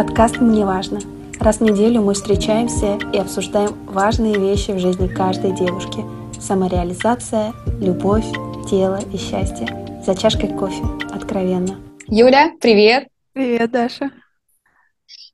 Подкаст 0.00 0.38
«Мне 0.40 0.64
важно». 0.64 0.98
Раз 1.40 1.58
в 1.58 1.60
неделю 1.60 2.00
мы 2.00 2.14
встречаемся 2.14 2.98
и 3.12 3.18
обсуждаем 3.18 3.84
важные 3.84 4.38
вещи 4.38 4.70
в 4.70 4.78
жизни 4.78 5.06
каждой 5.06 5.54
девушки. 5.54 6.02
Самореализация, 6.40 7.52
любовь, 7.82 8.24
тело 8.70 8.98
и 9.12 9.18
счастье. 9.18 9.68
За 10.02 10.16
чашкой 10.16 10.56
кофе. 10.56 10.82
Откровенно. 11.12 11.78
Юля, 12.06 12.52
привет! 12.62 13.08
Привет, 13.34 13.72
Даша. 13.72 14.10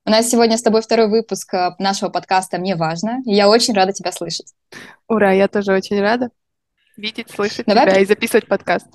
У 0.05 0.11
нас 0.11 0.29
сегодня 0.29 0.59
с 0.59 0.63
тобой 0.63 0.83
второй 0.83 1.09
выпуск 1.11 1.55
э, 1.55 1.77
нашего 1.79 2.11
подкаста 2.11 2.59
«Мне 2.59 2.75
важно», 2.75 3.23
и 3.25 3.35
я 3.35 3.49
очень 3.49 3.73
рада 3.73 3.93
тебя 3.93 4.11
слышать. 4.11 4.53
Ура, 5.07 5.31
я 5.31 5.47
тоже 5.47 5.75
очень 5.75 6.01
рада 6.01 6.31
видеть, 6.97 7.31
слышать 7.31 7.67
Давай 7.67 7.87
тебя 7.87 8.01
и 8.01 8.05
записывать 8.05 8.49
подкаст. 8.49 8.89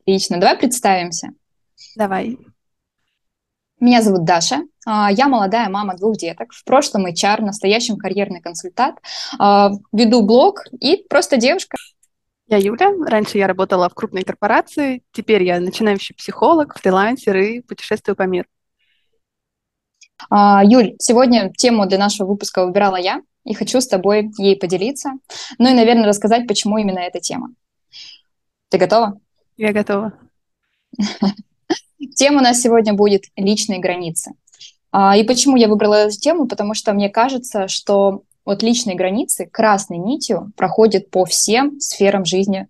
Отлично, 0.00 0.40
давай 0.40 0.56
представимся. 0.56 1.32
Давай. 1.96 2.38
Меня 3.80 4.02
зовут 4.02 4.24
Даша, 4.24 4.64
а, 4.86 5.10
я 5.12 5.28
молодая 5.28 5.68
мама 5.68 5.96
двух 5.96 6.16
деток, 6.16 6.52
в 6.52 6.64
прошлом 6.64 7.06
HR, 7.06 7.42
в 7.42 7.44
настоящем 7.44 7.96
карьерный 7.96 8.40
консультант, 8.40 8.98
а, 9.38 9.70
веду 9.92 10.22
блог 10.22 10.64
и 10.80 11.04
просто 11.08 11.36
девушка. 11.36 11.76
Я 12.48 12.56
Юля, 12.56 12.90
раньше 13.06 13.38
я 13.38 13.46
работала 13.46 13.88
в 13.88 13.94
крупной 13.94 14.24
корпорации, 14.24 15.04
теперь 15.12 15.44
я 15.44 15.60
начинающий 15.60 16.16
психолог, 16.16 16.76
фрилансер 16.76 17.36
и 17.36 17.60
путешествую 17.60 18.16
по 18.16 18.22
миру. 18.22 18.48
А, 20.28 20.64
Юль, 20.64 20.96
сегодня 20.98 21.52
тему 21.52 21.86
для 21.86 21.98
нашего 21.98 22.26
выпуска 22.26 22.66
выбирала 22.66 22.96
я, 22.96 23.20
и 23.44 23.54
хочу 23.54 23.80
с 23.80 23.86
тобой 23.86 24.30
ей 24.38 24.56
поделиться, 24.56 25.12
ну 25.58 25.70
и, 25.70 25.74
наверное, 25.74 26.06
рассказать, 26.06 26.48
почему 26.48 26.78
именно 26.78 26.98
эта 26.98 27.20
тема. 27.20 27.50
Ты 28.70 28.78
готова? 28.78 29.20
Я 29.56 29.72
готова. 29.72 30.14
Тема 32.14 32.40
у 32.40 32.42
нас 32.42 32.60
сегодня 32.60 32.94
будет 32.94 33.24
личные 33.36 33.80
границы. 33.80 34.32
А, 34.90 35.16
и 35.16 35.24
почему 35.24 35.56
я 35.56 35.68
выбрала 35.68 35.94
эту 35.94 36.18
тему? 36.18 36.46
Потому 36.46 36.74
что 36.74 36.92
мне 36.92 37.08
кажется, 37.08 37.68
что 37.68 38.22
вот 38.44 38.62
личные 38.62 38.96
границы 38.96 39.46
красной 39.46 39.98
нитью 39.98 40.52
проходят 40.56 41.10
по 41.10 41.24
всем 41.24 41.78
сферам 41.80 42.24
жизни 42.24 42.66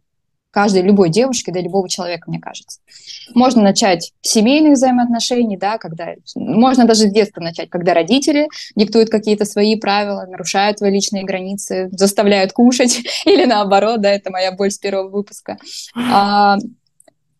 каждой, 0.50 0.82
любой 0.82 1.10
девушки, 1.10 1.50
да 1.50 1.60
любого 1.60 1.88
человека, 1.88 2.28
мне 2.28 2.40
кажется. 2.40 2.80
Можно 3.34 3.62
начать 3.62 4.12
с 4.22 4.30
семейных 4.30 4.72
взаимоотношений, 4.72 5.56
да, 5.56 5.78
когда 5.78 6.14
можно 6.34 6.84
даже 6.84 7.02
с 7.02 7.12
детства 7.12 7.40
начать, 7.40 7.70
когда 7.70 7.94
родители 7.94 8.48
диктуют 8.74 9.10
какие-то 9.10 9.44
свои 9.44 9.76
правила, 9.76 10.26
нарушают 10.28 10.78
твои 10.78 10.90
личные 10.90 11.24
границы, 11.24 11.88
заставляют 11.92 12.52
кушать 12.52 13.02
или 13.24 13.44
наоборот, 13.44 14.00
да, 14.00 14.10
это 14.10 14.32
моя 14.32 14.50
боль 14.50 14.70
с 14.70 14.78
первого 14.78 15.08
выпуска. 15.08 15.58
А, 15.94 16.56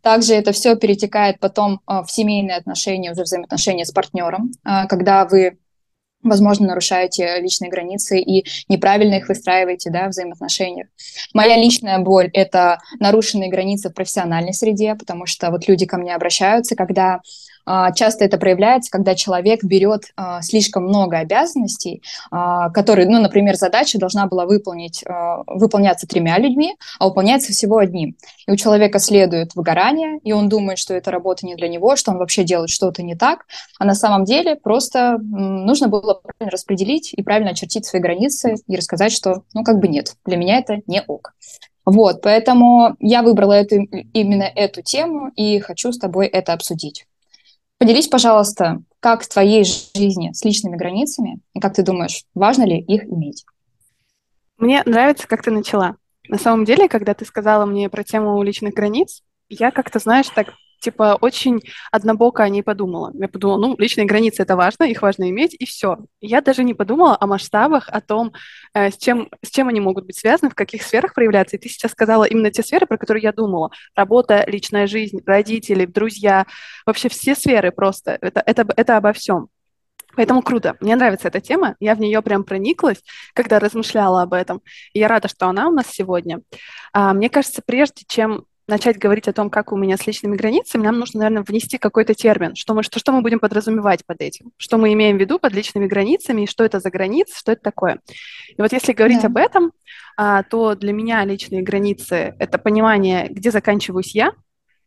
также 0.03 0.35
это 0.35 0.53
все 0.53 0.77
перетекает 0.77 1.41
потом 1.41 1.81
а, 1.87 2.03
в 2.03 2.11
семейные 2.11 2.57
отношения, 2.57 3.13
уже 3.13 3.23
взаимоотношения 3.23 3.85
с 3.85 3.93
партнером, 3.93 4.53
а, 4.65 4.87
когда 4.87 5.25
вы 5.25 5.59
возможно, 6.23 6.67
нарушаете 6.67 7.41
личные 7.41 7.71
границы 7.71 8.19
и 8.21 8.45
неправильно 8.69 9.15
их 9.15 9.29
выстраиваете 9.29 9.91
да, 9.91 10.07
в 10.07 10.11
взаимоотношениях. 10.11 10.89
Моя 11.33 11.57
личная 11.57 11.99
боль— 12.01 12.29
это 12.33 12.81
нарушенные 12.99 13.51
границы 13.51 13.91
в 13.91 13.95
профессиональной 13.95 14.53
среде, 14.53 14.95
потому 14.95 15.27
что 15.27 15.51
вот 15.51 15.69
люди 15.69 15.87
ко 15.87 15.97
мне 15.97 16.15
обращаются, 16.15 16.77
когда 16.77 17.21
часто 17.95 18.25
это 18.25 18.39
проявляется, 18.39 18.91
когда 18.91 19.15
человек 19.15 19.63
берет 19.63 20.13
а, 20.17 20.41
слишком 20.43 20.85
много 20.85 21.19
обязанностей, 21.19 22.03
а, 22.31 22.71
которые, 22.71 23.09
ну, 23.09 23.21
например, 23.21 23.57
задача 23.57 23.99
должна 23.99 24.27
была 24.27 24.47
выполнить, 24.47 25.05
выполняться 25.47 26.07
тремя 26.07 26.39
людьми, 26.39 26.77
а 26.99 27.09
выполняется 27.09 27.53
всего 27.53 27.79
одним. 27.79 28.17
И 28.47 28.51
у 28.51 28.57
человека 28.57 28.99
следует 28.99 29.55
выгорание, 29.55 30.19
и 30.23 30.33
он 30.33 30.49
думает, 30.49 30.79
что 30.79 30.95
эта 30.95 31.11
работа 31.11 31.47
не 31.47 31.55
для 31.57 31.69
него, 31.69 31.97
что 31.97 32.13
он 32.13 32.19
вообще 32.19 32.45
делает 32.45 32.71
что-то 32.71 33.03
не 33.03 33.15
так, 33.15 33.47
а 33.79 33.85
на 33.85 33.95
самом 33.95 34.25
деле 34.25 34.57
просто 34.57 35.19
нужно 35.19 35.89
было 35.89 36.15
правильно 36.15 36.51
распределить 36.51 37.13
и 37.13 37.23
правильно 37.23 37.51
очертить 37.51 37.87
свои 37.87 38.01
границы 38.01 38.57
и 38.67 38.77
рассказать, 38.77 39.13
что, 39.13 39.43
ну, 39.55 39.65
как 39.65 39.79
бы 39.79 39.89
нет, 39.89 40.15
для 40.25 40.37
меня 40.37 40.59
это 40.59 40.81
не 40.87 41.03
ок. 41.07 41.35
Вот, 41.85 42.21
поэтому 42.21 42.97
я 43.01 43.23
выбрала 43.23 43.55
эту, 43.55 43.77
именно 44.13 44.43
эту 44.43 44.83
тему 44.83 45.31
и 45.37 45.59
хочу 45.59 45.91
с 45.91 45.99
тобой 45.99 46.27
это 46.27 46.53
обсудить. 46.53 47.07
Поделись, 47.79 48.09
пожалуйста, 48.09 48.83
как 48.99 49.23
в 49.23 49.29
твоей 49.29 49.65
жизни 49.65 50.33
с 50.33 50.45
личными 50.45 50.77
границами, 50.77 51.39
и 51.55 51.61
как 51.61 51.75
ты 51.75 51.85
думаешь, 51.85 52.25
важно 52.35 52.65
ли 52.65 52.81
их 52.81 53.05
иметь? 53.05 53.45
Мне 54.57 54.83
нравится, 54.85 55.29
как 55.29 55.43
ты 55.43 55.53
начала. 55.53 55.97
На 56.29 56.39
самом 56.39 56.65
деле, 56.65 56.89
когда 56.89 57.15
ты 57.15 57.25
сказала 57.25 57.67
мне 57.67 57.89
про 57.89 58.03
тему 58.03 58.43
личных 58.43 58.75
границ, 58.75 59.23
я 59.49 59.71
как-то, 59.71 60.01
знаешь, 60.01 60.29
так 60.29 60.55
типа, 60.81 61.19
очень 61.21 61.61
однобоко 61.91 62.43
о 62.43 62.49
ней 62.49 62.63
подумала. 62.63 63.13
Я 63.15 63.29
подумала, 63.29 63.59
ну, 63.59 63.77
личные 63.79 64.07
границы– 64.07 64.43
это 64.45 64.57
важно, 64.57 64.85
их 64.85 65.03
важно 65.03 65.29
иметь, 65.31 65.55
и 65.59 65.67
все. 65.67 65.99
Я 66.21 66.41
даже 66.41 66.65
не 66.65 66.75
подумала 66.75 67.17
о 67.19 67.27
масштабах, 67.27 67.89
о 67.89 68.01
том, 68.01 68.33
э, 68.75 68.91
с, 68.91 68.97
чем, 68.97 69.29
с 69.45 69.51
чем 69.51 69.69
они 69.69 69.81
могут 69.81 70.07
быть 70.07 70.19
связаны, 70.19 70.51
в 70.51 70.55
каких 70.55 70.83
сферах 70.83 71.15
проявляться. 71.15 71.57
И 71.57 71.59
ты 71.59 71.69
сейчас 71.69 71.93
сказала 71.93 72.25
именно 72.25 72.51
те 72.51 72.63
сферы, 72.63 72.87
про 72.87 72.99
которые 72.99 73.23
я 73.23 73.33
думала. 73.33 73.71
Работа, 73.95 74.45
личная 74.47 74.87
жизнь, 74.87 75.21
родители, 75.27 75.87
друзья, 75.87 76.47
вообще 76.87 77.09
все 77.09 77.35
сферы 77.35 77.73
просто. 77.73 78.19
Это, 78.21 78.43
это, 78.45 78.67
это 78.77 78.97
обо 78.97 79.13
всем. 79.13 79.49
Поэтому 80.19 80.43
круто. 80.43 80.77
Мне 80.81 80.97
нравится 80.97 81.29
эта 81.29 81.41
тема. 81.41 81.77
Я 81.79 81.95
в 81.95 82.01
нее 82.01 82.23
прям 82.23 82.43
прониклась, 82.43 83.05
когда 83.35 83.61
размышляла 83.61 84.23
об 84.23 84.33
этом. 84.33 84.63
И 84.93 84.99
я 84.99 85.07
рада, 85.07 85.29
что 85.29 85.47
она 85.47 85.69
у 85.69 85.71
нас 85.71 85.87
сегодня. 85.89 86.41
А, 86.93 87.15
мне 87.15 87.31
кажется, 87.31 87.63
прежде 87.65 88.05
чем 88.05 88.45
начать 88.69 88.99
говорить 88.99 89.29
о 89.29 89.33
том, 89.33 89.51
как 89.51 89.73
у 89.73 89.77
меня 89.77 89.97
с 89.97 90.07
личными 90.07 90.37
границами, 90.37 90.83
нам 90.83 90.99
нужно, 90.99 91.21
наверное, 91.21 91.43
внести 91.43 91.79
какой-то 91.79 92.15
термин, 92.15 92.55
что 92.55 92.75
мы, 92.75 92.83
что, 92.83 92.99
что 92.99 93.13
мы 93.13 93.23
будем 93.23 93.41
подразумевать 93.41 94.05
под 94.07 94.21
этим, 94.21 94.53
что 94.57 94.77
мы 94.77 94.93
имеем 94.93 95.17
в 95.17 95.21
виду 95.21 95.39
под 95.39 95.53
личными 95.53 95.87
границами, 95.87 96.43
и 96.43 96.47
что 96.47 96.65
это 96.65 96.79
за 96.79 96.91
границы, 96.91 97.37
что 97.37 97.53
это 97.53 97.63
такое. 97.63 98.01
И 98.49 98.61
вот 98.61 98.73
если 98.73 98.93
говорить 98.93 99.23
да. 99.23 99.29
об 99.29 99.37
этом, 99.37 99.73
а, 100.17 100.43
то 100.43 100.75
для 100.75 100.93
меня 100.93 101.25
личные 101.25 101.63
границы— 101.63 102.35
это 102.39 102.59
понимание, 102.59 103.29
где 103.31 103.51
заканчиваюсь 103.51 104.15
я, 104.15 104.33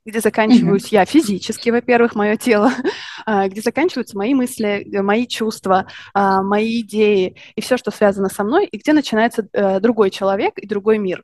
где 0.06 0.20
заканчиваюсь 0.20 0.86
mm-hmm. 0.86 0.96
я 0.96 1.06
физически, 1.06 1.70
во-первых, 1.70 2.16
мое 2.16 2.36
тело, 2.36 2.72
а, 3.26 3.48
где 3.48 3.62
заканчиваются 3.62 4.18
мои 4.18 4.34
мысли, 4.34 4.86
мои 5.02 5.28
чувства, 5.28 5.88
а, 6.14 6.42
мои 6.42 6.82
идеи 6.82 7.36
и 7.56 7.62
все, 7.62 7.78
что 7.78 7.92
связано 7.92 8.30
со 8.30 8.44
мной, 8.44 8.66
и 8.66 8.78
где 8.78 8.94
начинается 8.94 9.48
э, 9.54 9.80
другой 9.80 10.10
человек 10.10 10.58
и 10.58 10.68
другой 10.68 10.98
мир. 10.98 11.24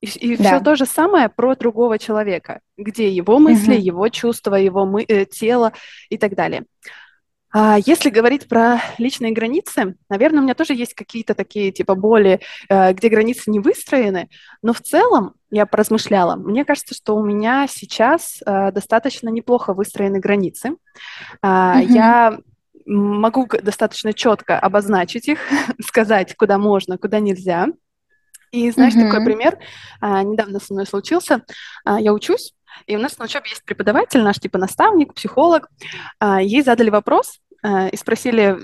И, 0.00 0.06
и 0.06 0.36
да. 0.36 0.44
все 0.44 0.60
то 0.60 0.76
же 0.76 0.84
самое 0.84 1.28
про 1.28 1.54
другого 1.54 1.98
человека, 1.98 2.60
где 2.76 3.10
его 3.10 3.38
мысли, 3.38 3.74
угу. 3.74 3.82
его 3.82 4.08
чувства, 4.08 4.56
его 4.56 4.84
мы, 4.84 5.04
э, 5.08 5.24
тело 5.24 5.72
и 6.10 6.18
так 6.18 6.34
далее. 6.34 6.64
А 7.58 7.78
если 7.86 8.10
говорить 8.10 8.48
про 8.48 8.82
личные 8.98 9.32
границы, 9.32 9.96
наверное, 10.10 10.40
у 10.40 10.42
меня 10.42 10.54
тоже 10.54 10.74
есть 10.74 10.92
какие-то 10.92 11.34
такие 11.34 11.72
типа 11.72 11.94
боли, 11.94 12.40
э, 12.68 12.92
где 12.92 13.08
границы 13.08 13.50
не 13.50 13.60
выстроены, 13.60 14.28
но 14.60 14.74
в 14.74 14.82
целом 14.82 15.34
я 15.50 15.64
поразмышляла. 15.64 16.36
Мне 16.36 16.66
кажется, 16.66 16.94
что 16.94 17.16
у 17.16 17.24
меня 17.24 17.66
сейчас 17.66 18.42
э, 18.44 18.72
достаточно 18.72 19.30
неплохо 19.30 19.72
выстроены 19.72 20.18
границы. 20.18 20.76
Э, 21.42 21.80
угу. 21.80 21.92
Я 21.94 22.38
могу 22.84 23.46
достаточно 23.46 24.12
четко 24.12 24.58
обозначить 24.58 25.28
их, 25.28 25.38
сказать, 25.80 26.36
куда 26.36 26.58
можно, 26.58 26.98
куда 26.98 27.20
нельзя. 27.20 27.68
И 28.56 28.70
знаешь, 28.70 28.94
mm-hmm. 28.94 29.10
такой 29.10 29.24
пример 29.24 29.58
а, 30.00 30.22
недавно 30.22 30.60
со 30.60 30.72
мной 30.72 30.86
случился. 30.86 31.42
А, 31.84 32.00
я 32.00 32.14
учусь, 32.14 32.54
и 32.86 32.96
у 32.96 32.98
нас 32.98 33.18
на 33.18 33.26
учебе 33.26 33.50
есть 33.50 33.64
преподаватель, 33.64 34.22
наш 34.22 34.38
типа 34.38 34.58
наставник, 34.58 35.12
психолог. 35.12 35.68
А, 36.18 36.40
ей 36.40 36.62
задали 36.62 36.88
вопрос 36.88 37.38
а, 37.62 37.88
и 37.88 37.96
спросили, 37.96 38.58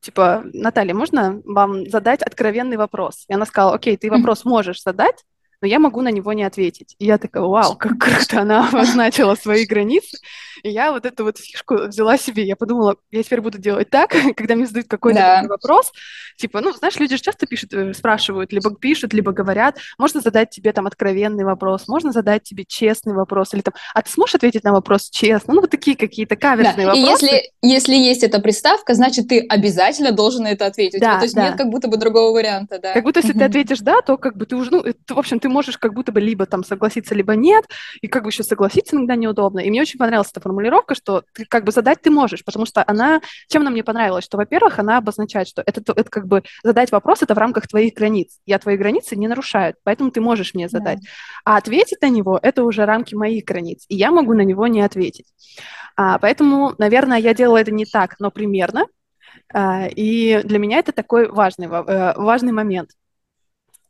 типа, 0.00 0.44
Наталья, 0.54 0.94
можно 0.94 1.42
вам 1.44 1.88
задать 1.90 2.22
откровенный 2.22 2.78
вопрос? 2.78 3.24
И 3.28 3.34
она 3.34 3.44
сказала, 3.44 3.74
окей, 3.74 3.98
ты 3.98 4.10
вопрос 4.10 4.46
можешь 4.46 4.82
задать, 4.82 5.22
но 5.64 5.68
я 5.68 5.78
могу 5.78 6.02
на 6.02 6.10
него 6.10 6.34
не 6.34 6.42
ответить. 6.42 6.94
И 6.98 7.06
я 7.06 7.16
такая, 7.16 7.42
вау, 7.42 7.74
как 7.74 7.98
круто 7.98 8.42
она 8.42 8.68
обозначила 8.68 9.34
свои 9.34 9.64
границы. 9.64 10.18
И 10.62 10.68
я 10.68 10.92
вот 10.92 11.06
эту 11.06 11.24
вот 11.24 11.38
фишку 11.38 11.86
взяла 11.86 12.18
себе, 12.18 12.44
я 12.44 12.54
подумала, 12.54 12.96
я 13.10 13.22
теперь 13.22 13.40
буду 13.40 13.56
делать 13.56 13.88
так, 13.88 14.14
когда 14.36 14.56
мне 14.56 14.66
задают 14.66 14.88
какой-то 14.88 15.18
да. 15.18 15.44
вопрос, 15.48 15.90
типа, 16.36 16.60
ну, 16.60 16.72
знаешь, 16.72 16.96
люди 16.96 17.16
же 17.16 17.22
часто 17.22 17.46
пишут, 17.46 17.72
э, 17.72 17.94
спрашивают, 17.94 18.52
либо 18.52 18.74
пишут, 18.74 19.14
либо 19.14 19.32
говорят, 19.32 19.78
можно 19.98 20.20
задать 20.20 20.50
тебе 20.50 20.72
там 20.72 20.86
откровенный 20.86 21.44
вопрос, 21.44 21.88
можно 21.88 22.12
задать 22.12 22.42
тебе 22.42 22.64
честный 22.66 23.14
вопрос, 23.14 23.54
или 23.54 23.62
там, 23.62 23.74
а 23.94 24.02
ты 24.02 24.10
сможешь 24.10 24.34
ответить 24.34 24.64
на 24.64 24.72
вопрос 24.72 25.08
честно? 25.10 25.54
Ну, 25.54 25.60
вот 25.62 25.70
такие 25.70 25.96
какие-то 25.96 26.36
каверсные 26.36 26.86
да. 26.86 26.94
вопросы. 26.94 27.00
И 27.00 27.10
если, 27.10 27.50
если 27.62 27.94
есть 27.94 28.22
эта 28.22 28.38
приставка, 28.38 28.94
значит, 28.94 29.28
ты 29.28 29.40
обязательно 29.40 30.12
должен 30.12 30.42
на 30.42 30.48
это 30.48 30.66
ответить. 30.66 31.00
Да, 31.00 31.18
то 31.18 31.24
есть 31.24 31.34
да. 31.34 31.48
нет 31.48 31.56
как 31.56 31.68
будто 31.68 31.88
бы 31.88 31.96
другого 31.96 32.32
варианта, 32.32 32.78
да. 32.78 32.92
Как 32.92 33.04
будто 33.04 33.20
если 33.20 33.32
ты 33.32 33.44
ответишь 33.44 33.80
«да», 33.80 34.00
то 34.00 34.16
как 34.16 34.36
бы 34.36 34.46
ты 34.46 34.56
уже, 34.56 34.70
ну, 34.70 34.80
это, 34.80 35.14
в 35.14 35.18
общем, 35.18 35.38
ты 35.38 35.48
можешь 35.54 35.78
как 35.78 35.94
будто 35.94 36.12
бы 36.12 36.20
либо 36.20 36.44
там 36.46 36.64
согласиться, 36.64 37.14
либо 37.14 37.34
нет, 37.36 37.64
и 38.02 38.08
как 38.08 38.24
бы 38.24 38.30
еще 38.30 38.42
согласиться 38.42 38.96
иногда 38.96 39.16
неудобно. 39.16 39.60
И 39.60 39.70
мне 39.70 39.80
очень 39.80 39.98
понравилась 39.98 40.30
эта 40.30 40.40
формулировка, 40.40 40.94
что 40.94 41.22
ты 41.32 41.44
как 41.46 41.64
бы 41.64 41.72
задать 41.72 42.02
ты 42.02 42.10
можешь, 42.10 42.44
потому 42.44 42.66
что 42.66 42.84
она, 42.86 43.20
чем 43.48 43.62
она 43.62 43.70
мне 43.70 43.84
понравилась, 43.84 44.24
что, 44.24 44.36
во-первых, 44.36 44.78
она 44.78 44.98
обозначает, 44.98 45.48
что 45.48 45.62
это, 45.64 45.80
это 45.96 46.10
как 46.10 46.26
бы 46.26 46.42
задать 46.62 46.92
вопрос, 46.92 47.22
это 47.22 47.34
в 47.34 47.38
рамках 47.38 47.68
твоих 47.68 47.94
границ. 47.94 48.38
Я 48.46 48.58
твои 48.58 48.76
границы 48.76 49.16
не 49.16 49.28
нарушаю, 49.28 49.74
поэтому 49.84 50.10
ты 50.10 50.20
можешь 50.20 50.54
мне 50.54 50.68
задать. 50.68 51.00
Да. 51.00 51.08
А 51.44 51.56
ответить 51.56 52.02
на 52.02 52.08
него, 52.08 52.38
это 52.42 52.64
уже 52.64 52.84
рамки 52.84 53.14
моих 53.14 53.44
границ, 53.44 53.84
и 53.88 53.96
я 53.96 54.10
могу 54.10 54.34
на 54.34 54.42
него 54.42 54.66
не 54.66 54.82
ответить. 54.82 55.26
А, 55.96 56.18
поэтому, 56.18 56.74
наверное, 56.78 57.18
я 57.18 57.34
делала 57.34 57.58
это 57.58 57.70
не 57.70 57.84
так, 57.84 58.16
но 58.18 58.30
примерно, 58.30 58.86
а, 59.52 59.86
и 59.86 60.42
для 60.42 60.58
меня 60.58 60.78
это 60.78 60.92
такой 60.92 61.28
важный, 61.28 61.66
э, 61.66 62.14
важный 62.16 62.52
момент 62.52 62.90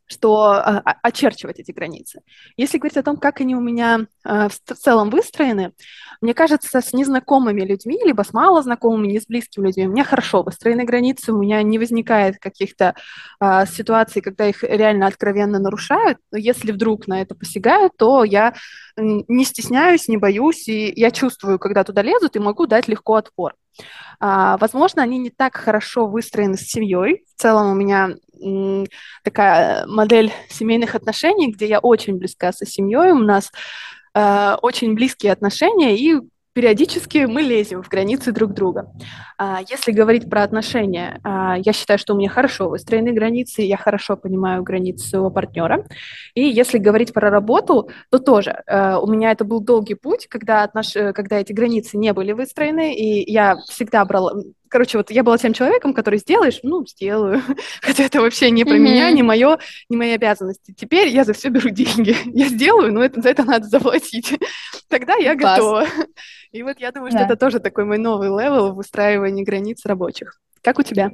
что 0.07 0.53
а, 0.53 0.83
очерчивать 1.03 1.61
эти 1.61 1.73
границы. 1.73 2.21
Если 2.57 2.79
говорить 2.79 2.99
о 2.99 3.03
том, 3.03 3.17
как 3.17 3.41
они 3.41 3.55
у 3.55 3.61
меня 3.61 4.07
а, 4.23 4.49
в 4.49 4.59
целом 4.75 5.11
выстроены, 5.11 5.73
мне 6.21 6.35
кажется, 6.35 6.81
с 6.81 6.93
незнакомыми 6.93 7.63
людьми, 7.63 7.99
либо 8.05 8.23
с 8.23 8.33
мало 8.33 8.63
знакомыми, 8.63 9.09
не 9.09 9.21
с 9.21 9.27
близкими 9.27 9.67
людьми, 9.67 9.87
у 9.87 9.93
меня 9.93 10.05
хорошо 10.05 10.43
выстроены 10.43 10.85
границы, 10.85 11.33
у 11.33 11.39
меня 11.39 11.63
не 11.63 11.79
возникает 11.79 12.39
каких-то 12.39 12.95
а, 13.41 13.67
ситуаций, 13.67 14.21
когда 14.21 14.47
их 14.47 14.63
реально 14.63 15.07
откровенно 15.07 15.59
нарушают. 15.59 16.19
Но 16.31 16.39
если 16.39 16.73
вдруг 16.73 17.07
на 17.07 17.23
это 17.23 17.35
посягают, 17.35 17.93
то 17.97 18.25
я 18.25 18.55
не 18.97 19.45
стесняюсь, 19.45 20.09
не 20.09 20.19
боюсь, 20.19 20.69
и 20.69 20.93
я 20.95 21.11
чувствую, 21.11 21.59
когда 21.59 21.83
туда 21.83 22.03
лезут, 22.03 22.37
и 22.37 22.41
могу 22.41 22.67
дать 22.67 22.89
легко 22.89 23.15
отпор. 23.15 23.55
А, 24.21 24.57
возможно, 24.59 25.03
они 25.03 25.19
не 25.19 25.31
так 25.31 25.57
хорошо 25.57 26.07
выстроены 26.07 26.57
с 26.57 26.63
семьей. 26.63 27.25
В 27.37 27.41
целом 27.41 27.73
у 27.73 27.75
меня 27.75 28.11
такая 29.23 29.87
модель 29.87 30.33
семейных 30.49 30.95
отношений, 30.95 31.53
где 31.53 31.67
я 31.67 31.79
очень 31.79 32.17
близка 32.17 32.53
со 32.53 32.67
семьей, 32.67 33.13
у 33.13 33.19
нас 33.19 33.51
э, 34.15 34.57
очень 34.63 34.95
близкие 34.95 35.33
отношения, 35.33 35.97
и 35.97 36.21
периодически 36.55 37.27
мы 37.27 37.43
лезем 37.43 37.83
в 37.83 37.89
границы 37.89 38.33
друг 38.33 38.55
друга. 38.55 38.91
А, 39.37 39.61
если 39.69 39.93
говорить 39.93 40.31
про 40.31 40.45
отношения, 40.45 41.21
а, 41.25 41.57
я 41.59 41.73
считаю, 41.73 41.99
что 41.99 42.15
у 42.15 42.17
меня 42.17 42.31
хорошо 42.31 42.69
выстроены 42.69 43.13
границы, 43.13 43.63
я 43.63 43.77
хорошо 43.77 44.17
понимаю 44.17 44.63
границы 44.63 45.09
своего 45.09 45.31
партнера. 45.31 45.85
И 46.35 46.43
если 46.43 46.79
говорить 46.79 47.13
про 47.13 47.29
работу, 47.29 47.91
то 48.11 48.19
тоже 48.19 48.63
э, 48.67 48.97
у 48.97 49.07
меня 49.09 49.33
это 49.33 49.45
был 49.45 49.61
долгий 49.61 49.95
путь, 49.95 50.29
когда, 50.29 50.63
отнош... 50.63 50.93
когда 50.93 51.41
эти 51.41 51.53
границы 51.53 51.99
не 51.99 52.13
были 52.13 52.33
выстроены, 52.33 52.95
и 52.95 53.31
я 53.31 53.57
всегда 53.69 54.05
брала, 54.05 54.35
короче, 54.75 54.99
вот 54.99 55.13
я 55.13 55.23
была 55.23 55.39
тем 55.39 55.53
человеком, 55.53 55.95
который 55.95 56.19
сделаешь, 56.19 56.59
ну, 56.65 56.85
сделаю. 56.85 57.41
Хотя 57.81 58.03
это 58.03 58.21
вообще 58.21 58.51
не 58.51 58.65
про 58.65 58.75
mm-hmm. 58.75 58.79
меня, 58.81 59.09
не 59.13 59.23
мое, 59.23 59.61
не 59.89 59.97
мои 59.97 60.11
обязанности. 60.11 60.75
Теперь 60.77 61.07
я 61.11 61.23
за 61.23 61.33
все 61.33 61.49
беру 61.49 61.71
деньги. 61.71 62.17
Я 62.25 62.49
сделаю, 62.49 62.93
но 62.93 63.05
это, 63.05 63.23
за 63.23 63.29
это 63.29 63.45
надо 63.45 63.69
заплатить. 63.69 64.37
Тогда 64.89 65.15
я 65.15 65.39
Класс. 65.39 65.59
готова. 65.59 65.87
И 66.51 66.65
вот 66.65 66.81
я 66.81 66.91
думаю, 66.91 67.13
да. 67.13 67.19
что 67.19 67.27
это 67.27 67.37
тоже 67.37 67.61
такой 67.61 67.85
мой 67.85 67.99
новый 67.99 68.29
level 68.31 68.73
в 68.73 68.75
выстраивании 68.75 69.45
границ 69.45 69.87
рабочих. 69.87 70.41
Как 70.61 70.81
у 70.81 70.83
тебя? 70.83 71.13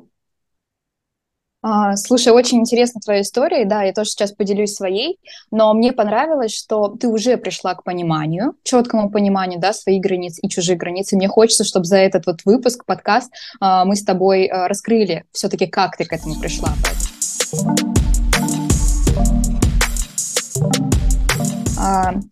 А, 1.62 1.96
слушай, 1.96 2.32
очень 2.32 2.58
интересна 2.58 3.00
твоя 3.00 3.20
история, 3.20 3.66
да, 3.66 3.82
я 3.82 3.92
тоже 3.92 4.10
сейчас 4.10 4.32
поделюсь 4.32 4.74
своей, 4.74 5.18
но 5.50 5.72
мне 5.74 5.92
понравилось, 5.92 6.56
что 6.56 6.88
ты 6.88 7.06
уже 7.08 7.36
пришла 7.36 7.74
к 7.74 7.84
пониманию, 7.84 8.54
четкому 8.62 9.10
пониманию, 9.10 9.60
да, 9.60 9.74
своих 9.74 10.00
границ 10.00 10.38
и 10.40 10.48
чужих 10.48 10.78
границ, 10.78 11.12
и 11.12 11.16
мне 11.16 11.28
хочется, 11.28 11.64
чтобы 11.64 11.84
за 11.84 11.98
этот 11.98 12.26
вот 12.26 12.40
выпуск, 12.46 12.86
подкаст, 12.86 13.30
а, 13.60 13.84
мы 13.84 13.96
с 13.96 14.02
тобой 14.02 14.46
а, 14.46 14.68
раскрыли 14.68 15.24
все-таки, 15.32 15.66
как 15.66 15.96
ты 15.98 16.06
к 16.06 16.12
этому 16.12 16.40
пришла. 16.40 16.70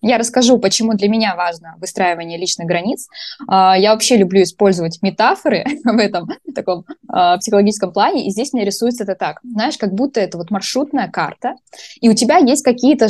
Я 0.02 0.18
расскажу, 0.18 0.58
почему 0.58 0.94
для 0.94 1.08
меня 1.08 1.34
важно 1.34 1.76
выстраивание 1.78 2.38
личных 2.38 2.66
границ. 2.66 3.08
А, 3.46 3.76
я 3.78 3.92
вообще 3.92 4.16
люблю 4.16 4.42
использовать 4.42 5.00
метафоры 5.02 5.64
в 5.84 5.98
этом 5.98 6.28
таком 6.54 6.84
а, 7.08 7.38
психологическом 7.38 7.92
плане, 7.92 8.26
и 8.26 8.30
здесь 8.30 8.52
мне 8.52 8.64
рисуется 8.64 9.04
это 9.04 9.14
так. 9.14 9.40
Знаешь, 9.42 9.78
как 9.78 9.92
будто 9.94 10.20
это 10.20 10.38
вот 10.38 10.50
маршрутная 10.50 11.08
карта, 11.08 11.54
и 12.00 12.08
у 12.08 12.14
тебя 12.14 12.38
есть 12.38 12.64
какие-то 12.64 13.08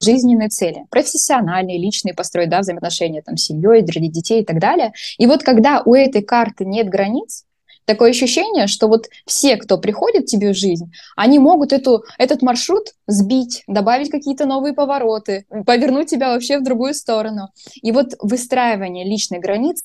жизненные 0.00 0.48
цели, 0.48 0.84
профессиональные, 0.90 1.78
личные 1.78 2.14
построить, 2.14 2.50
да, 2.50 2.60
взаимоотношения 2.60 3.22
там 3.22 3.36
с 3.36 3.44
семьей, 3.44 3.82
детей 3.82 4.42
и 4.42 4.44
так 4.44 4.58
далее. 4.58 4.92
И 5.18 5.26
вот 5.26 5.42
когда 5.42 5.82
у 5.84 5.94
этой 5.94 6.22
карты 6.22 6.64
нет 6.64 6.88
границ, 6.88 7.44
такое 7.86 8.10
ощущение, 8.10 8.66
что 8.66 8.88
вот 8.88 9.08
все, 9.24 9.56
кто 9.56 9.78
приходит 9.78 10.26
тебе 10.26 10.52
в 10.52 10.56
жизнь, 10.56 10.92
они 11.16 11.38
могут 11.38 11.72
эту, 11.72 12.04
этот 12.18 12.42
маршрут 12.42 12.88
сбить, 13.06 13.62
добавить 13.66 14.10
какие-то 14.10 14.44
новые 14.44 14.74
повороты, 14.74 15.46
повернуть 15.64 16.10
тебя 16.10 16.34
вообще 16.34 16.58
в 16.58 16.64
другую 16.64 16.92
сторону. 16.94 17.48
И 17.80 17.92
вот 17.92 18.14
выстраивание 18.20 19.04
личной 19.04 19.38
границ 19.38 19.82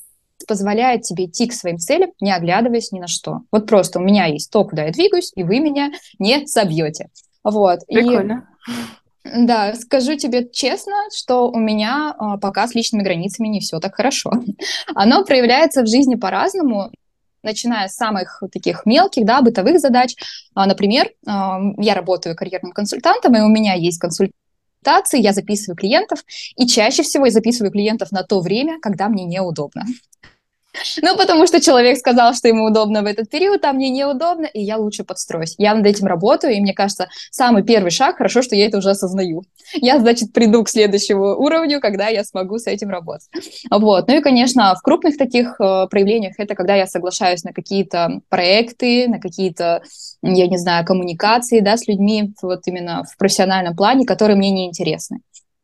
позволяет 0.47 1.03
тебе 1.03 1.25
идти 1.25 1.47
к 1.47 1.53
своим 1.53 1.77
целям, 1.77 2.11
не 2.19 2.33
оглядываясь 2.35 2.91
ни 2.91 2.99
на 2.99 3.07
что. 3.07 3.41
Вот 3.51 3.67
просто 3.67 3.99
у 3.99 4.01
меня 4.01 4.25
есть 4.25 4.51
то, 4.51 4.65
куда 4.65 4.85
я 4.85 4.91
двигаюсь, 4.91 5.31
и 5.35 5.43
вы 5.43 5.59
меня 5.59 5.91
не 6.19 6.45
собьете. 6.47 7.09
Вот. 7.43 7.85
Прикольно. 7.87 8.47
И... 8.67 8.81
Да, 9.23 9.75
скажу 9.75 10.15
тебе 10.15 10.49
честно, 10.49 10.95
что 11.15 11.49
у 11.49 11.57
меня 11.59 12.15
э, 12.19 12.39
пока 12.39 12.67
с 12.67 12.73
личными 12.73 13.03
границами 13.03 13.47
не 13.47 13.59
все 13.59 13.79
так 13.79 13.95
хорошо. 13.95 14.31
Оно 14.95 15.23
проявляется 15.23 15.83
в 15.83 15.87
жизни 15.87 16.15
по-разному, 16.15 16.91
начиная 17.43 17.87
с 17.87 17.95
самых 17.95 18.41
таких 18.51 18.85
мелких, 18.85 19.25
да, 19.25 19.41
бытовых 19.41 19.79
задач. 19.79 20.15
А, 20.53 20.65
например, 20.65 21.11
а, 21.25 21.59
я 21.77 21.93
работаю 21.93 22.35
карьерным 22.35 22.71
консультантом, 22.71 23.35
и 23.35 23.41
у 23.41 23.47
меня 23.47 23.73
есть 23.73 23.99
консультации, 23.99 25.21
я 25.21 25.33
записываю 25.33 25.75
клиентов, 25.75 26.23
и 26.55 26.67
чаще 26.67 27.03
всего 27.03 27.25
я 27.25 27.31
записываю 27.31 27.71
клиентов 27.71 28.11
на 28.11 28.23
то 28.23 28.41
время, 28.41 28.79
когда 28.81 29.09
мне 29.09 29.25
неудобно. 29.25 29.85
Ну, 31.01 31.17
потому 31.17 31.47
что 31.47 31.59
человек 31.61 31.97
сказал, 31.97 32.33
что 32.33 32.47
ему 32.47 32.65
удобно 32.65 33.01
в 33.01 33.05
этот 33.05 33.29
период, 33.29 33.63
а 33.65 33.73
мне 33.73 33.89
неудобно, 33.89 34.45
и 34.45 34.61
я 34.61 34.77
лучше 34.77 35.03
подстроюсь. 35.03 35.55
Я 35.57 35.75
над 35.75 35.85
этим 35.85 36.07
работаю, 36.07 36.53
и 36.53 36.61
мне 36.61 36.73
кажется, 36.73 37.09
самый 37.29 37.63
первый 37.63 37.91
шаг, 37.91 38.17
хорошо, 38.17 38.41
что 38.41 38.55
я 38.55 38.67
это 38.67 38.77
уже 38.77 38.91
осознаю. 38.91 39.43
Я, 39.73 39.99
значит, 39.99 40.31
приду 40.33 40.63
к 40.63 40.69
следующему 40.69 41.35
уровню, 41.35 41.81
когда 41.81 42.07
я 42.07 42.23
смогу 42.23 42.57
с 42.57 42.67
этим 42.67 42.89
работать. 42.89 43.29
Вот. 43.69 44.07
Ну 44.07 44.17
и, 44.17 44.21
конечно, 44.21 44.73
в 44.75 44.81
крупных 44.81 45.17
таких 45.17 45.59
э, 45.59 45.87
проявлениях 45.89 46.35
это 46.37 46.55
когда 46.55 46.75
я 46.75 46.87
соглашаюсь 46.87 47.43
на 47.43 47.53
какие-то 47.53 48.21
проекты, 48.29 49.07
на 49.07 49.19
какие-то, 49.19 49.83
я 50.21 50.47
не 50.47 50.57
знаю, 50.57 50.85
коммуникации, 50.85 51.59
да, 51.59 51.77
с 51.77 51.87
людьми, 51.87 52.33
вот 52.41 52.61
именно 52.65 53.03
в 53.03 53.17
профессиональном 53.17 53.75
плане, 53.75 54.05
которые 54.05 54.37
мне 54.37 54.51
не 54.51 54.67
интересны. 54.67 55.19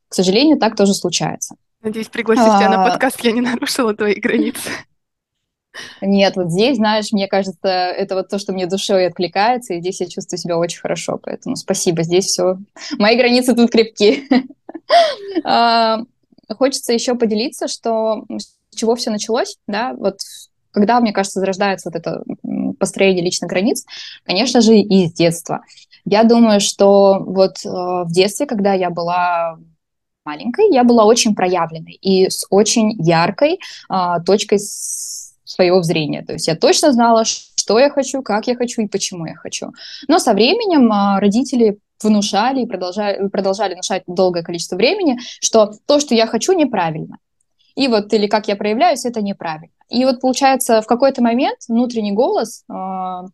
К 0.09 0.15
сожалению, 0.15 0.57
так 0.57 0.75
тоже 0.75 0.93
случается. 0.93 1.55
Надеюсь, 1.81 2.07
пригласив 2.07 2.45
тебя 2.57 2.69
на 2.69 2.83
а. 2.83 2.89
подкаст, 2.89 3.19
я 3.21 3.31
не 3.31 3.41
нарушила 3.41 3.93
твои 3.93 4.15
границы. 4.19 4.69
Нет, 6.01 6.35
вот 6.35 6.51
здесь, 6.51 6.77
знаешь, 6.77 7.11
мне 7.11 7.27
кажется, 7.27 7.67
это 7.67 8.15
вот 8.15 8.29
то, 8.29 8.39
что 8.39 8.53
мне 8.53 8.67
душой 8.67 9.07
откликается, 9.07 9.73
и 9.73 9.79
здесь 9.79 9.99
я 10.01 10.07
чувствую 10.07 10.39
себя 10.39 10.57
очень 10.57 10.79
хорошо, 10.79 11.19
поэтому 11.21 11.55
спасибо, 11.55 12.03
здесь 12.03 12.25
все, 12.25 12.57
мои 12.97 13.17
границы 13.17 13.55
тут 13.55 13.71
крепкие. 13.71 14.23
А, 15.43 15.99
хочется 16.57 16.93
еще 16.93 17.15
поделиться, 17.15 17.67
что 17.67 18.23
с 18.37 18.55
чего 18.73 18.95
все 18.95 19.09
началось, 19.09 19.57
да, 19.67 19.93
вот 19.93 20.19
когда, 20.71 20.99
мне 21.01 21.11
кажется, 21.11 21.39
зарождается 21.39 21.89
вот 21.89 21.99
это 21.99 22.23
построение 22.79 23.23
личных 23.23 23.49
границ, 23.49 23.85
конечно 24.23 24.61
же, 24.61 24.77
и 24.77 25.07
с 25.07 25.13
детства. 25.13 25.61
Я 26.05 26.23
думаю, 26.23 26.61
что 26.61 27.19
вот 27.19 27.65
э, 27.65 27.69
в 27.69 28.11
детстве, 28.11 28.45
когда 28.45 28.73
я 28.73 28.89
была 28.89 29.57
маленькой, 30.23 30.71
я 30.71 30.83
была 30.83 31.05
очень 31.05 31.35
проявленной 31.35 31.93
и 31.93 32.29
с 32.29 32.45
очень 32.49 32.91
яркой 33.01 33.59
а, 33.89 34.19
точкой 34.19 34.59
своего 35.57 35.81
зрения. 35.81 36.23
То 36.23 36.33
есть 36.33 36.47
я 36.47 36.55
точно 36.55 36.93
знала, 36.93 37.25
что 37.25 37.79
я 37.79 37.89
хочу, 37.89 38.21
как 38.21 38.47
я 38.47 38.55
хочу 38.55 38.81
и 38.83 38.87
почему 38.87 39.25
я 39.25 39.35
хочу. 39.35 39.73
Но 40.07 40.19
со 40.19 40.33
временем 40.33 40.91
а, 40.91 41.19
родители 41.19 41.79
внушали 42.03 42.61
и 42.61 42.67
продолжали, 42.67 43.27
продолжали 43.27 43.73
внушать 43.73 44.03
долгое 44.05 44.43
количество 44.43 44.75
времени, 44.75 45.17
что 45.41 45.71
то, 45.87 45.99
что 45.99 46.13
я 46.13 46.27
хочу, 46.27 46.53
неправильно. 46.53 47.17
И 47.75 47.87
вот, 47.87 48.13
или 48.13 48.27
как 48.27 48.47
я 48.47 48.55
проявляюсь, 48.55 49.05
это 49.05 49.21
неправильно. 49.21 49.73
И 49.89 50.05
вот, 50.05 50.19
получается, 50.19 50.81
в 50.81 50.85
какой-то 50.85 51.23
момент 51.23 51.59
внутренний 51.67 52.11
голос 52.11 52.63
э, 52.69 52.73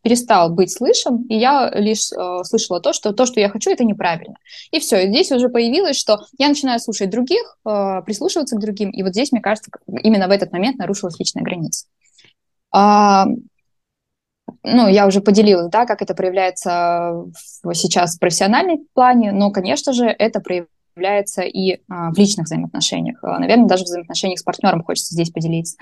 перестал 0.01 0.50
быть 0.50 0.72
слышен, 0.72 1.24
и 1.30 1.36
я 1.38 1.72
лишь 1.74 2.12
э, 2.12 2.44
слышала 2.44 2.80
то, 2.80 2.94
что 2.94 3.12
то, 3.12 3.25
что 3.25 3.39
я 3.39 3.50
хочу, 3.50 3.72
это 3.72 3.84
неправильно. 3.84 4.36
И 4.72 4.80
все, 4.80 5.03
и 5.03 5.08
здесь 5.08 5.32
уже 5.32 5.50
появилось, 5.50 5.98
что 5.98 6.20
я 6.38 6.48
начинаю 6.48 6.80
слушать 6.80 7.10
других, 7.10 7.58
э, 7.65 8.01
прислушиваться 8.06 8.56
к 8.56 8.60
другим, 8.60 8.92
и 8.92 9.01
вот 9.03 9.12
здесь, 9.12 9.32
мне 9.32 9.42
кажется, 9.42 9.72
именно 10.03 10.27
в 10.27 10.32
этот 10.32 10.51
момент 10.51 10.77
нарушилась 10.77 11.20
личная 11.20 11.44
граница. 11.44 11.88
А, 12.74 13.27
ну, 14.63 14.88
я 14.88 15.08
уже 15.08 15.22
поделилась, 15.22 15.70
да, 15.70 15.86
как 15.86 16.01
это 16.01 16.15
проявляется 16.15 17.25
сейчас 17.74 18.15
в 18.15 18.20
профессиональном 18.20 18.80
плане, 18.94 19.32
но, 19.32 19.51
конечно 19.51 19.94
же, 19.94 20.08
это 20.08 20.39
проявляется 20.39 21.44
и 21.44 21.82
а, 21.88 22.12
в 22.12 22.18
личных 22.18 22.46
взаимоотношениях. 22.48 23.20
А, 23.24 23.39
наверное, 23.39 23.68
даже 23.68 23.84
в 23.84 23.86
взаимоотношениях 23.86 24.39
с 24.39 24.44
партнером 24.44 24.84
хочется 24.84 25.13
здесь 25.13 25.30
поделиться, 25.30 25.77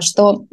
что 0.00 0.46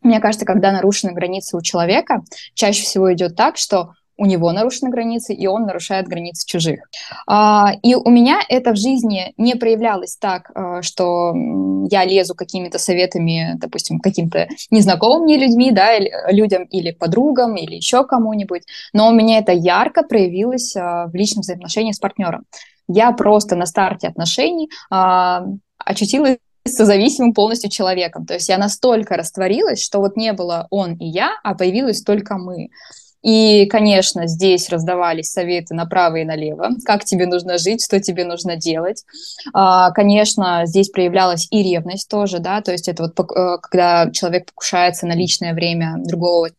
мне 0.00 0.20
кажется, 0.20 0.46
когда 0.46 0.72
нарушены 0.72 1.12
границы 1.12 1.56
у 1.56 1.60
человека, 1.60 2.22
чаще 2.54 2.82
всего 2.82 3.12
идет 3.12 3.36
так, 3.36 3.56
что 3.56 3.92
у 4.18 4.26
него 4.26 4.52
нарушены 4.52 4.90
границы, 4.90 5.32
и 5.32 5.46
он 5.46 5.62
нарушает 5.62 6.08
границы 6.08 6.46
чужих. 6.46 6.80
А, 7.26 7.72
и 7.82 7.94
у 7.94 8.10
меня 8.10 8.40
это 8.48 8.72
в 8.72 8.76
жизни 8.76 9.32
не 9.36 9.54
проявлялось 9.54 10.16
так, 10.16 10.50
э, 10.54 10.82
что 10.82 11.32
я 11.90 12.04
лезу 12.04 12.34
какими-то 12.34 12.78
советами, 12.78 13.54
допустим, 13.56 14.00
каким-то 14.00 14.48
незнакомым 14.70 15.22
мне 15.22 15.38
людьми, 15.38 15.70
да, 15.70 15.98
людям 16.30 16.64
или 16.64 16.90
подругам, 16.90 17.56
или 17.56 17.76
еще 17.76 18.04
кому-нибудь, 18.04 18.62
но 18.92 19.08
у 19.08 19.12
меня 19.12 19.38
это 19.38 19.52
ярко 19.52 20.02
проявилось 20.02 20.74
э, 20.74 20.80
в 20.80 21.14
личном 21.14 21.42
взаимоотношении 21.42 21.92
с 21.92 21.98
партнером. 21.98 22.44
Я 22.88 23.12
просто 23.12 23.54
на 23.54 23.66
старте 23.66 24.08
отношений 24.08 24.70
а, 24.90 25.44
очутилась 25.78 26.38
созависимым 26.64 27.34
полностью 27.34 27.70
человеком. 27.70 28.26
То 28.26 28.34
есть 28.34 28.48
я 28.48 28.58
настолько 28.58 29.16
растворилась, 29.16 29.82
что 29.82 30.00
вот 30.00 30.16
не 30.16 30.32
было 30.32 30.66
он 30.70 30.94
и 30.94 31.06
я, 31.06 31.30
а 31.42 31.54
появилась 31.54 32.02
только 32.02 32.36
мы. 32.36 32.68
И, 33.22 33.66
конечно, 33.66 34.26
здесь 34.26 34.68
раздавались 34.68 35.32
советы 35.32 35.74
направо 35.74 36.16
и 36.16 36.24
налево, 36.24 36.70
как 36.84 37.04
тебе 37.04 37.26
нужно 37.26 37.58
жить, 37.58 37.84
что 37.84 38.00
тебе 38.00 38.24
нужно 38.24 38.56
делать. 38.56 39.04
А, 39.52 39.90
конечно, 39.90 40.62
здесь 40.66 40.90
проявлялась 40.90 41.48
и 41.50 41.62
ревность 41.62 42.08
тоже, 42.08 42.38
да, 42.38 42.60
то 42.60 42.72
есть 42.72 42.88
это 42.88 43.04
вот 43.04 43.18
э, 43.18 43.58
когда 43.60 44.10
человек 44.12 44.46
покушается 44.46 45.06
на 45.06 45.14
личное 45.14 45.52
время 45.52 45.96
другого 45.98 46.50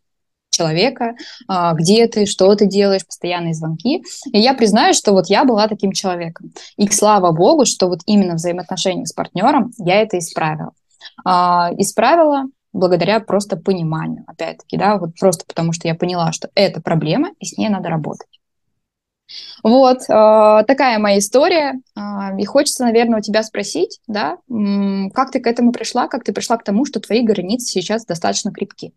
человека, 0.50 1.16
а, 1.48 1.74
где 1.74 2.08
ты, 2.08 2.26
что 2.26 2.54
ты 2.56 2.66
делаешь, 2.66 3.06
постоянные 3.06 3.54
звонки. 3.54 4.04
И 4.34 4.40
я 4.40 4.54
признаю, 4.54 4.94
что 4.94 5.14
вот 5.14 5.28
я 5.28 5.46
была 5.46 5.68
таким 5.68 5.92
человеком. 5.92 6.52
И 6.76 6.88
слава 6.90 7.32
богу, 7.32 7.66
что 7.66 7.88
вот 7.88 8.00
именно 8.06 8.34
в 8.34 8.38
взаимоотношениях 8.38 9.08
с 9.08 9.14
партнером 9.14 9.72
я 9.78 10.02
это 10.02 10.18
исправила. 10.18 10.72
А, 11.24 11.72
исправила 11.78 12.46
благодаря 12.74 13.20
просто 13.20 13.58
пониманию, 13.58 14.24
опять-таки, 14.28 14.78
да, 14.78 14.98
вот 14.98 15.12
просто 15.20 15.46
потому 15.46 15.74
что 15.74 15.88
я 15.88 15.96
поняла, 15.96 16.32
что 16.32 16.50
это 16.56 16.82
проблема, 16.82 17.32
и 17.40 17.46
с 17.46 17.58
ней 17.58 17.70
надо 17.70 17.90
работать. 17.90 18.28
Вот, 19.64 20.02
э, 20.02 20.64
такая 20.68 20.98
моя 20.98 21.20
история. 21.20 21.82
Э, 21.96 22.38
и 22.40 22.46
хочется, 22.46 22.84
наверное, 22.84 23.20
у 23.20 23.22
тебя 23.22 23.44
спросить, 23.44 24.00
да, 24.08 24.38
как 25.14 25.32
ты 25.32 25.40
к 25.40 25.48
этому 25.48 25.72
пришла, 25.72 26.08
как 26.08 26.24
ты 26.24 26.34
пришла 26.34 26.58
к 26.58 26.64
тому, 26.64 26.86
что 26.86 27.00
твои 27.00 27.22
границы 27.22 27.68
сейчас 27.68 28.06
достаточно 28.06 28.52
крепки? 28.52 28.94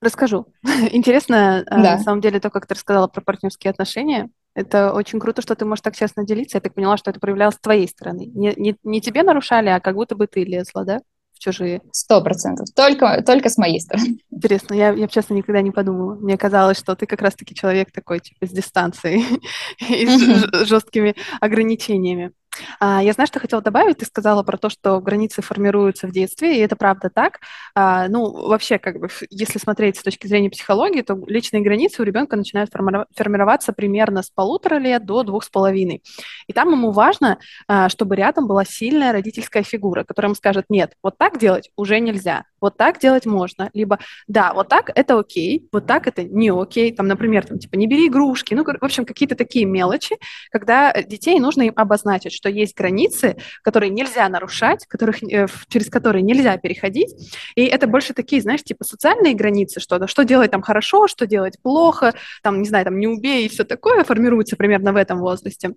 Расскажу. 0.00 0.46
Интересно, 0.92 1.64
да. 1.68 1.76
на 1.76 1.98
самом 1.98 2.20
деле, 2.20 2.40
то, 2.40 2.50
как 2.50 2.66
ты 2.66 2.74
рассказала 2.74 3.08
про 3.08 3.20
партнерские 3.20 3.70
отношения. 3.70 4.30
Это 4.54 4.92
очень 4.92 5.20
круто, 5.20 5.40
что 5.40 5.54
ты 5.54 5.64
можешь 5.64 5.82
так 5.82 5.96
честно 5.96 6.24
делиться. 6.24 6.56
Я 6.56 6.60
так 6.60 6.74
поняла, 6.74 6.96
что 6.96 7.10
это 7.10 7.20
проявлялось 7.20 7.54
с 7.54 7.60
твоей 7.60 7.88
стороны. 7.88 8.26
Не, 8.26 8.54
не, 8.56 8.76
не 8.82 9.00
тебе 9.00 9.22
нарушали, 9.22 9.68
а 9.68 9.80
как 9.80 9.94
будто 9.94 10.16
бы 10.16 10.26
ты 10.26 10.44
лезла, 10.44 10.84
да? 10.84 11.00
В 11.38 11.40
чужие? 11.40 11.80
Сто 11.92 12.20
процентов. 12.22 12.68
Только, 12.74 13.22
только 13.22 13.48
с 13.48 13.56
моей 13.56 13.80
стороны. 13.80 14.18
Интересно, 14.30 14.74
я, 14.74 14.90
я, 14.90 15.08
честно, 15.08 15.34
никогда 15.34 15.62
не 15.62 15.70
подумала. 15.70 16.14
Мне 16.14 16.36
казалось, 16.36 16.78
что 16.78 16.94
ты 16.94 17.06
как 17.06 17.22
раз-таки 17.22 17.54
человек 17.54 17.92
такой, 17.92 18.20
типа, 18.20 18.46
с 18.46 18.50
дистанцией 18.50 19.24
и 19.88 20.06
с 20.06 20.66
жесткими 20.66 21.14
ограничениями. 21.40 22.32
А, 22.80 23.02
я 23.02 23.12
знаю, 23.12 23.26
что 23.26 23.40
хотела 23.40 23.62
добавить. 23.62 23.98
Ты 23.98 24.06
сказала 24.06 24.42
про 24.42 24.56
то, 24.56 24.68
что 24.68 25.00
границы 25.00 25.42
формируются 25.42 26.06
в 26.06 26.12
детстве, 26.12 26.58
и 26.58 26.60
это 26.60 26.76
правда 26.76 27.10
так. 27.10 27.40
А, 27.74 28.08
ну, 28.08 28.30
вообще, 28.48 28.78
как 28.78 28.98
бы, 28.98 29.08
если 29.30 29.58
смотреть 29.58 29.96
с 29.96 30.02
точки 30.02 30.26
зрения 30.26 30.50
психологии, 30.50 31.02
то 31.02 31.18
личные 31.26 31.62
границы 31.62 32.02
у 32.02 32.04
ребенка 32.04 32.36
начинают 32.36 32.70
формироваться 32.70 33.72
примерно 33.72 34.22
с 34.22 34.30
полутора 34.30 34.76
лет 34.76 35.04
до 35.04 35.22
двух 35.22 35.44
с 35.44 35.50
половиной. 35.50 36.02
И 36.46 36.52
там 36.52 36.70
ему 36.70 36.90
важно, 36.90 37.38
а, 37.66 37.88
чтобы 37.88 38.16
рядом 38.16 38.46
была 38.46 38.64
сильная 38.64 39.12
родительская 39.12 39.62
фигура, 39.62 40.04
которая 40.04 40.28
ему 40.28 40.34
скажет, 40.34 40.66
нет, 40.68 40.92
вот 41.02 41.18
так 41.18 41.38
делать 41.38 41.70
уже 41.76 42.00
нельзя, 42.00 42.44
вот 42.60 42.76
так 42.76 42.98
делать 42.98 43.26
можно, 43.26 43.70
либо 43.74 43.98
да, 44.26 44.52
вот 44.52 44.68
так 44.68 44.90
это 44.94 45.18
окей, 45.18 45.68
вот 45.72 45.86
так 45.86 46.06
это 46.06 46.24
не 46.24 46.50
окей, 46.50 46.92
там, 46.92 47.06
например, 47.06 47.46
там, 47.46 47.58
типа, 47.58 47.76
не 47.76 47.86
бери 47.86 48.08
игрушки, 48.08 48.54
ну, 48.54 48.64
в 48.64 48.84
общем, 48.84 49.04
какие-то 49.04 49.34
такие 49.34 49.64
мелочи, 49.64 50.16
когда 50.50 50.92
детей 50.92 51.38
нужно 51.40 51.62
им 51.62 51.72
обозначить, 51.76 52.32
что 52.32 52.48
есть 52.48 52.76
границы, 52.76 53.36
которые 53.62 53.90
нельзя 53.90 54.28
нарушать, 54.28 54.86
которых, 54.86 55.22
э, 55.22 55.46
через 55.68 55.90
которые 55.90 56.22
нельзя 56.22 56.56
переходить, 56.56 57.14
и 57.54 57.64
это 57.64 57.86
больше 57.86 58.14
такие, 58.14 58.42
знаешь, 58.42 58.62
типа, 58.62 58.84
социальные 58.84 59.34
границы, 59.34 59.80
что, 59.80 60.06
что 60.06 60.24
делать 60.24 60.50
там 60.50 60.62
хорошо, 60.62 61.08
что 61.08 61.26
делать 61.26 61.60
плохо, 61.62 62.14
там, 62.42 62.60
не 62.62 62.68
знаю, 62.68 62.84
там, 62.84 62.98
не 62.98 63.06
убей 63.06 63.46
и 63.46 63.48
все 63.48 63.64
такое, 63.64 64.04
формируется 64.04 64.56
примерно 64.56 64.92
в 64.92 64.96
этом 64.96 65.18
возрасте. 65.18 65.74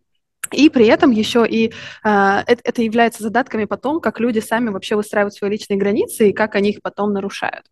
И 0.51 0.69
при 0.69 0.87
этом 0.87 1.11
еще 1.11 1.45
и 1.47 1.67
э, 1.67 1.71
это, 2.03 2.81
является 2.81 3.23
задатками 3.23 3.65
потом, 3.65 3.99
как 3.99 4.19
люди 4.19 4.39
сами 4.39 4.69
вообще 4.69 4.95
выстраивают 4.95 5.33
свои 5.33 5.51
личные 5.51 5.77
границы 5.77 6.29
и 6.29 6.33
как 6.33 6.55
они 6.55 6.71
их 6.71 6.81
потом 6.81 7.13
нарушают. 7.13 7.65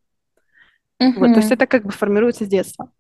Mm-hmm. 1.02 1.14
Вот, 1.18 1.34
то 1.34 1.40
есть 1.40 1.52
это 1.52 1.68
как 1.68 1.86
бы 1.86 1.92
формируется 1.92 2.46
с 2.46 2.48
детства. 2.48 2.92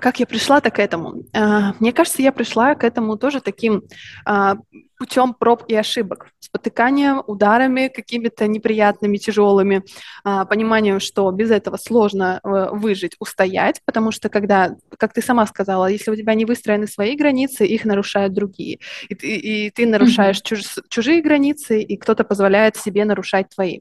Как 0.00 0.20
я 0.20 0.26
пришла-то 0.26 0.70
к 0.70 0.78
этому? 0.78 1.24
А, 1.34 1.74
мне 1.80 1.92
кажется, 1.92 2.22
я 2.22 2.32
пришла 2.32 2.74
к 2.74 2.84
этому 2.84 3.16
тоже 3.16 3.40
таким 3.40 3.82
а, 4.24 4.56
путем 5.00 5.32
проб 5.32 5.64
и 5.66 5.74
ошибок, 5.74 6.26
спотыканием, 6.40 7.22
ударами 7.26 7.88
какими-то 7.88 8.46
неприятными, 8.46 9.16
тяжелыми, 9.16 9.82
а, 10.24 10.44
пониманием, 10.44 11.00
что 11.00 11.30
без 11.30 11.50
этого 11.50 11.78
сложно 11.78 12.38
э, 12.44 12.68
выжить, 12.72 13.16
устоять, 13.18 13.80
потому 13.86 14.12
что 14.12 14.28
когда, 14.28 14.76
как 14.98 15.14
ты 15.14 15.22
сама 15.22 15.46
сказала, 15.46 15.86
если 15.86 16.10
у 16.10 16.16
тебя 16.16 16.34
не 16.34 16.44
выстроены 16.44 16.86
свои 16.86 17.16
границы, 17.16 17.64
их 17.64 17.86
нарушают 17.86 18.34
другие. 18.34 18.78
И, 19.08 19.14
и, 19.14 19.66
и 19.66 19.70
ты 19.70 19.86
нарушаешь 19.86 20.40
mm-hmm. 20.40 20.44
чуж, 20.44 20.84
чужие 20.90 21.22
границы, 21.22 21.80
и 21.80 21.96
кто-то 21.96 22.22
позволяет 22.22 22.76
себе 22.76 23.06
нарушать 23.06 23.48
твои. 23.48 23.80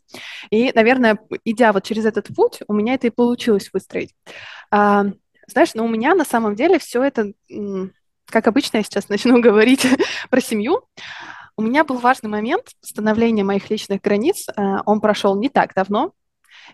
И, 0.52 0.72
наверное, 0.74 1.20
идя 1.44 1.74
вот 1.74 1.84
через 1.84 2.06
этот 2.06 2.34
путь, 2.34 2.62
у 2.70 2.74
меня 2.74 2.94
это 2.94 3.08
и 3.08 3.10
получилось 3.10 3.70
выстроить. 3.74 4.16
Знаешь, 4.72 5.74
но 5.74 5.84
у 5.84 5.90
меня 5.90 6.16
на 6.16 6.24
самом 6.24 6.56
деле 6.56 6.80
все 6.80 7.04
это, 7.04 7.34
как 8.30 8.48
обычно, 8.48 8.78
я 8.78 8.84
сейчас 8.84 9.10
начну 9.10 9.42
говорить 9.42 9.86
про 10.30 10.42
семью. 10.42 10.82
У 11.58 11.62
меня 11.62 11.84
был 11.84 11.98
важный 11.98 12.30
момент 12.30 12.68
становления 12.82 13.44
моих 13.44 13.70
личных 13.70 14.02
границ. 14.02 14.48
Э, 14.56 14.78
он 14.86 15.02
прошел 15.02 15.38
не 15.40 15.50
так 15.50 15.74
давно. 15.74 16.14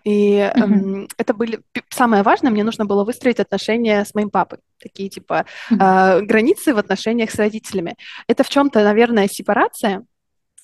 И 0.04 0.38
mm-hmm. 0.38 1.10
это 1.16 1.34
были 1.34 1.60
самое 1.88 2.22
важное, 2.22 2.50
мне 2.50 2.64
нужно 2.64 2.84
было 2.84 3.04
выстроить 3.04 3.40
отношения 3.40 4.04
с 4.04 4.14
моим 4.14 4.30
папой, 4.30 4.58
такие 4.78 5.08
типа 5.08 5.46
mm-hmm. 5.70 6.20
э, 6.20 6.20
границы 6.22 6.74
в 6.74 6.78
отношениях 6.78 7.30
с 7.30 7.36
родителями. 7.36 7.96
Это 8.28 8.44
в 8.44 8.48
чем-то, 8.48 8.84
наверное, 8.84 9.26
сепарация, 9.26 10.04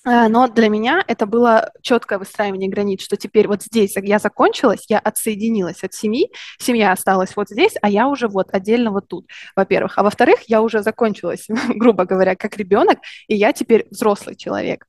но 0.05 0.47
для 0.47 0.69
меня 0.69 1.03
это 1.07 1.25
было 1.25 1.71
четкое 1.81 2.19
выстраивание 2.19 2.69
границ, 2.69 3.01
что 3.01 3.15
теперь 3.15 3.47
вот 3.47 3.63
здесь 3.63 3.95
я 3.95 4.19
закончилась, 4.19 4.85
я 4.89 4.99
отсоединилась 4.99 5.83
от 5.83 5.93
семьи, 5.93 6.31
семья 6.59 6.91
осталась 6.91 7.35
вот 7.35 7.49
здесь, 7.49 7.73
а 7.81 7.89
я 7.89 8.07
уже 8.07 8.27
вот 8.27 8.49
отдельно 8.51 8.91
вот 8.91 9.07
тут, 9.07 9.27
во-первых. 9.55 9.97
А 9.97 10.03
во-вторых, 10.03 10.41
я 10.47 10.61
уже 10.61 10.81
закончилась, 10.81 11.47
грубо 11.69 12.05
говоря, 12.05 12.35
как 12.35 12.57
ребенок, 12.57 12.99
и 13.27 13.35
я 13.35 13.53
теперь 13.53 13.87
взрослый 13.89 14.35
человек. 14.35 14.85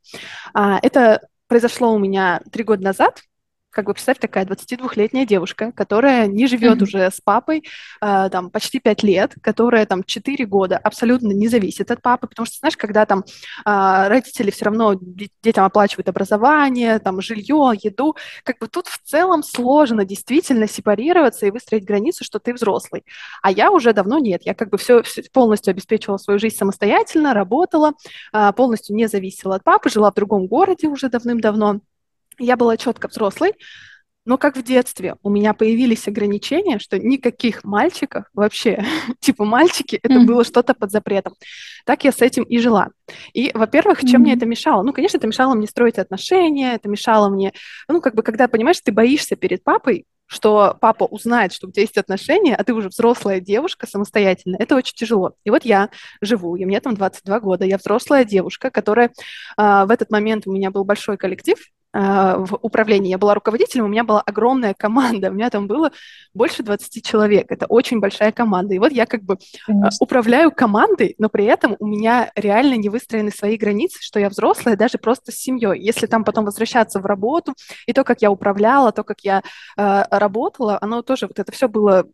А, 0.53 0.79
это 0.83 1.21
произошло 1.47 1.93
у 1.93 1.99
меня 1.99 2.41
три 2.51 2.65
года 2.65 2.83
назад, 2.83 3.23
как 3.75 3.87
бы 3.87 3.93
представь, 3.93 4.19
такая 4.19 4.45
22-летняя 4.47 5.27
девушка, 5.27 5.73
которая 5.73 6.27
не 6.27 6.47
живет 6.47 6.79
mm-hmm. 6.79 6.83
уже 6.83 7.11
с 7.11 7.21
папой 7.21 7.65
э, 8.01 8.29
там 8.31 8.51
почти 8.51 8.79
5 8.79 9.03
лет, 9.03 9.35
которая 9.43 9.85
там 9.85 10.05
4 10.05 10.47
года 10.47 10.79
абсолютно 10.79 11.33
не 11.33 11.49
зависит 11.49 11.91
от 11.91 12.01
папы, 12.01 12.29
потому 12.29 12.47
что, 12.47 12.59
знаешь, 12.59 12.77
когда 12.77 13.05
там 13.05 13.21
э, 13.21 14.09
родители 14.09 14.51
все 14.51 14.67
равно 14.67 14.95
детям 15.43 15.65
оплачивают 15.65 16.09
образование, 16.09 16.99
там 17.01 17.21
жилье, 17.21 17.73
еду, 17.83 18.17
как 18.45 18.59
бы 18.59 18.69
тут 18.69 18.87
в 18.87 18.99
целом 19.03 19.43
сложно 19.43 20.05
действительно 20.05 20.69
сепарироваться 20.69 21.47
и 21.47 21.51
выстроить 21.51 21.85
границу, 21.85 22.25
что 22.25 22.39
ты 22.39 22.55
взрослый. 22.55 23.05
А 23.43 23.51
я 23.51 23.71
уже 23.73 23.93
давно 23.93 24.19
нет, 24.19 24.43
я 24.45 24.55
как 24.55 24.71
бы 24.71 24.79
все, 24.79 25.03
все 25.03 25.23
полностью 25.33 25.73
обеспечивала 25.73 26.19
свою 26.19 26.39
жизнь 26.39 26.57
самостоятельно, 26.57 27.35
работала, 27.35 27.93
э, 28.33 28.53
полностью 28.57 28.95
не 28.95 29.09
зависела 29.09 29.57
от 29.57 29.65
папы, 29.65 29.91
жила 29.91 30.13
в 30.13 30.15
другом 30.15 30.47
городе 30.47 30.87
уже 30.87 31.09
давным-давно. 31.09 31.81
Я 32.39 32.57
была 32.57 32.77
четко 32.77 33.09
взрослой, 33.09 33.55
но 34.27 34.39
как 34.39 34.57
в 34.57 34.63
детстве 34.63 35.17
у 35.23 35.29
меня 35.29 35.53
появились 35.53 36.09
ограничения, 36.09 36.79
что 36.79 36.99
никаких 36.99 37.63
мальчиков 37.63 38.25
вообще, 38.33 38.83
типа 39.21 39.45
мальчики, 39.45 40.01
это 40.03 40.15
mm-hmm. 40.15 40.25
было 40.25 40.45
что-то 40.45 40.75
под 40.75 40.91
запретом. 40.91 41.35
Так 41.85 42.05
я 42.05 42.13
с 42.13 42.23
этим 42.23 42.45
и 42.45 42.59
жила. 42.59 42.89
И, 43.35 43.51
во-первых, 43.53 44.01
чем 44.01 44.21
mm-hmm. 44.21 44.25
мне 44.25 44.35
это 44.35 44.47
мешало? 44.47 44.83
Ну, 44.83 44.93
конечно, 44.93 45.19
это 45.19 45.27
мешало 45.27 45.55
мне 45.55 45.67
строить 45.67 45.99
отношения, 45.99 46.75
это 46.75 46.89
мешало 46.89 47.29
мне, 47.29 47.53
ну, 47.89 48.01
как 48.01 48.15
бы, 48.15 48.23
когда, 48.23 48.49
понимаешь, 48.49 48.81
ты 48.83 48.93
боишься 48.93 49.37
перед 49.37 49.63
папой, 49.63 50.07
что 50.27 50.77
папа 50.81 51.05
узнает, 51.05 51.53
что 51.53 51.69
у 51.69 51.71
тебя 51.71 51.83
есть 51.83 51.99
отношения, 51.99 52.57
а 52.57 52.65
ты 52.65 52.73
уже 52.73 52.89
взрослая 52.89 53.41
девушка 53.41 53.87
самостоятельно, 53.87 54.57
это 54.59 54.75
очень 54.75 54.95
тяжело. 54.97 55.35
И 55.45 55.51
вот 55.51 55.67
я 55.67 55.91
живу, 56.23 56.57
и 56.57 56.65
мне 56.65 56.81
там 56.81 56.95
22 56.95 57.41
года, 57.41 57.67
я 57.67 57.77
взрослая 57.77 58.25
девушка, 58.25 58.71
которая 58.71 59.09
э, 59.09 59.11
в 59.85 59.91
этот 59.91 60.11
момент 60.11 60.47
у 60.47 60.53
меня 60.53 60.71
был 60.71 60.85
большой 60.85 61.19
коллектив, 61.19 61.59
в 61.95 62.59
управлении. 62.61 63.11
Я 63.11 63.19
была 63.19 63.35
руководителем, 63.35 63.85
у 63.85 63.89
меня 63.89 64.03
была 64.03 64.21
огромная 64.21 64.75
команда, 64.75 65.31
у 65.31 65.33
меня 65.33 65.49
там 65.49 65.69
было 65.69 65.93
больше 66.35 66.65
20 66.65 67.07
человек. 67.07 67.47
Это 67.51 67.67
очень 67.67 68.01
большая 68.01 68.33
команда. 68.33 68.75
И 68.75 68.81
вот 68.81 68.91
я 68.91 69.07
как 69.07 69.23
бы 69.23 69.35
а, 69.35 69.67
Конечно. 69.67 69.97
управляю 70.01 70.51
командой, 70.51 71.15
но 71.19 71.29
при 71.29 71.45
этом 71.45 71.77
у 71.79 71.87
меня 71.87 72.33
реально 72.35 72.75
не 72.75 72.89
выстроены 72.89 73.31
свои 73.31 73.57
границы, 73.57 73.99
что 74.01 74.19
я 74.19 74.29
взрослая 74.29 74.77
даже 74.77 74.99
просто 74.99 75.31
с 75.31 75.37
семьей. 75.37 75.81
Если 75.81 76.07
там 76.07 76.25
потом 76.25 76.45
возвращаться 76.45 76.99
в 76.99 77.07
работу, 77.07 77.55
и 77.87 77.93
то, 77.93 78.03
как 78.03 78.23
я 78.23 78.31
управляла, 78.31 78.91
то, 78.91 79.05
как 79.05 79.21
я 79.21 79.43
э, 79.77 80.03
работала, 80.11 80.79
оно 80.81 81.03
тоже, 81.03 81.29
вот 81.29 81.39
это 81.39 81.53
все 81.53 81.69
было 81.69 82.07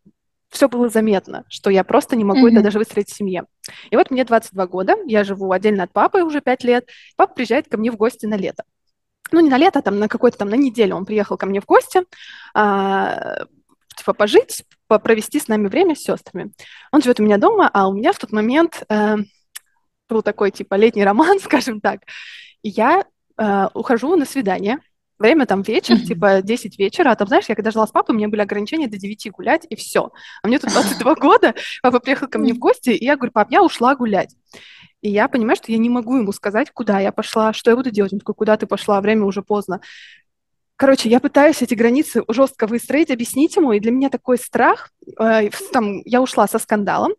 все 0.51 0.69
было 0.69 0.89
заметно, 0.89 1.45
что 1.49 1.71
я 1.71 1.85
просто 1.85 2.17
не 2.17 2.25
могу 2.25 2.49
mm-hmm. 2.49 2.55
это 2.55 2.63
даже 2.65 2.79
выстроить 2.79 3.09
в 3.09 3.17
семье. 3.17 3.45
И 3.91 3.97
вот 3.97 4.11
мне 4.11 4.25
22 4.25 4.67
года, 4.67 4.97
я 5.07 5.23
живу 5.23 5.53
отдельно 5.53 5.85
от 5.85 5.93
папы 5.93 6.23
уже 6.23 6.41
5 6.41 6.65
лет, 6.65 6.89
папа 7.17 7.35
приезжает 7.35 7.69
ко 7.69 7.79
мне 7.79 7.93
в 7.93 7.97
гости 7.97 8.27
на 8.27 8.35
лето. 8.35 8.65
Ну, 9.33 9.41
не 9.41 9.51
на 9.51 9.59
лето, 9.59 9.79
а 9.79 9.83
там 9.83 9.99
на 9.99 10.09
какой-то 10.09 10.39
там, 10.39 10.49
на 10.49 10.55
неделю 10.55 10.97
он 10.97 11.05
приехал 11.05 11.37
ко 11.37 11.47
мне 11.47 11.61
в 11.61 11.67
гости, 11.67 12.03
а, 12.55 13.45
типа 13.97 14.13
пожить, 14.13 14.65
провести 14.87 15.39
с 15.39 15.49
нами 15.49 15.69
время 15.69 15.95
с 15.95 16.01
сестрами. 16.01 16.53
Он 16.93 17.03
живет 17.03 17.21
у 17.21 17.23
меня 17.23 17.39
дома, 17.39 17.71
а 17.73 17.89
у 17.89 17.93
меня 17.93 18.13
в 18.13 18.19
тот 18.19 18.33
момент 18.33 18.83
э, 18.89 19.17
был 20.09 20.23
такой 20.23 20.51
типа 20.51 20.75
летний 20.75 21.05
роман, 21.05 21.39
скажем 21.45 21.81
так. 21.81 22.01
И 22.63 22.71
я 22.71 23.05
э, 23.39 23.69
ухожу 23.75 24.17
на 24.17 24.25
свидание 24.25 24.79
Время 25.21 25.45
там 25.45 25.61
вечер, 25.61 25.97
mm-hmm. 25.97 26.07
типа 26.07 26.41
10 26.41 26.79
вечера, 26.79 27.11
а 27.11 27.15
там, 27.15 27.29
знаешь, 27.29 27.45
я 27.47 27.55
когда 27.55 27.71
жила 27.71 27.87
с 27.87 27.91
папой, 27.91 28.15
у 28.15 28.17
меня 28.17 28.29
были 28.29 28.41
ограничения 28.41 28.89
до 28.89 28.97
9 28.97 29.33
гулять, 29.33 29.67
и 29.69 29.77
все. 29.77 30.13
А 30.43 30.49
мне 30.49 30.59
тут 30.59 30.71
22 30.71 31.15
года, 31.17 31.55
папа 31.83 32.01
приехал 32.01 32.27
ко 32.27 32.39
мне 32.39 32.55
в 32.55 32.59
гости, 32.59 32.89
и 32.89 33.05
я 33.05 33.17
говорю, 33.17 33.31
пап, 33.33 33.51
я 33.51 33.63
ушла 33.63 33.95
гулять. 33.95 34.35
И 35.03 35.11
я 35.11 35.29
понимаю, 35.29 35.57
что 35.57 35.73
я 35.73 35.79
не 35.79 35.89
могу 35.89 36.17
ему 36.17 36.33
сказать, 36.33 36.71
куда 36.71 37.01
я 37.01 37.13
пошла, 37.13 37.53
что 37.53 37.71
я 37.71 37.77
буду 37.77 37.91
делать. 37.91 38.13
Он 38.13 38.19
такой, 38.19 38.35
куда 38.35 38.57
ты 38.57 38.67
пошла, 38.67 39.01
время 39.01 39.25
уже 39.25 39.43
поздно. 39.43 39.81
Короче, 40.77 41.11
я 41.11 41.21
пытаюсь 41.21 41.61
эти 41.61 41.75
границы 41.75 42.23
жестко 42.29 42.67
выстроить, 42.67 43.11
объяснить 43.11 43.55
ему, 43.57 43.73
и 43.73 43.81
для 43.81 43.91
меня 43.91 44.09
такой 44.09 44.39
страх, 44.39 44.91
э, 45.19 45.51
там, 45.73 46.01
я 46.07 46.23
ушла 46.23 46.49
со 46.49 46.59
скандалом, 46.59 47.13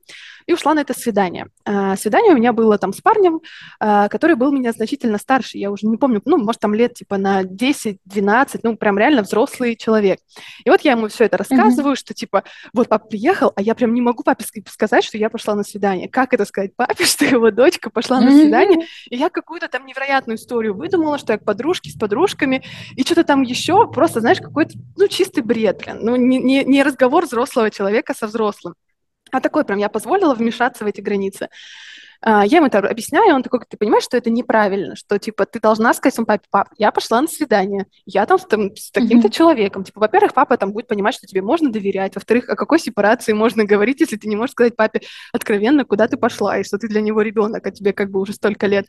и 0.45 0.53
ушла 0.53 0.73
на 0.73 0.79
это 0.81 0.97
свидание. 0.97 1.47
А, 1.65 1.95
свидание 1.95 2.33
у 2.33 2.37
меня 2.37 2.53
было 2.53 2.77
там 2.77 2.93
с 2.93 3.01
парнем, 3.01 3.41
а, 3.79 4.07
который 4.09 4.35
был 4.35 4.51
меня 4.51 4.71
значительно 4.71 5.17
старше, 5.17 5.57
я 5.57 5.71
уже 5.71 5.87
не 5.87 5.97
помню, 5.97 6.21
ну, 6.25 6.37
может, 6.37 6.61
там 6.61 6.73
лет 6.73 6.93
типа 6.93 7.17
на 7.17 7.43
10-12, 7.43 8.59
ну, 8.63 8.75
прям 8.77 8.97
реально 8.97 9.21
взрослый 9.23 9.75
человек. 9.75 10.19
И 10.63 10.69
вот 10.69 10.81
я 10.81 10.91
ему 10.91 11.07
все 11.07 11.25
это 11.25 11.37
рассказываю, 11.37 11.93
mm-hmm. 11.93 11.99
что 11.99 12.13
типа, 12.13 12.43
вот 12.73 12.89
папа 12.89 13.07
приехал, 13.07 13.51
а 13.55 13.61
я 13.61 13.75
прям 13.75 13.93
не 13.93 14.01
могу 14.01 14.23
папе 14.23 14.45
сказать, 14.67 15.03
что 15.03 15.17
я 15.17 15.29
пошла 15.29 15.55
на 15.55 15.63
свидание. 15.63 16.07
Как 16.09 16.33
это 16.33 16.45
сказать 16.45 16.75
папе, 16.75 17.05
что 17.05 17.25
его 17.25 17.51
дочка 17.51 17.89
пошла 17.89 18.19
mm-hmm. 18.19 18.25
на 18.25 18.31
свидание? 18.31 18.87
И 19.09 19.17
я 19.17 19.29
какую-то 19.29 19.67
там 19.67 19.85
невероятную 19.85 20.37
историю 20.37 20.75
выдумала, 20.75 21.17
что 21.17 21.33
я 21.33 21.39
к 21.39 21.43
подружке 21.43 21.89
с 21.89 21.95
подружками, 21.95 22.63
и 22.95 23.03
что-то 23.03 23.23
там 23.23 23.41
еще, 23.41 23.89
просто, 23.91 24.19
знаешь, 24.19 24.39
какой-то, 24.39 24.77
ну, 24.97 25.07
чистый 25.07 25.41
бред, 25.41 25.81
блин. 25.83 25.99
Ну, 26.01 26.15
не, 26.15 26.39
не, 26.39 26.63
не 26.63 26.83
разговор 26.83 27.25
взрослого 27.25 27.69
человека 27.69 28.13
со 28.13 28.27
взрослым. 28.27 28.75
А 29.31 29.39
такой 29.39 29.65
прям 29.65 29.79
я 29.79 29.89
позволила 29.89 30.33
вмешаться 30.33 30.83
в 30.83 30.87
эти 30.87 31.01
границы. 31.01 31.49
А, 32.23 32.45
я 32.45 32.57
ему 32.57 32.67
это 32.67 32.77
объясняю, 32.79 33.33
он 33.33 33.41
такой, 33.41 33.61
ты 33.67 33.77
понимаешь, 33.77 34.03
что 34.03 34.15
это 34.15 34.29
неправильно, 34.29 34.95
что, 34.95 35.17
типа, 35.17 35.47
ты 35.47 35.59
должна 35.59 35.91
сказать 35.93 36.13
своему 36.13 36.27
папе, 36.27 36.45
пап, 36.51 36.69
я 36.77 36.91
пошла 36.91 37.19
на 37.19 37.27
свидание, 37.27 37.87
я 38.05 38.27
там 38.27 38.37
с, 38.37 38.45
там, 38.45 38.75
с 38.75 38.91
таким-то 38.91 39.27
mm-hmm. 39.27 39.31
человеком. 39.31 39.83
Типа, 39.83 40.01
во-первых, 40.01 40.33
папа 40.35 40.55
там 40.57 40.71
будет 40.71 40.87
понимать, 40.87 41.15
что 41.15 41.25
тебе 41.25 41.41
можно 41.41 41.71
доверять, 41.71 42.13
во-вторых, 42.13 42.47
о 42.49 42.55
какой 42.55 42.77
сепарации 42.77 43.33
можно 43.33 43.65
говорить, 43.65 44.01
если 44.01 44.17
ты 44.17 44.27
не 44.27 44.35
можешь 44.35 44.51
сказать 44.51 44.75
папе 44.75 45.01
откровенно, 45.33 45.83
куда 45.83 46.07
ты 46.07 46.15
пошла, 46.15 46.59
и 46.59 46.63
что 46.63 46.77
ты 46.77 46.87
для 46.87 47.01
него 47.01 47.21
ребенок, 47.21 47.65
а 47.65 47.71
тебе 47.71 47.91
как 47.91 48.11
бы 48.11 48.19
уже 48.19 48.33
столько 48.33 48.67
лет. 48.67 48.85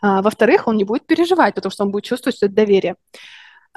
А, 0.00 0.22
во-вторых, 0.22 0.68
он 0.68 0.76
не 0.76 0.84
будет 0.84 1.06
переживать, 1.06 1.56
потому 1.56 1.72
что 1.72 1.84
он 1.84 1.90
будет 1.90 2.04
чувствовать, 2.04 2.36
что 2.36 2.46
это 2.46 2.54
доверие. 2.54 2.94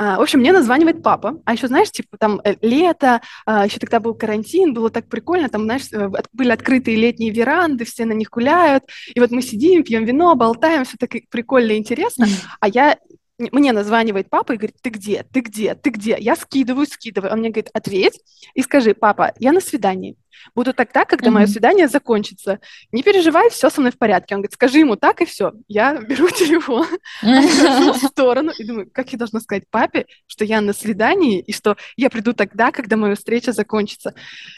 А, 0.01 0.17
в 0.17 0.21
общем, 0.21 0.39
мне 0.39 0.53
названивает 0.53 1.03
папа. 1.03 1.41
А 1.43 1.53
еще, 1.53 1.67
знаешь, 1.67 1.91
типа 1.91 2.17
там 2.17 2.39
э, 2.45 2.55
лето, 2.61 3.21
а, 3.45 3.65
еще 3.65 3.79
тогда 3.79 3.99
был 3.99 4.13
карантин, 4.13 4.73
было 4.73 4.89
так 4.89 5.09
прикольно, 5.09 5.49
там, 5.49 5.63
знаешь, 5.63 5.91
э, 5.91 6.09
были 6.31 6.51
открытые 6.51 6.95
летние 6.95 7.31
веранды, 7.31 7.83
все 7.83 8.05
на 8.05 8.13
них 8.13 8.29
гуляют. 8.29 8.85
И 9.13 9.19
вот 9.19 9.31
мы 9.31 9.41
сидим, 9.41 9.83
пьем 9.83 10.05
вино, 10.05 10.33
болтаем, 10.35 10.85
все 10.85 10.95
так 10.97 11.11
прикольно 11.29 11.73
и 11.73 11.77
интересно. 11.77 12.27
А 12.61 12.69
я 12.69 12.97
мне 13.39 13.73
названивает 13.73 14.29
папа 14.29 14.53
и 14.53 14.57
говорит, 14.57 14.77
ты 14.81 14.89
где, 14.89 15.25
ты 15.33 15.41
где, 15.41 15.75
ты 15.75 15.89
где? 15.89 16.17
Я 16.17 16.37
скидываю, 16.37 16.85
скидываю. 16.85 17.33
Он 17.33 17.39
мне 17.39 17.49
говорит, 17.49 17.69
ответь 17.73 18.21
и 18.53 18.61
скажи, 18.61 18.93
папа, 18.93 19.33
я 19.37 19.51
на 19.51 19.59
свидании. 19.61 20.15
Буду 20.55 20.73
тогда, 20.73 21.05
когда 21.05 21.29
mm-hmm. 21.29 21.33
мое 21.33 21.47
свидание 21.47 21.87
закончится. 21.87 22.59
Не 22.91 23.03
переживай, 23.03 23.49
все 23.49 23.69
со 23.69 23.81
мной 23.81 23.91
в 23.91 23.97
порядке. 23.97 24.35
Он 24.35 24.41
говорит, 24.41 24.53
скажи 24.53 24.79
ему 24.79 24.95
так, 24.95 25.21
и 25.21 25.25
все. 25.25 25.53
Я 25.67 25.95
беру 25.95 26.29
телефон, 26.31 26.87
в 27.21 28.07
сторону 28.07 28.51
и 28.57 28.63
думаю, 28.63 28.89
как 28.91 29.11
я 29.11 29.17
должна 29.17 29.39
сказать 29.39 29.63
папе, 29.69 30.05
что 30.27 30.45
я 30.45 30.61
на 30.61 30.73
свидании, 30.73 31.39
и 31.39 31.53
что 31.53 31.77
я 31.97 32.09
приду 32.09 32.33
тогда, 32.33 32.71
когда 32.71 32.97
моя 32.97 33.15
встреча 33.15 33.51
закончится. 33.51 34.13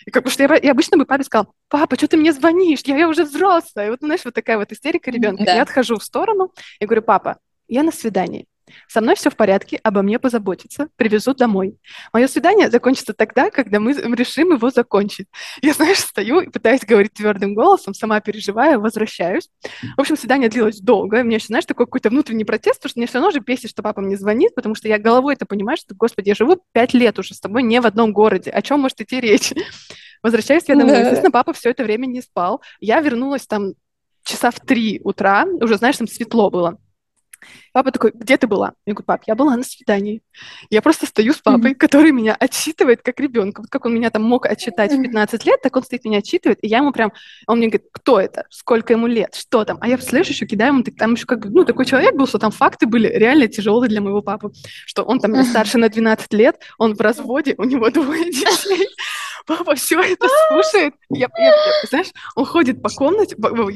И 0.06 0.12
как, 0.12 0.30
что 0.30 0.44
я, 0.44 0.60
я 0.62 0.72
обычно 0.72 0.98
бы 0.98 1.06
папе 1.06 1.24
сказала, 1.24 1.48
папа, 1.70 1.96
что 1.96 2.08
ты 2.08 2.18
мне 2.18 2.34
звонишь? 2.34 2.82
Я, 2.86 2.98
я 2.98 3.08
уже 3.08 3.24
взрослая. 3.24 3.88
И 3.88 3.90
вот, 3.90 4.00
знаешь, 4.02 4.26
вот 4.26 4.34
такая 4.34 4.58
вот 4.58 4.72
истерика 4.72 5.12
ребенка. 5.12 5.44
Да. 5.44 5.56
Я 5.56 5.62
отхожу 5.64 5.98
в 5.98 6.04
сторону 6.04 6.54
и 6.80 6.86
говорю, 6.86 7.02
папа, 7.02 7.38
я 7.68 7.84
на 7.84 7.92
свидании. 7.92 8.46
Со 8.88 9.02
мной 9.02 9.16
все 9.16 9.30
в 9.30 9.36
порядке, 9.36 9.80
обо 9.84 10.02
мне 10.02 10.20
позаботятся, 10.20 10.90
привезут 10.96 11.38
домой. 11.38 11.78
Мое 12.14 12.28
свидание 12.28 12.70
закончится 12.70 13.14
тогда, 13.14 13.50
когда 13.50 13.80
мы 13.80 13.94
решим 13.94 14.54
его 14.54 14.70
закончить. 14.70 15.28
Я, 15.62 15.74
знаешь, 15.74 16.00
стою 16.00 16.42
и 16.42 16.50
пытаюсь 16.50 16.82
говорить 16.82 17.14
твердым 17.14 17.54
голосом, 17.54 17.94
сама 17.94 18.20
переживаю, 18.22 18.80
возвращаюсь. 18.82 19.50
В 19.98 20.02
общем, 20.02 20.18
свидание 20.18 20.50
длилось 20.50 20.80
долго. 20.80 21.22
У 21.22 21.24
меня 21.24 21.38
еще, 21.38 21.48
знаешь, 21.48 21.66
такой 21.66 21.86
какой-то 21.86 22.10
внутренний 22.10 22.46
протест, 22.46 22.80
потому 22.80 22.90
что 22.90 23.00
мне 23.00 23.08
все 23.08 23.16
равно 23.16 23.32
же 23.32 23.40
бесит, 23.40 23.70
что 23.70 23.84
папа 23.84 24.02
мне 24.02 24.18
звонит, 24.18 24.56
потому 24.56 24.76
что 24.76 24.88
я 24.88 24.98
головой 24.98 25.36
это 25.36 25.46
понимаю, 25.46 25.78
что, 25.78 25.96
господи, 25.96 26.30
я 26.30 26.36
живу 26.36 26.62
пять 26.72 26.94
лет 26.94 27.18
уже 27.20 27.34
с 27.34 27.40
тобой 27.40 27.64
не 27.64 27.80
в 27.82 27.86
одном 27.86 28.14
городе. 28.14 28.52
О 28.52 28.62
чем 28.62 28.82
может 28.82 29.02
идти 29.02 29.20
речь? 29.20 29.54
Возвращаюсь 30.24 30.64
я 30.68 30.76
домой. 30.76 30.94
Да. 30.94 31.00
Естественно, 31.00 31.32
папа 31.32 31.54
все 31.54 31.72
это 31.72 31.84
время 31.84 32.06
не 32.06 32.22
спал. 32.22 32.62
Я 32.80 33.02
вернулась 33.02 33.48
там 33.48 33.74
часа 34.24 34.52
в 34.52 34.60
три 34.60 35.02
утра, 35.04 35.46
уже, 35.60 35.78
знаешь, 35.78 35.98
там 35.98 36.08
светло 36.08 36.50
было. 36.50 36.78
Папа 37.74 37.92
такой, 37.92 38.12
где 38.14 38.38
ты 38.38 38.48
была? 38.48 38.74
Я 38.86 38.94
говорю, 38.94 39.06
пап, 39.06 39.24
я 39.28 39.36
была 39.36 39.56
на 39.56 39.64
свидании. 39.64 40.22
Я 40.70 40.82
просто 40.82 41.06
стою 41.06 41.34
с 41.34 41.38
папой, 41.38 41.72
mm-hmm. 41.72 41.76
который 41.76 42.12
меня 42.12 42.36
отчитывает 42.36 43.02
как 43.02 43.20
ребенка. 43.20 43.62
Вот 43.62 43.70
как 43.70 43.86
он 43.86 43.94
меня 43.94 44.10
там 44.10 44.24
мог 44.24 44.46
отчитать 44.46 44.94
в 44.94 45.02
15 45.02 45.46
лет, 45.46 45.62
так 45.62 45.76
он 45.76 45.84
стоит 45.84 46.06
меня 46.06 46.20
отчитывает, 46.20 46.60
и 46.62 46.68
я 46.68 46.78
ему 46.78 46.92
прям, 46.92 47.12
он 47.48 47.58
мне 47.58 47.68
говорит, 47.68 47.88
кто 47.92 48.20
это? 48.20 48.46
Сколько 48.50 48.94
ему 48.94 49.08
лет? 49.08 49.36
Что 49.36 49.66
там? 49.66 49.78
А 49.82 49.88
я, 49.88 49.96
представляешь, 49.96 50.30
еще 50.30 50.46
кидаю 50.46 50.74
ему, 50.74 50.84
там 50.84 51.14
еще 51.14 51.26
как, 51.26 51.46
ну, 51.46 51.66
такой 51.66 51.86
человек 51.86 52.16
был, 52.16 52.28
что 52.28 52.40
там 52.40 52.52
факты 52.52 52.86
были 52.86 53.08
реально 53.08 53.48
тяжелые 53.48 53.90
для 53.90 54.02
моего 54.02 54.22
папы, 54.22 54.52
что 54.86 55.04
он 55.04 55.20
там 55.20 55.44
старше 55.46 55.78
на 55.78 55.90
12 55.90 56.34
лет, 56.34 56.60
он 56.78 56.96
в 56.96 57.02
разводе, 57.02 57.56
у 57.58 57.64
него 57.64 57.90
двое 57.90 58.26
детей 58.32 58.88
папа 59.58 59.76
все 59.76 60.00
это 60.00 60.28
слушает. 60.50 60.94
Я, 61.10 61.28
я, 61.38 61.46
я, 61.46 61.88
знаешь, 61.90 62.08
он 62.36 62.46
ходит 62.46 62.82
по 62.82 62.90
комнате, 62.90 63.36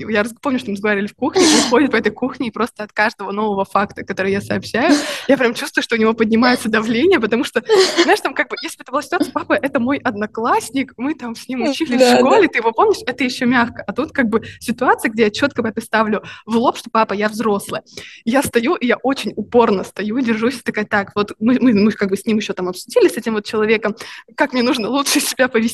я 0.10 0.26
помню, 0.42 0.60
что 0.60 0.70
мы 0.70 0.76
разговаривали 0.76 1.08
в 1.08 1.16
кухне, 1.16 1.44
он 1.44 1.70
ходит 1.70 1.92
по 1.92 1.96
этой 1.98 2.12
кухне 2.12 2.48
и 2.48 2.52
просто 2.52 2.84
от 2.84 2.92
каждого 2.94 3.32
нового 3.32 3.66
факта, 3.66 4.04
который 4.04 4.32
я 4.32 4.42
сообщаю, 4.42 4.96
я 5.28 5.38
прям 5.38 5.54
чувствую, 5.54 5.84
что 5.84 5.96
у 5.96 5.98
него 5.98 6.14
поднимается 6.14 6.70
давление, 6.70 7.20
потому 7.20 7.44
что, 7.44 7.64
знаешь, 8.04 8.22
там 8.22 8.34
как 8.34 8.50
бы, 8.50 8.56
если 8.62 8.78
бы 8.78 8.84
это 8.84 8.92
была 8.92 9.02
ситуация, 9.02 9.32
папа, 9.32 9.54
это 9.54 9.80
мой 9.80 9.98
одноклассник, 9.98 10.94
мы 10.98 11.16
там 11.16 11.36
с 11.36 11.48
ним 11.48 11.64
учились 11.64 12.00
да, 12.00 12.16
в 12.16 12.20
школе, 12.20 12.44
да. 12.44 12.48
ты 12.48 12.58
его 12.60 12.72
помнишь, 12.72 13.00
это 13.06 13.24
еще 13.24 13.46
мягко. 13.46 13.84
А 13.86 13.94
тут 13.94 14.12
как 14.12 14.30
бы 14.30 14.44
ситуация, 14.60 15.12
где 15.12 15.24
я 15.24 15.30
четко 15.32 15.64
папе 15.64 15.82
ставлю 15.82 16.24
в 16.46 16.56
лоб, 16.58 16.78
что 16.78 16.90
папа, 16.90 17.14
я 17.14 17.30
взрослая. 17.30 17.84
Я 18.24 18.44
стою, 18.44 18.76
и 18.76 18.88
я 18.88 18.98
очень 18.98 19.34
упорно 19.36 19.84
стою, 19.84 20.20
держусь, 20.20 20.62
такая, 20.64 20.86
так, 20.86 21.12
вот 21.16 21.34
мы, 21.40 21.58
мы, 21.60 21.74
мы 21.74 21.92
как 21.92 22.10
бы 22.10 22.18
с 22.18 22.26
ним 22.26 22.38
еще 22.38 22.54
там 22.54 22.70
обсудили, 22.70 23.08
с 23.08 23.18
этим 23.18 23.34
вот 23.34 23.46
человеком, 23.46 23.96
как 24.36 24.54
мне 24.54 24.64
нужно 24.64 24.90
лучше 24.90 25.20
себя 25.20 25.48
повести. 25.48 25.65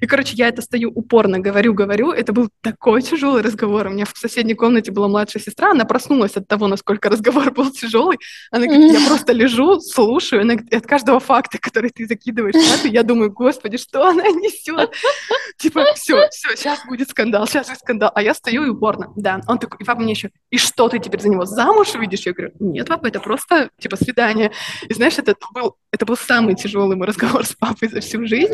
И, 0.00 0.06
короче, 0.06 0.34
я 0.34 0.48
это 0.48 0.62
стою 0.62 0.90
упорно, 0.94 1.38
говорю, 1.38 1.74
говорю. 1.74 2.12
Это 2.12 2.32
был 2.32 2.48
такой 2.60 3.02
тяжелый 3.02 3.42
разговор. 3.42 3.86
У 3.86 3.90
меня 3.90 4.04
в 4.04 4.16
соседней 4.16 4.54
комнате 4.54 4.90
была 4.90 5.08
младшая 5.08 5.42
сестра, 5.42 5.70
она 5.70 5.84
проснулась 5.84 6.36
от 6.36 6.48
того, 6.48 6.66
насколько 6.66 7.08
разговор 7.08 7.50
был 7.52 7.70
тяжелый. 7.70 8.18
Она 8.50 8.66
говорит, 8.66 8.92
я 8.92 9.06
просто 9.06 9.32
лежу, 9.32 9.80
слушаю, 9.80 10.42
она 10.42 10.54
говорит, 10.54 10.74
от 10.74 10.86
каждого 10.86 11.20
факта, 11.20 11.58
который 11.58 11.90
ты 11.90 12.06
закидываешь 12.06 12.54
я 12.84 13.02
думаю, 13.02 13.32
господи, 13.32 13.76
что 13.76 14.06
она 14.06 14.22
несет? 14.28 14.92
Типа, 15.58 15.84
все, 15.94 16.28
все, 16.30 16.56
сейчас 16.56 16.80
будет 16.86 17.10
скандал, 17.10 17.46
сейчас 17.46 17.68
будет 17.68 17.78
скандал. 17.78 18.10
А 18.14 18.22
я 18.22 18.34
стою 18.34 18.64
и 18.64 18.68
упорно, 18.68 19.12
да. 19.16 19.40
Он 19.46 19.58
такой, 19.58 19.78
и 19.80 19.84
папа 19.84 20.00
мне 20.00 20.12
еще, 20.12 20.30
и 20.50 20.58
что 20.58 20.88
ты 20.88 20.98
теперь 20.98 21.20
за 21.20 21.28
него 21.28 21.44
замуж 21.44 21.94
увидишь? 21.94 22.20
Я 22.20 22.32
говорю, 22.32 22.52
нет, 22.60 22.88
папа, 22.88 23.06
это 23.06 23.20
просто, 23.20 23.70
типа, 23.78 23.96
свидание. 23.96 24.52
И 24.88 24.94
знаешь, 24.94 25.18
это 25.18 25.34
был, 25.52 25.76
это 25.92 26.06
был 26.06 26.16
самый 26.16 26.54
тяжелый 26.54 26.96
мой 26.96 27.06
разговор 27.06 27.44
с 27.44 27.54
папой 27.54 27.88
за 27.88 28.00
всю 28.00 28.26
жизнь. 28.26 28.52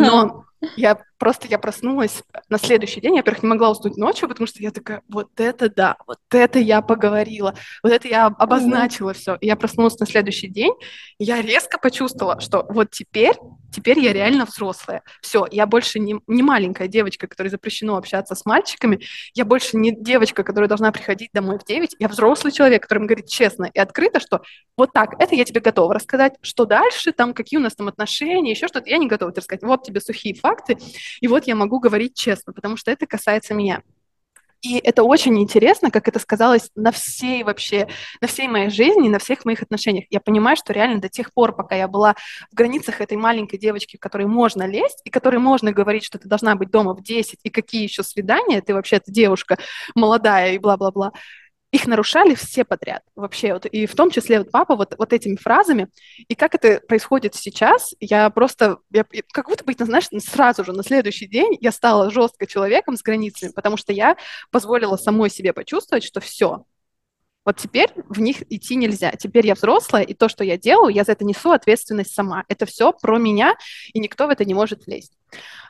Но 0.00 0.46
я 0.76 0.98
просто 1.18 1.46
я 1.48 1.58
проснулась 1.58 2.22
на 2.48 2.58
следующий 2.58 3.00
день, 3.00 3.14
я, 3.14 3.20
во-первых, 3.20 3.42
не 3.42 3.48
могла 3.48 3.70
уснуть 3.70 3.96
ночью, 3.96 4.28
потому 4.28 4.46
что 4.46 4.62
я 4.62 4.70
такая, 4.70 5.02
вот 5.08 5.28
это 5.38 5.68
да, 5.68 5.96
вот 6.06 6.18
это 6.30 6.58
я 6.58 6.80
поговорила, 6.80 7.54
вот 7.82 7.92
это 7.92 8.08
я 8.08 8.26
обозначила 8.26 9.10
mm-hmm. 9.10 9.14
все. 9.14 9.36
И 9.40 9.46
я 9.46 9.56
проснулась 9.56 9.98
на 9.98 10.06
следующий 10.06 10.48
день, 10.48 10.72
и 11.18 11.24
я 11.24 11.42
резко 11.42 11.78
почувствовала, 11.78 12.40
что 12.40 12.66
вот 12.68 12.90
теперь, 12.90 13.34
теперь 13.72 13.98
я 14.00 14.12
реально 14.12 14.46
взрослая. 14.46 15.02
Все, 15.20 15.46
я 15.50 15.66
больше 15.66 15.98
не, 15.98 16.16
не 16.26 16.42
маленькая 16.42 16.88
девочка, 16.88 17.26
которой 17.26 17.48
запрещено 17.48 17.96
общаться 17.96 18.34
с 18.34 18.46
мальчиками, 18.46 19.00
я 19.34 19.44
больше 19.44 19.76
не 19.76 19.94
девочка, 19.94 20.42
которая 20.42 20.68
должна 20.68 20.90
приходить 20.90 21.30
домой 21.34 21.58
в 21.58 21.64
9, 21.64 21.96
я 21.98 22.08
взрослый 22.08 22.52
человек, 22.52 22.82
который 22.82 23.04
говорит 23.04 23.26
честно 23.26 23.70
и 23.72 23.78
открыто, 23.78 24.20
что 24.20 24.42
вот 24.76 24.92
так, 24.92 25.14
это 25.18 25.34
я 25.34 25.44
тебе 25.44 25.60
готова 25.60 25.92
рассказать, 25.92 26.34
что 26.40 26.64
дальше, 26.64 27.12
там, 27.12 27.34
какие 27.34 27.58
у 27.58 27.62
нас 27.62 27.74
там 27.74 27.88
отношения, 27.88 28.52
еще 28.52 28.68
что-то, 28.68 28.88
я 28.88 28.96
не 28.96 29.06
готова 29.06 29.32
тебе 29.32 29.40
рассказать. 29.40 29.62
Вот 29.62 29.82
тебе 29.82 30.00
сухие 30.00 30.34
факты, 30.34 30.49
и 31.20 31.28
вот 31.28 31.46
я 31.46 31.54
могу 31.54 31.80
говорить 31.80 32.14
честно, 32.14 32.52
потому 32.52 32.76
что 32.76 32.90
это 32.90 33.06
касается 33.06 33.54
меня. 33.54 33.82
И 34.62 34.76
это 34.76 35.04
очень 35.04 35.38
интересно, 35.40 35.90
как 35.90 36.06
это 36.06 36.18
сказалось 36.18 36.70
на 36.74 36.92
всей 36.92 37.42
вообще, 37.44 37.88
на 38.20 38.28
всей 38.28 38.46
моей 38.46 38.68
жизни, 38.68 39.08
на 39.08 39.18
всех 39.18 39.46
моих 39.46 39.62
отношениях. 39.62 40.04
Я 40.10 40.20
понимаю, 40.20 40.56
что 40.56 40.74
реально 40.74 41.00
до 41.00 41.08
тех 41.08 41.32
пор, 41.32 41.56
пока 41.56 41.74
я 41.74 41.88
была 41.88 42.14
в 42.50 42.54
границах 42.54 43.00
этой 43.00 43.16
маленькой 43.16 43.58
девочки, 43.58 43.96
в 43.96 44.00
которой 44.00 44.26
можно 44.26 44.66
лезть, 44.66 45.00
и 45.04 45.10
которой 45.10 45.38
можно 45.38 45.72
говорить, 45.72 46.04
что 46.04 46.18
ты 46.18 46.28
должна 46.28 46.56
быть 46.56 46.70
дома 46.70 46.94
в 46.94 47.02
10, 47.02 47.40
и 47.42 47.48
какие 47.48 47.84
еще 47.84 48.02
свидания, 48.02 48.60
ты 48.60 48.74
вообще-то 48.74 49.10
девушка 49.10 49.56
молодая 49.94 50.52
и 50.52 50.58
бла-бла-бла, 50.58 51.12
их 51.72 51.86
нарушали 51.86 52.34
все 52.34 52.64
подряд 52.64 53.02
вообще, 53.14 53.52
вот, 53.52 53.66
и 53.66 53.86
в 53.86 53.94
том 53.94 54.10
числе 54.10 54.38
вот 54.38 54.50
папа 54.50 54.76
вот, 54.76 54.94
вот 54.98 55.12
этими 55.12 55.36
фразами. 55.36 55.88
И 56.16 56.34
как 56.34 56.54
это 56.54 56.80
происходит 56.86 57.34
сейчас, 57.34 57.94
я 58.00 58.28
просто, 58.30 58.78
я, 58.90 59.04
как 59.32 59.48
будто 59.48 59.64
бы, 59.64 59.74
знаешь, 59.78 60.08
сразу 60.24 60.64
же 60.64 60.72
на 60.72 60.82
следующий 60.82 61.26
день 61.26 61.56
я 61.60 61.70
стала 61.70 62.10
жестко 62.10 62.46
человеком 62.46 62.96
с 62.96 63.02
границами, 63.02 63.52
потому 63.52 63.76
что 63.76 63.92
я 63.92 64.16
позволила 64.50 64.96
самой 64.96 65.30
себе 65.30 65.52
почувствовать, 65.52 66.02
что 66.02 66.20
все, 66.20 66.64
вот 67.44 67.56
теперь 67.56 67.90
в 68.08 68.20
них 68.20 68.42
идти 68.50 68.76
нельзя. 68.76 69.12
Теперь 69.12 69.46
я 69.46 69.54
взрослая, 69.54 70.02
и 70.02 70.12
то, 70.12 70.28
что 70.28 70.44
я 70.44 70.58
делаю, 70.58 70.92
я 70.92 71.04
за 71.04 71.12
это 71.12 71.24
несу 71.24 71.52
ответственность 71.52 72.12
сама. 72.12 72.44
Это 72.48 72.66
все 72.66 72.92
про 72.92 73.18
меня, 73.18 73.54
и 73.94 73.98
никто 73.98 74.26
в 74.26 74.30
это 74.30 74.44
не 74.44 74.52
может 74.52 74.86
влезть. 74.86 75.12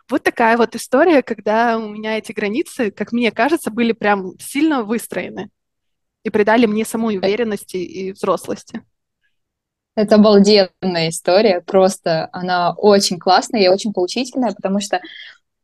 Вот 0.08 0.24
такая 0.24 0.56
вот 0.56 0.74
история, 0.74 1.22
когда 1.22 1.78
у 1.78 1.88
меня 1.88 2.18
эти 2.18 2.32
границы, 2.32 2.90
как 2.90 3.12
мне 3.12 3.30
кажется, 3.30 3.70
были 3.70 3.92
прям 3.92 4.32
сильно 4.40 4.82
выстроены 4.82 5.50
и 6.24 6.30
придали 6.30 6.66
мне 6.66 6.84
самой 6.84 7.16
уверенности 7.16 7.76
и 7.76 8.12
взрослости. 8.12 8.82
Это 9.96 10.14
обалденная 10.14 11.08
история, 11.08 11.60
просто 11.60 12.28
она 12.32 12.72
очень 12.76 13.18
классная 13.18 13.62
и 13.62 13.68
очень 13.68 13.92
поучительная, 13.92 14.52
потому 14.52 14.80
что 14.80 15.00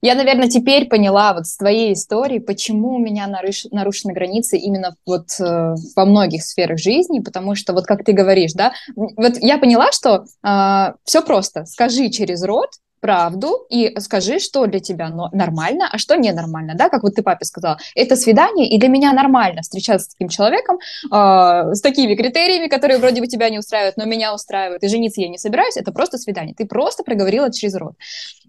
я, 0.02 0.14
наверное, 0.14 0.48
теперь 0.48 0.88
поняла 0.88 1.32
вот 1.32 1.46
с 1.46 1.56
твоей 1.56 1.94
истории, 1.94 2.38
почему 2.38 2.96
у 2.96 2.98
меня 2.98 3.26
наруш... 3.26 3.64
нарушены 3.70 4.12
границы 4.12 4.58
именно 4.58 4.94
вот 5.06 5.28
э, 5.40 5.74
во 5.96 6.04
многих 6.04 6.42
сферах 6.42 6.78
жизни, 6.78 7.20
потому 7.20 7.54
что 7.54 7.72
вот 7.72 7.86
как 7.86 8.04
ты 8.04 8.12
говоришь, 8.12 8.52
да, 8.52 8.72
вот 8.94 9.38
я 9.38 9.58
поняла, 9.58 9.90
что 9.92 10.26
э, 10.42 10.94
все 11.04 11.22
просто, 11.22 11.64
скажи 11.64 12.10
через 12.10 12.44
рот, 12.44 12.70
правду 13.06 13.66
и 13.70 13.94
скажи, 14.00 14.40
что 14.40 14.66
для 14.66 14.80
тебя 14.80 15.10
нормально, 15.32 15.88
а 15.92 15.96
что 15.96 16.16
ненормально, 16.16 16.74
да, 16.74 16.88
как 16.88 17.04
вот 17.04 17.14
ты 17.14 17.22
папе 17.22 17.44
сказала, 17.44 17.78
это 17.94 18.16
свидание, 18.16 18.68
и 18.68 18.78
для 18.78 18.88
меня 18.88 19.12
нормально 19.12 19.62
встречаться 19.62 20.06
с 20.06 20.14
таким 20.14 20.28
человеком, 20.28 20.78
э, 21.12 21.74
с 21.74 21.80
такими 21.80 22.16
критериями, 22.16 22.66
которые 22.66 22.98
вроде 22.98 23.20
бы 23.20 23.28
тебя 23.28 23.48
не 23.48 23.60
устраивают, 23.60 23.96
но 23.96 24.06
меня 24.06 24.34
устраивают, 24.34 24.82
и 24.82 24.88
жениться 24.88 25.20
я 25.20 25.28
не 25.28 25.38
собираюсь, 25.38 25.76
это 25.76 25.92
просто 25.92 26.18
свидание, 26.18 26.52
ты 26.52 26.66
просто 26.66 27.04
проговорила 27.04 27.52
через 27.52 27.76
рот. 27.76 27.94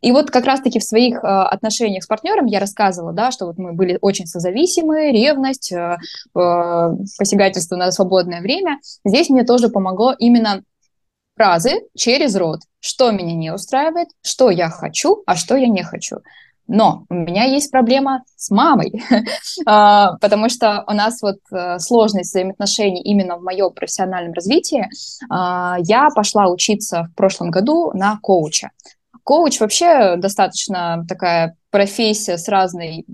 И 0.02 0.12
вот 0.12 0.32
как 0.32 0.46
раз-таки 0.46 0.80
в 0.80 0.84
своих 0.84 1.18
э, 1.18 1.28
отношениях 1.28 2.04
с 2.04 2.08
партнером 2.08 2.48
я 2.48 2.60
рассказывала, 2.60 3.14
да, 3.14 3.30
что 3.30 3.46
вот 3.46 3.60
мы 3.60 3.74
были 3.74 4.00
очень 4.02 4.26
созависимы, 4.26 5.12
ревность, 5.12 5.72
э, 5.72 5.98
э, 6.36 6.90
посягательство 7.20 7.76
на 7.76 7.92
свободное 7.92 8.42
время. 8.42 8.80
Здесь 9.06 9.30
мне 9.30 9.44
тоже 9.44 9.70
помогло 9.70 10.16
именно 10.18 10.64
фразы 11.38 11.84
через 11.96 12.36
рот, 12.36 12.62
что 12.80 13.12
меня 13.12 13.34
не 13.34 13.54
устраивает, 13.54 14.10
что 14.22 14.50
я 14.50 14.70
хочу, 14.70 15.24
а 15.26 15.36
что 15.36 15.56
я 15.56 15.68
не 15.68 15.84
хочу. 15.84 16.18
Но 16.68 17.06
у 17.10 17.14
меня 17.14 17.46
есть 17.46 17.72
проблема 17.72 18.24
с 18.36 18.50
мамой, 18.50 19.02
а, 19.66 20.18
потому 20.18 20.50
что 20.50 20.84
у 20.86 20.92
нас 20.92 21.22
вот 21.22 21.38
э, 21.50 21.80
сложность 21.80 22.32
взаимоотношений 22.32 23.02
именно 23.04 23.38
в 23.38 23.44
моем 23.44 23.72
профессиональном 23.72 24.34
развитии. 24.34 24.90
А, 25.30 25.78
я 25.80 26.10
пошла 26.14 26.50
учиться 26.50 27.08
в 27.12 27.16
прошлом 27.16 27.52
году 27.52 27.92
на 27.94 28.20
коуча. 28.22 28.72
Коуч 29.24 29.62
вообще 29.62 30.18
достаточно 30.18 31.06
такая 31.08 31.56
профессия 31.70 32.38
с 32.38 32.50
разной 32.50 33.06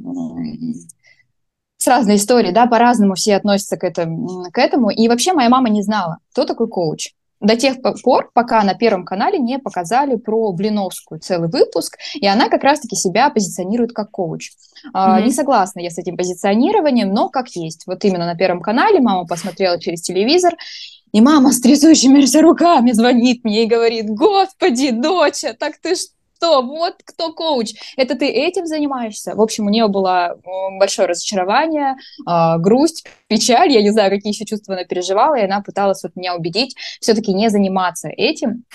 с 1.77 1.87
разной 1.87 2.15
историей, 2.15 2.53
да, 2.53 2.65
по-разному 2.65 3.15
все 3.15 3.35
относятся 3.35 3.77
к 3.77 3.83
этому, 3.83 4.45
к 4.51 4.57
этому. 4.57 4.89
И 4.89 5.07
вообще 5.09 5.33
моя 5.33 5.49
мама 5.49 5.69
не 5.69 5.83
знала, 5.83 6.17
кто 6.31 6.45
такой 6.45 6.69
коуч 6.69 7.11
до 7.43 7.57
тех 7.57 7.75
пор, 8.03 8.31
пока 8.33 8.63
на 8.63 8.73
Первом 8.73 9.05
канале 9.05 9.37
не 9.37 9.59
показали 9.59 10.15
про 10.15 10.51
Блиновскую 10.53 11.19
целый 11.19 11.49
выпуск, 11.49 11.97
и 12.15 12.25
она 12.25 12.49
как 12.49 12.63
раз-таки 12.63 12.95
себя 12.95 13.29
позиционирует 13.29 13.91
как 13.91 14.09
коуч. 14.11 14.51
Mm-hmm. 14.95 15.23
Не 15.23 15.31
согласна 15.31 15.81
я 15.81 15.89
с 15.89 15.97
этим 15.97 16.17
позиционированием, 16.17 17.13
но 17.13 17.29
как 17.29 17.49
есть. 17.49 17.85
Вот 17.85 18.03
именно 18.05 18.25
на 18.25 18.35
Первом 18.35 18.61
канале 18.61 18.99
мама 18.99 19.25
посмотрела 19.25 19.79
через 19.79 20.01
телевизор, 20.01 20.55
и 21.11 21.21
мама 21.21 21.51
с 21.51 21.59
трясущимися 21.59 22.41
руками 22.41 22.91
звонит 22.91 23.43
мне 23.43 23.65
и 23.65 23.67
говорит, 23.67 24.09
господи, 24.09 24.91
доча, 24.91 25.53
так 25.53 25.77
ты 25.77 25.95
что? 25.95 26.13
Что, 26.43 26.61
вот 26.61 26.95
кто 27.05 27.31
коуч, 27.31 27.73
это 27.95 28.15
ты 28.15 28.27
этим 28.27 28.65
занимаешься. 28.65 29.33
В 29.33 29.41
общем, 29.41 29.65
у 29.65 29.69
нее 29.69 29.87
было 29.87 30.37
большое 30.77 31.07
разочарование, 31.07 31.95
а, 32.25 32.57
грусть, 32.57 33.05
печаль, 33.27 33.71
я 33.71 33.81
не 33.81 33.91
знаю, 33.91 34.11
какие 34.11 34.33
еще 34.33 34.45
чувства 34.45 34.75
она 34.75 34.83
переживала, 34.83 35.35
и 35.35 35.45
она 35.45 35.61
пыталась 35.61 36.03
вот 36.03 36.15
меня 36.15 36.35
убедить 36.35 36.75
все-таки 36.99 37.33
не 37.33 37.49
заниматься 37.49 38.09
этим. 38.09 38.65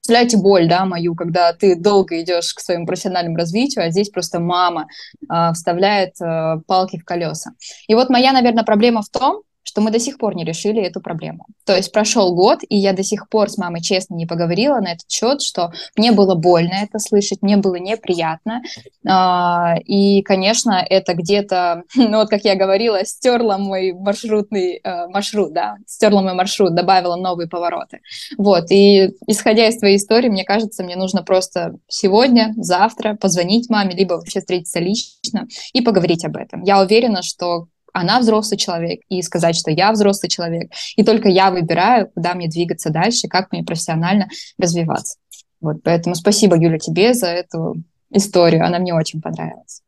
Представляете 0.00 0.36
боль, 0.38 0.68
да, 0.68 0.84
мою, 0.84 1.14
когда 1.14 1.52
ты 1.52 1.76
долго 1.76 2.20
идешь 2.20 2.54
к 2.54 2.60
своему 2.60 2.86
профессиональному 2.86 3.36
развитию, 3.36 3.84
а 3.84 3.90
здесь 3.90 4.10
просто 4.10 4.40
мама 4.40 4.88
э, 5.30 5.52
вставляет 5.54 6.20
э, 6.20 6.56
палки 6.66 6.98
в 6.98 7.04
колеса. 7.04 7.52
И 7.86 7.94
вот 7.94 8.10
моя, 8.10 8.32
наверное, 8.32 8.64
проблема 8.64 9.02
в 9.02 9.08
том, 9.10 9.42
что 9.62 9.80
мы 9.80 9.90
до 9.90 9.98
сих 9.98 10.18
пор 10.18 10.34
не 10.34 10.44
решили 10.44 10.82
эту 10.82 11.00
проблему. 11.00 11.46
То 11.64 11.76
есть 11.76 11.92
прошел 11.92 12.34
год, 12.34 12.60
и 12.68 12.76
я 12.76 12.92
до 12.92 13.02
сих 13.02 13.28
пор 13.28 13.50
с 13.50 13.58
мамой 13.58 13.80
честно 13.80 14.14
не 14.14 14.26
поговорила 14.26 14.80
на 14.80 14.92
этот 14.92 15.10
счет, 15.10 15.42
что 15.42 15.72
мне 15.96 16.12
было 16.12 16.34
больно 16.34 16.74
это 16.82 16.98
слышать, 16.98 17.42
мне 17.42 17.56
было 17.56 17.76
неприятно. 17.76 18.62
А, 19.06 19.76
и, 19.84 20.22
конечно, 20.22 20.84
это 20.88 21.14
где-то, 21.14 21.84
ну 21.94 22.18
вот 22.18 22.28
как 22.28 22.44
я 22.44 22.54
говорила, 22.54 23.04
стерла 23.04 23.58
мой 23.58 23.92
маршрутный 23.92 24.80
э, 24.82 25.06
маршрут, 25.08 25.52
да, 25.52 25.76
стерла 25.86 26.22
мой 26.22 26.34
маршрут, 26.34 26.74
добавила 26.74 27.16
новые 27.16 27.48
повороты. 27.48 28.00
Вот, 28.36 28.70
и 28.70 29.10
исходя 29.26 29.68
из 29.68 29.78
твоей 29.78 29.96
истории, 29.96 30.28
мне 30.28 30.44
кажется, 30.44 30.82
мне 30.82 30.96
нужно 30.96 31.22
просто 31.22 31.76
сегодня, 31.88 32.52
завтра 32.56 33.14
позвонить 33.14 33.70
маме, 33.70 33.94
либо 33.94 34.14
вообще 34.14 34.40
встретиться 34.40 34.80
лично 34.80 35.46
и 35.72 35.80
поговорить 35.80 36.24
об 36.24 36.36
этом. 36.36 36.62
Я 36.62 36.80
уверена, 36.80 37.22
что 37.22 37.66
она 37.92 38.20
взрослый 38.20 38.58
человек, 38.58 39.00
и 39.08 39.22
сказать, 39.22 39.56
что 39.56 39.70
я 39.70 39.92
взрослый 39.92 40.30
человек, 40.30 40.70
и 40.96 41.04
только 41.04 41.28
я 41.28 41.50
выбираю, 41.50 42.10
куда 42.10 42.34
мне 42.34 42.48
двигаться 42.48 42.90
дальше, 42.90 43.28
как 43.28 43.52
мне 43.52 43.62
профессионально 43.62 44.28
развиваться. 44.58 45.18
Вот, 45.60 45.82
поэтому 45.82 46.14
спасибо, 46.14 46.56
Юля, 46.56 46.78
тебе 46.78 47.14
за 47.14 47.28
эту 47.28 47.76
историю, 48.10 48.66
она 48.66 48.78
мне 48.78 48.94
очень 48.94 49.20
понравилась. 49.20 49.82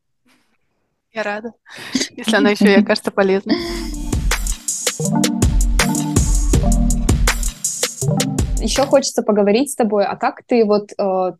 Я 1.13 1.23
рада, 1.23 1.51
если 2.11 2.35
она 2.35 2.51
еще 2.51 2.71
и 2.71 2.81
окажется 2.81 3.11
полезной. 3.11 3.55
Еще 8.59 8.83
хочется 8.85 9.21
поговорить 9.21 9.71
с 9.71 9.75
тобой, 9.75 10.05
а 10.05 10.15
как 10.15 10.41
ты 10.45 10.65
вот 10.65 10.91
э, 10.97 11.31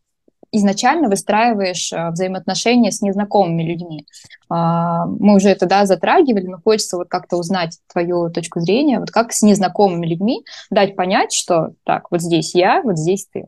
изначально 0.51 1.10
выстраиваешь 1.10 1.91
э, 1.91 2.10
взаимоотношения 2.12 2.91
с 2.91 3.01
незнакомыми 3.01 3.63
людьми. 3.63 4.05
А, 4.49 5.05
мы 5.05 5.36
уже 5.36 5.49
это 5.49 5.65
да, 5.65 5.86
затрагивали, 5.86 6.47
но 6.47 6.60
хочется 6.63 6.97
вот 6.97 7.08
как-то 7.10 7.38
узнать 7.38 7.79
твою 7.91 8.29
точку 8.29 8.60
зрения, 8.60 8.99
вот 8.99 9.12
как 9.12 9.34
с 9.34 9.41
незнакомыми 9.41 10.05
людьми 10.05 10.45
дать 10.69 10.95
понять, 10.95 11.34
что 11.34 11.71
так, 11.84 12.12
вот 12.12 12.21
здесь 12.21 12.55
я, 12.55 12.81
вот 12.81 12.97
здесь 12.97 13.27
ты. 13.31 13.47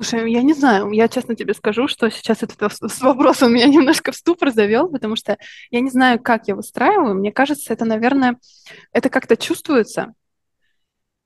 Слушай, 0.00 0.30
я 0.30 0.42
не 0.42 0.52
знаю, 0.52 0.92
я 0.92 1.08
честно 1.08 1.34
тебе 1.34 1.54
скажу, 1.54 1.88
что 1.88 2.08
сейчас 2.08 2.44
этот 2.44 2.72
с 2.72 3.00
вопросом 3.02 3.52
меня 3.52 3.66
немножко 3.66 4.12
в 4.12 4.16
ступор 4.16 4.50
завел, 4.50 4.88
потому 4.88 5.16
что 5.16 5.38
я 5.72 5.80
не 5.80 5.90
знаю, 5.90 6.20
как 6.20 6.46
я 6.46 6.54
выстраиваю. 6.54 7.16
Мне 7.16 7.32
кажется, 7.32 7.72
это, 7.72 7.84
наверное, 7.84 8.36
это 8.92 9.10
как-то 9.10 9.36
чувствуется. 9.36 10.14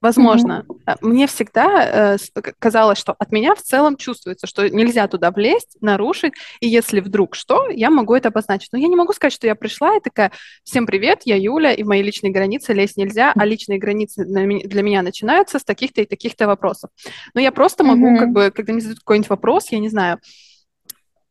Возможно. 0.03 0.67
Mm-hmm. 0.69 0.97
Мне 1.01 1.29
всегда 1.29 2.17
э, 2.17 2.45
казалось, 2.59 2.99
что 2.99 3.15
от 3.17 3.31
меня 3.31 3.55
в 3.55 3.63
целом 3.63 3.97
чувствуется, 3.97 4.49
что 4.49 4.69
нельзя 4.69 5.07
туда 5.07 5.31
влезть, 5.31 5.77
нарушить, 5.81 6.33
и 6.59 6.67
если 6.69 6.99
вдруг 6.99 7.37
что, 7.37 7.69
я 7.69 7.89
могу 7.89 8.15
это 8.15 8.29
обозначить. 8.29 8.71
Но 8.73 8.79
я 8.79 8.89
не 8.89 8.97
могу 8.97 9.13
сказать, 9.13 9.33
что 9.33 9.47
я 9.47 9.55
пришла 9.55 9.97
и 9.97 10.01
такая, 10.01 10.33
всем 10.65 10.87
привет, 10.87 11.21
я 11.25 11.37
Юля, 11.37 11.73
и 11.73 11.85
в 11.85 11.87
мои 11.87 12.03
личные 12.03 12.33
границы 12.33 12.73
лезть 12.73 12.97
нельзя, 12.97 13.33
а 13.37 13.45
личные 13.45 13.79
границы 13.79 14.25
для 14.25 14.83
меня 14.83 15.03
начинаются 15.03 15.61
с 15.61 15.65
таких-то 15.65 16.03
и 16.03 16.05
таких-то 16.05 16.49
вопросов. 16.49 16.91
Но 17.33 17.41
я 17.41 17.53
просто 17.53 17.85
могу, 17.85 18.13
mm-hmm. 18.13 18.19
как 18.19 18.31
бы, 18.31 18.51
когда 18.51 18.73
мне 18.73 18.83
задают 18.83 18.99
какой-нибудь 18.99 19.31
вопрос, 19.31 19.71
я 19.71 19.79
не 19.79 19.89
знаю, 19.89 20.19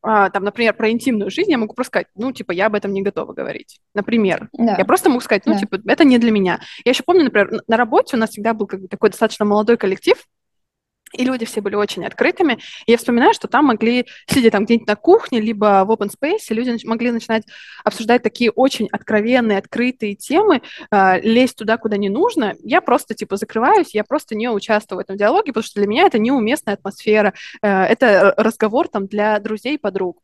там, 0.01 0.43
например, 0.43 0.73
про 0.73 0.89
интимную 0.89 1.29
жизнь, 1.29 1.51
я 1.51 1.57
могу 1.57 1.73
просто 1.73 1.89
сказать, 1.89 2.07
ну, 2.15 2.31
типа, 2.31 2.51
я 2.51 2.67
об 2.67 2.75
этом 2.75 2.91
не 2.93 3.01
готова 3.01 3.33
говорить. 3.33 3.79
Например. 3.93 4.49
Да. 4.53 4.75
Я 4.77 4.85
просто 4.85 5.09
могу 5.09 5.21
сказать, 5.21 5.45
ну, 5.45 5.53
да. 5.53 5.59
типа, 5.59 5.79
это 5.85 6.03
не 6.03 6.17
для 6.17 6.31
меня. 6.31 6.59
Я 6.83 6.91
еще 6.91 7.03
помню, 7.03 7.23
например, 7.23 7.61
на 7.67 7.77
работе 7.77 8.15
у 8.15 8.19
нас 8.19 8.31
всегда 8.31 8.53
был 8.53 8.65
как 8.65 8.81
бы 8.81 8.87
такой 8.87 9.09
достаточно 9.09 9.45
молодой 9.45 9.77
коллектив, 9.77 10.17
и 11.13 11.24
люди 11.24 11.45
все 11.45 11.62
были 11.62 11.76
очень 11.76 12.06
открытыми. 12.06 12.60
И 12.86 12.91
я 12.91 12.97
вспоминаю, 12.97 13.34
что 13.34 13.47
там 13.47 13.65
могли, 13.65 14.06
сидя 14.28 14.52
там 14.52 14.65
где-нибудь 14.65 14.88
на 14.88 14.95
кухне, 14.95 15.39
либо 15.39 15.84
в 15.86 15.91
open 15.91 16.10
space, 16.10 16.45
люди 16.50 16.86
могли 16.86 17.12
начинать 17.12 17.43
обсуждать 17.84 18.24
такие 18.24 18.52
очень 18.52 18.88
откровенные, 18.91 19.58
открытые 19.58 20.15
темы, 20.15 20.62
э, 20.91 21.21
лезть 21.21 21.58
туда, 21.58 21.78
куда 21.78 21.97
не 21.97 22.10
нужно. 22.10 22.56
Я 22.63 22.82
просто, 22.82 23.13
типа, 23.13 23.38
закрываюсь, 23.38 23.93
я 23.93 24.04
просто 24.04 24.36
не 24.36 24.50
участвую 24.50 24.97
в 24.97 25.02
этом 25.02 25.17
диалоге, 25.17 25.52
потому 25.52 25.63
что 25.63 25.80
для 25.80 25.88
меня 25.88 26.06
это 26.06 26.19
неуместная 26.19 26.76
атмосфера, 26.76 27.34
э, 27.62 27.67
это 27.67 28.34
разговор 28.38 28.88
там 28.88 29.08
для 29.08 29.39
друзей 29.39 29.76
и 29.76 29.78
подруг. 29.78 30.21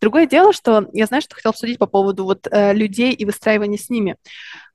Другое 0.00 0.26
дело, 0.26 0.52
что 0.52 0.86
я 0.92 1.06
знаю, 1.06 1.22
что 1.22 1.34
хотел 1.34 1.50
обсудить 1.50 1.78
по 1.78 1.86
поводу 1.86 2.24
вот 2.24 2.46
э, 2.50 2.72
людей 2.72 3.12
и 3.12 3.24
выстраивания 3.24 3.78
с 3.78 3.90
ними. 3.90 4.16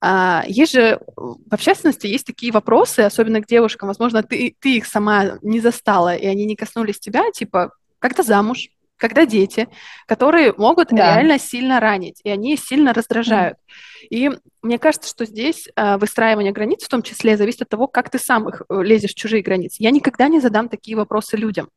А, 0.02 0.44
есть 0.48 0.74
же 0.74 1.00
в 1.16 1.54
общественности 1.54 2.08
есть 2.08 2.26
такие 2.26 2.52
вопросы, 2.52 3.02
особенно 3.02 3.42
к 3.42 3.48
девушкам, 3.48 3.88
возможно, 3.88 4.24
ты, 4.24 4.56
ты 4.60 4.78
их 4.78 4.86
сама 4.86 5.38
не 5.42 5.60
застала, 5.60 6.16
и 6.16 6.26
они 6.26 6.46
не 6.46 6.56
коснулись 6.56 7.00
тебя, 7.00 7.32
типа, 7.32 7.72
когда 8.00 8.24
замуж, 8.24 8.70
когда 8.98 9.26
дети, 9.26 9.68
которые 10.08 10.54
могут 10.58 10.90
да. 10.90 11.16
реально 11.16 11.40
сильно 11.40 11.80
ранить, 11.80 12.22
и 12.24 12.30
они 12.30 12.58
сильно 12.58 12.94
раздражают. 12.94 13.58
Mm. 13.58 14.08
И 14.10 14.32
мне 14.62 14.80
кажется, 14.80 15.10
что 15.10 15.26
здесь 15.26 15.68
э, 15.76 15.98
выстраивание 15.98 16.52
границ 16.52 16.84
в 16.84 16.90
том 16.90 17.02
числе 17.02 17.38
зависит 17.38 17.64
от 17.64 17.70
того, 17.70 17.88
как 17.88 18.10
ты 18.10 18.20
сам 18.20 18.48
их 18.50 18.62
э, 18.70 18.82
лезешь 18.84 19.12
в 19.12 19.16
чужие 19.16 19.44
границы. 19.44 19.78
Я 19.80 19.92
никогда 19.92 20.28
не 20.28 20.40
задам 20.40 20.70
такие 20.70 20.96
вопросы 20.96 21.36
людям. 21.38 21.70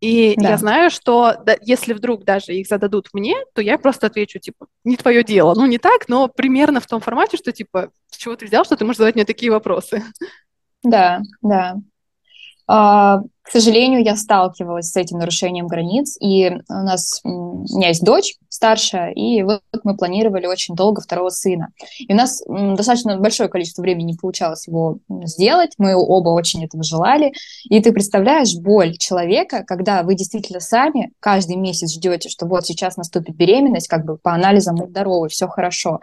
И 0.00 0.34
да. 0.36 0.50
я 0.50 0.56
знаю, 0.58 0.90
что 0.90 1.34
да, 1.44 1.56
если 1.60 1.92
вдруг 1.92 2.24
даже 2.24 2.54
их 2.54 2.68
зададут 2.68 3.08
мне, 3.12 3.36
то 3.52 3.60
я 3.60 3.78
просто 3.78 4.06
отвечу, 4.06 4.38
типа, 4.38 4.66
не 4.84 4.96
твое 4.96 5.24
дело. 5.24 5.54
Ну, 5.54 5.66
не 5.66 5.78
так, 5.78 6.08
но 6.08 6.28
примерно 6.28 6.80
в 6.80 6.86
том 6.86 7.00
формате, 7.00 7.36
что, 7.36 7.52
типа, 7.52 7.90
с 8.10 8.16
чего 8.16 8.36
ты 8.36 8.46
взял, 8.46 8.64
что 8.64 8.76
ты 8.76 8.84
можешь 8.84 8.98
задать 8.98 9.16
мне 9.16 9.24
такие 9.24 9.50
вопросы. 9.50 10.04
Да, 10.84 11.20
да. 11.42 11.76
А, 12.68 13.22
к 13.42 13.50
сожалению, 13.50 14.04
я 14.04 14.14
сталкивалась 14.14 14.90
с 14.90 14.96
этим 14.96 15.18
нарушением 15.18 15.66
границ, 15.66 16.16
и 16.20 16.50
у 16.68 16.74
нас 16.74 17.20
у 17.24 17.64
меня 17.76 17.88
есть 17.88 18.04
дочь 18.04 18.36
старшая, 18.58 19.12
и 19.12 19.42
вот 19.44 19.62
мы 19.84 19.96
планировали 19.96 20.46
очень 20.46 20.74
долго 20.74 21.00
второго 21.00 21.28
сына. 21.28 21.68
И 21.98 22.12
у 22.12 22.16
нас 22.16 22.42
достаточно 22.48 23.16
большое 23.16 23.48
количество 23.48 23.82
времени 23.82 24.08
не 24.08 24.14
получалось 24.14 24.66
его 24.66 24.98
сделать, 25.22 25.74
мы 25.78 25.94
оба 25.94 26.30
очень 26.30 26.64
этого 26.64 26.82
желали. 26.82 27.32
И 27.70 27.80
ты 27.80 27.92
представляешь 27.92 28.56
боль 28.56 28.96
человека, 28.96 29.62
когда 29.64 30.02
вы 30.02 30.16
действительно 30.16 30.58
сами 30.58 31.12
каждый 31.20 31.54
месяц 31.54 31.92
ждете, 31.92 32.28
что 32.28 32.46
вот 32.46 32.66
сейчас 32.66 32.96
наступит 32.96 33.36
беременность, 33.36 33.86
как 33.86 34.04
бы 34.04 34.18
по 34.18 34.34
анализам 34.34 34.74
мы 34.74 34.88
здоровы, 34.88 35.28
все 35.28 35.46
хорошо 35.46 36.00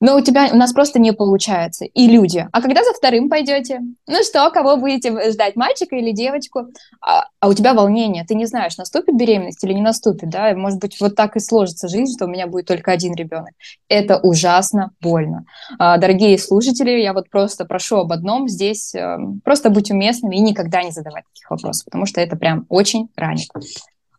но 0.00 0.16
у 0.16 0.20
тебя, 0.20 0.48
у 0.52 0.56
нас 0.56 0.72
просто 0.72 1.00
не 1.00 1.12
получается. 1.12 1.84
И 1.84 2.06
люди. 2.06 2.46
А 2.52 2.62
когда 2.62 2.84
за 2.84 2.92
вторым 2.92 3.28
пойдете? 3.28 3.80
Ну 4.06 4.22
что, 4.22 4.50
кого 4.50 4.76
будете 4.76 5.30
ждать, 5.30 5.56
мальчика 5.56 5.96
или 5.96 6.12
девочку? 6.12 6.68
А, 7.00 7.24
а 7.40 7.48
у 7.48 7.54
тебя 7.54 7.74
волнение, 7.74 8.24
ты 8.24 8.34
не 8.34 8.46
знаешь, 8.46 8.76
наступит 8.76 9.16
беременность 9.16 9.62
или 9.64 9.72
не 9.72 9.82
наступит, 9.82 10.30
да? 10.30 10.54
Может 10.54 10.78
быть, 10.78 11.00
вот 11.00 11.16
так 11.16 11.36
и 11.36 11.40
сложится 11.40 11.88
жизнь, 11.88 12.14
что 12.14 12.26
у 12.26 12.28
меня 12.28 12.46
будет 12.46 12.66
только 12.66 12.92
один 12.92 13.14
ребенок. 13.14 13.50
Это 13.88 14.18
ужасно 14.18 14.92
больно. 15.00 15.44
А, 15.78 15.98
дорогие 15.98 16.38
слушатели, 16.38 16.90
я 16.90 17.12
вот 17.12 17.28
просто 17.28 17.64
прошу 17.64 17.96
об 17.96 18.12
одном 18.12 18.48
здесь, 18.48 18.94
э, 18.94 19.18
просто 19.44 19.70
быть 19.70 19.90
уместными 19.90 20.36
и 20.36 20.40
никогда 20.40 20.82
не 20.82 20.92
задавать 20.92 21.24
таких 21.34 21.50
вопросов, 21.50 21.86
потому 21.86 22.06
что 22.06 22.20
это 22.20 22.36
прям 22.36 22.66
очень 22.68 23.08
ранит. 23.16 23.48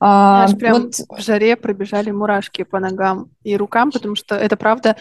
А, 0.02 0.48
прям 0.58 0.84
вот... 0.84 0.94
в 1.10 1.22
жаре 1.22 1.58
пробежали 1.58 2.12
мурашки 2.12 2.64
по 2.64 2.80
ногам 2.80 3.30
и 3.44 3.58
рукам, 3.58 3.92
потому 3.92 4.16
что 4.16 4.36
это 4.36 4.56
правда 4.56 4.96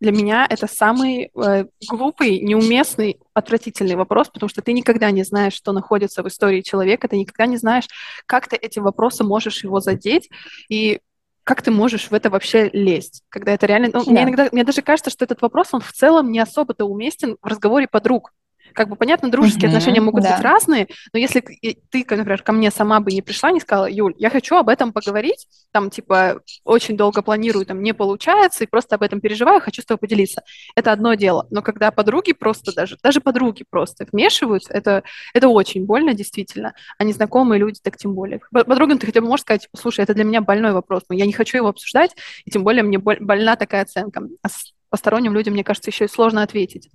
для 0.00 0.12
меня 0.12 0.46
это 0.48 0.66
самый 0.66 1.30
э, 1.34 1.64
глупый, 1.88 2.40
неуместный, 2.40 3.18
отвратительный 3.34 3.96
вопрос, 3.96 4.28
потому 4.28 4.48
что 4.48 4.62
ты 4.62 4.72
никогда 4.72 5.10
не 5.10 5.22
знаешь, 5.22 5.54
что 5.54 5.72
находится 5.72 6.22
в 6.22 6.28
истории 6.28 6.62
человека, 6.62 7.08
ты 7.08 7.16
никогда 7.16 7.46
не 7.46 7.56
знаешь, 7.56 7.88
как 8.26 8.48
ты 8.48 8.56
этим 8.56 8.82
вопросом 8.82 9.26
можешь 9.26 9.64
его 9.64 9.80
задеть, 9.80 10.28
и 10.68 11.00
как 11.44 11.62
ты 11.62 11.70
можешь 11.70 12.10
в 12.10 12.14
это 12.14 12.28
вообще 12.28 12.70
лезть, 12.72 13.22
когда 13.28 13.52
это 13.52 13.66
реально... 13.66 13.90
Ну, 13.92 14.04
да. 14.04 14.10
мне 14.10 14.24
иногда, 14.24 14.48
мне 14.50 14.64
даже 14.64 14.82
кажется, 14.82 15.10
что 15.10 15.24
этот 15.24 15.42
вопрос, 15.42 15.68
он 15.72 15.80
в 15.80 15.92
целом 15.92 16.32
не 16.32 16.40
особо-то 16.40 16.86
уместен 16.86 17.36
в 17.40 17.46
разговоре 17.46 17.86
подруг, 17.86 18.32
как 18.76 18.90
бы 18.90 18.96
понятно, 18.96 19.30
дружеские 19.30 19.64
uh-huh, 19.64 19.68
отношения 19.68 20.00
могут 20.00 20.22
да. 20.22 20.36
быть 20.36 20.44
разные, 20.44 20.86
но 21.12 21.18
если 21.18 21.40
ты, 21.40 22.06
например, 22.10 22.42
ко 22.42 22.52
мне 22.52 22.70
сама 22.70 23.00
бы 23.00 23.10
не 23.10 23.22
пришла, 23.22 23.50
не 23.50 23.60
сказала, 23.60 23.86
Юль, 23.86 24.14
я 24.18 24.28
хочу 24.28 24.56
об 24.56 24.68
этом 24.68 24.92
поговорить, 24.92 25.48
там, 25.72 25.88
типа, 25.88 26.40
очень 26.62 26.96
долго 26.96 27.22
планирую, 27.22 27.64
там, 27.64 27.82
не 27.82 27.94
получается, 27.94 28.64
и 28.64 28.66
просто 28.66 28.96
об 28.96 29.02
этом 29.02 29.20
переживаю, 29.20 29.60
хочу 29.60 29.80
с 29.80 29.86
тобой 29.86 30.00
поделиться. 30.00 30.42
Это 30.76 30.92
одно 30.92 31.14
дело. 31.14 31.46
Но 31.50 31.62
когда 31.62 31.90
подруги 31.90 32.32
просто 32.32 32.74
даже, 32.74 32.98
даже 33.02 33.20
подруги 33.20 33.64
просто 33.68 34.06
вмешиваются, 34.12 34.72
это, 34.74 35.02
это 35.32 35.48
очень 35.48 35.86
больно, 35.86 36.12
действительно. 36.12 36.74
А 36.98 37.04
незнакомые 37.04 37.58
люди 37.58 37.80
так 37.82 37.96
тем 37.96 38.14
более. 38.14 38.40
Подругам 38.52 38.98
ты 38.98 39.06
хотя 39.06 39.22
бы 39.22 39.26
можешь 39.26 39.42
сказать, 39.42 39.68
слушай, 39.74 40.02
это 40.02 40.12
для 40.12 40.24
меня 40.24 40.42
больной 40.42 40.72
вопрос, 40.72 41.04
но 41.08 41.16
я 41.16 41.24
не 41.24 41.32
хочу 41.32 41.56
его 41.56 41.68
обсуждать, 41.68 42.14
и 42.44 42.50
тем 42.50 42.62
более 42.62 42.82
мне 42.82 42.98
больна 42.98 43.56
такая 43.56 43.82
оценка. 43.82 44.22
А 44.42 44.48
посторонним 44.90 45.32
людям, 45.32 45.54
мне 45.54 45.64
кажется, 45.64 45.90
еще 45.90 46.04
и 46.04 46.08
сложно 46.08 46.42
ответить 46.42 46.90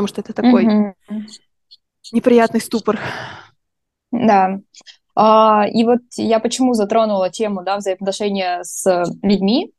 потому 0.00 0.08
что 0.08 0.20
это 0.22 0.32
такой 0.32 0.66
mm-hmm. 0.66 1.26
неприятный 2.12 2.60
ступор. 2.60 2.98
Да. 4.10 4.60
А, 5.14 5.66
и 5.70 5.84
вот 5.84 6.00
я 6.16 6.40
почему 6.40 6.72
затронула 6.74 7.30
тему 7.30 7.62
да, 7.62 7.76
взаимоотношения 7.76 8.60
с 8.62 9.04
людьми, 9.22 9.72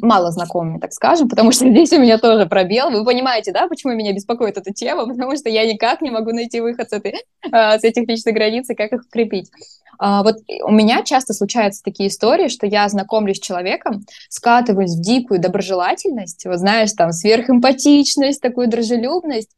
мало 0.00 0.30
знакомыми, 0.30 0.78
так 0.78 0.92
скажем, 0.92 1.28
потому 1.28 1.52
что 1.52 1.68
здесь 1.70 1.92
у 1.92 2.00
меня 2.00 2.18
тоже 2.18 2.46
пробел. 2.46 2.90
Вы 2.90 3.04
понимаете, 3.04 3.52
да, 3.52 3.68
почему 3.68 3.94
меня 3.94 4.12
беспокоит 4.12 4.56
эта 4.56 4.72
тема? 4.72 5.06
Потому 5.12 5.36
что 5.36 5.48
я 5.48 5.70
никак 5.70 6.02
не 6.02 6.10
могу 6.10 6.32
найти 6.32 6.60
выход 6.60 6.90
с, 6.90 6.92
этой, 6.92 7.14
а, 7.50 7.78
с 7.78 7.84
этих 7.84 8.08
личных 8.08 8.34
границ 8.34 8.68
и 8.70 8.74
как 8.74 8.92
их 8.92 9.02
укрепить. 9.02 9.50
А, 9.98 10.22
вот 10.22 10.36
у 10.64 10.70
меня 10.70 11.02
часто 11.02 11.34
случаются 11.34 11.82
такие 11.82 12.08
истории, 12.08 12.48
что 12.48 12.66
я 12.66 12.88
знакомлюсь 12.88 13.36
с 13.36 13.40
человеком, 13.40 14.04
скатываюсь 14.28 14.96
в 14.96 15.02
дикую 15.02 15.40
доброжелательность, 15.40 16.46
вот 16.46 16.58
знаешь, 16.58 16.92
там 16.92 17.12
сверхэмпатичность, 17.12 18.40
такую 18.40 18.68
дружелюбность, 18.68 19.50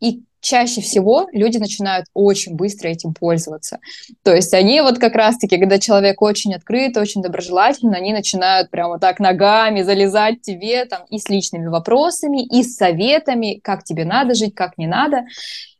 и 0.00 0.22
чаще 0.40 0.80
всего 0.80 1.28
люди 1.32 1.58
начинают 1.58 2.06
очень 2.14 2.56
быстро 2.56 2.88
этим 2.88 3.14
пользоваться. 3.14 3.78
То 4.22 4.34
есть 4.34 4.54
они 4.54 4.80
вот 4.80 4.98
как 4.98 5.14
раз-таки, 5.14 5.58
когда 5.58 5.78
человек 5.78 6.20
очень 6.22 6.54
открыт, 6.54 6.96
очень 6.96 7.22
доброжелательный, 7.22 7.98
они 7.98 8.12
начинают 8.12 8.70
прямо 8.70 8.98
так 8.98 9.20
ногами 9.20 9.82
залезать 9.82 10.42
тебе 10.42 10.84
там 10.84 11.04
и 11.10 11.18
с 11.18 11.28
личными 11.28 11.66
вопросами, 11.66 12.44
и 12.44 12.62
с 12.62 12.76
советами, 12.76 13.60
как 13.62 13.84
тебе 13.84 14.04
надо 14.04 14.34
жить, 14.34 14.54
как 14.54 14.78
не 14.78 14.86
надо. 14.86 15.24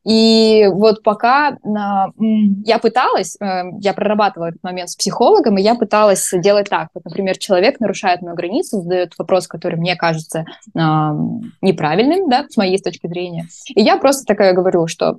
И 0.05 0.67
вот 0.73 1.03
пока 1.03 1.59
я 2.65 2.79
пыталась, 2.79 3.37
э, 3.41 3.63
я 3.81 3.93
прорабатывала 3.93 4.49
этот 4.49 4.63
момент 4.63 4.91
с 4.91 4.97
психологом, 4.97 5.59
и 5.59 5.63
я 5.63 5.75
пыталась 5.75 6.31
делать 6.33 6.69
так. 6.69 6.89
Вот, 6.95 7.05
например, 7.05 7.37
человек 7.39 7.81
нарушает 7.81 8.23
мою 8.23 8.35
границу, 8.35 8.81
задает 8.83 9.13
вопрос, 9.19 9.47
который 9.47 9.77
мне 9.77 9.97
кажется 9.97 10.45
неправильным, 10.75 12.29
да, 12.29 12.47
с 12.49 12.57
моей 12.57 12.79
точки 12.79 13.07
зрения. 13.07 13.47
И 13.75 13.83
я 13.83 13.97
просто 13.97 14.25
такая 14.25 14.53
говорю, 14.53 14.87
что 14.87 15.19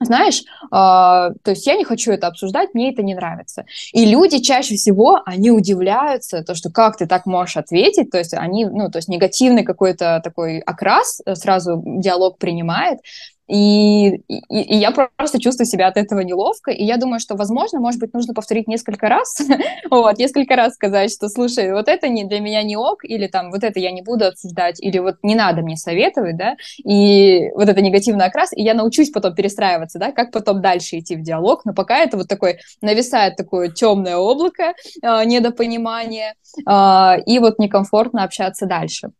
знаешь, 0.00 0.40
э, 0.40 0.66
то 0.70 1.50
есть 1.50 1.66
я 1.66 1.76
не 1.76 1.84
хочу 1.84 2.12
это 2.12 2.26
обсуждать, 2.26 2.74
мне 2.74 2.92
это 2.92 3.02
не 3.02 3.14
нравится. 3.14 3.64
И 3.92 4.04
люди 4.04 4.38
чаще 4.40 4.74
всего, 4.74 5.20
они 5.24 5.50
удивляются, 5.50 6.42
то, 6.42 6.54
что 6.54 6.70
как 6.70 6.96
ты 6.96 7.06
так 7.06 7.26
можешь 7.26 7.56
ответить, 7.56 8.10
то 8.10 8.18
есть 8.18 8.34
они, 8.34 8.66
ну, 8.66 8.90
то 8.90 8.98
есть 8.98 9.08
негативный 9.08 9.64
какой-то 9.64 10.20
такой 10.22 10.58
окрас 10.58 11.20
э, 11.24 11.34
сразу 11.34 11.82
диалог 11.84 12.38
принимает, 12.38 12.98
и, 13.46 14.16
и, 14.28 14.40
и 14.48 14.76
я 14.76 14.90
просто 14.90 15.40
чувствую 15.40 15.66
себя 15.66 15.88
от 15.88 15.96
этого 15.96 16.20
неловко, 16.20 16.70
и 16.70 16.82
я 16.84 16.96
думаю, 16.96 17.20
что, 17.20 17.36
возможно, 17.36 17.80
может 17.80 18.00
быть, 18.00 18.14
нужно 18.14 18.34
повторить 18.34 18.68
несколько 18.68 19.08
раз, 19.08 19.38
вот, 19.90 20.18
несколько 20.18 20.56
раз 20.56 20.74
сказать, 20.74 21.12
что, 21.12 21.28
слушай, 21.28 21.72
вот 21.72 21.88
это 21.88 22.08
не, 22.08 22.24
для 22.24 22.40
меня 22.40 22.62
не 22.62 22.76
ок, 22.76 23.04
или 23.04 23.26
там, 23.26 23.50
вот 23.50 23.62
это 23.62 23.78
я 23.80 23.90
не 23.90 24.02
буду 24.02 24.26
обсуждать, 24.26 24.80
или 24.80 24.98
вот 24.98 25.16
не 25.22 25.34
надо 25.34 25.62
мне 25.62 25.76
советовать, 25.76 26.36
да, 26.36 26.56
и 26.84 27.50
вот 27.54 27.68
это 27.68 27.80
негативный 27.82 28.26
окрас, 28.26 28.52
и 28.52 28.62
я 28.62 28.74
научусь 28.74 29.10
потом 29.10 29.34
перестраиваться, 29.34 29.98
да, 29.98 30.12
как 30.12 30.32
потом 30.32 30.62
дальше 30.62 30.98
идти 30.98 31.16
в 31.16 31.22
диалог, 31.22 31.64
но 31.64 31.74
пока 31.74 31.98
это 31.98 32.16
вот 32.16 32.28
такой, 32.28 32.58
нависает 32.80 33.36
такое 33.36 33.68
темное 33.68 34.16
облако 34.16 34.74
э, 35.02 35.24
недопонимания, 35.24 36.34
э, 36.66 37.22
и 37.26 37.38
вот 37.38 37.58
некомфортно 37.58 38.24
общаться 38.24 38.66
дальше. 38.66 39.10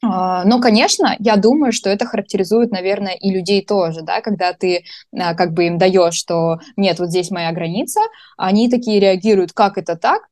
А, 0.00 0.44
но, 0.44 0.60
конечно, 0.60 1.16
я 1.18 1.36
думаю, 1.36 1.72
что 1.72 1.90
это 1.90 2.06
характеризует, 2.06 2.70
наверное, 2.70 3.14
и 3.14 3.30
людей 3.30 3.64
тоже, 3.64 4.02
да, 4.02 4.20
когда 4.20 4.52
ты 4.52 4.84
а, 5.12 5.34
как 5.34 5.52
бы 5.52 5.66
им 5.66 5.78
даешь, 5.78 6.14
что 6.14 6.58
нет, 6.76 7.00
вот 7.00 7.08
здесь 7.08 7.30
моя 7.30 7.50
граница, 7.52 8.00
они 8.36 8.70
такие 8.70 9.00
реагируют, 9.00 9.52
как 9.52 9.76
это 9.76 9.96
так, 9.96 10.28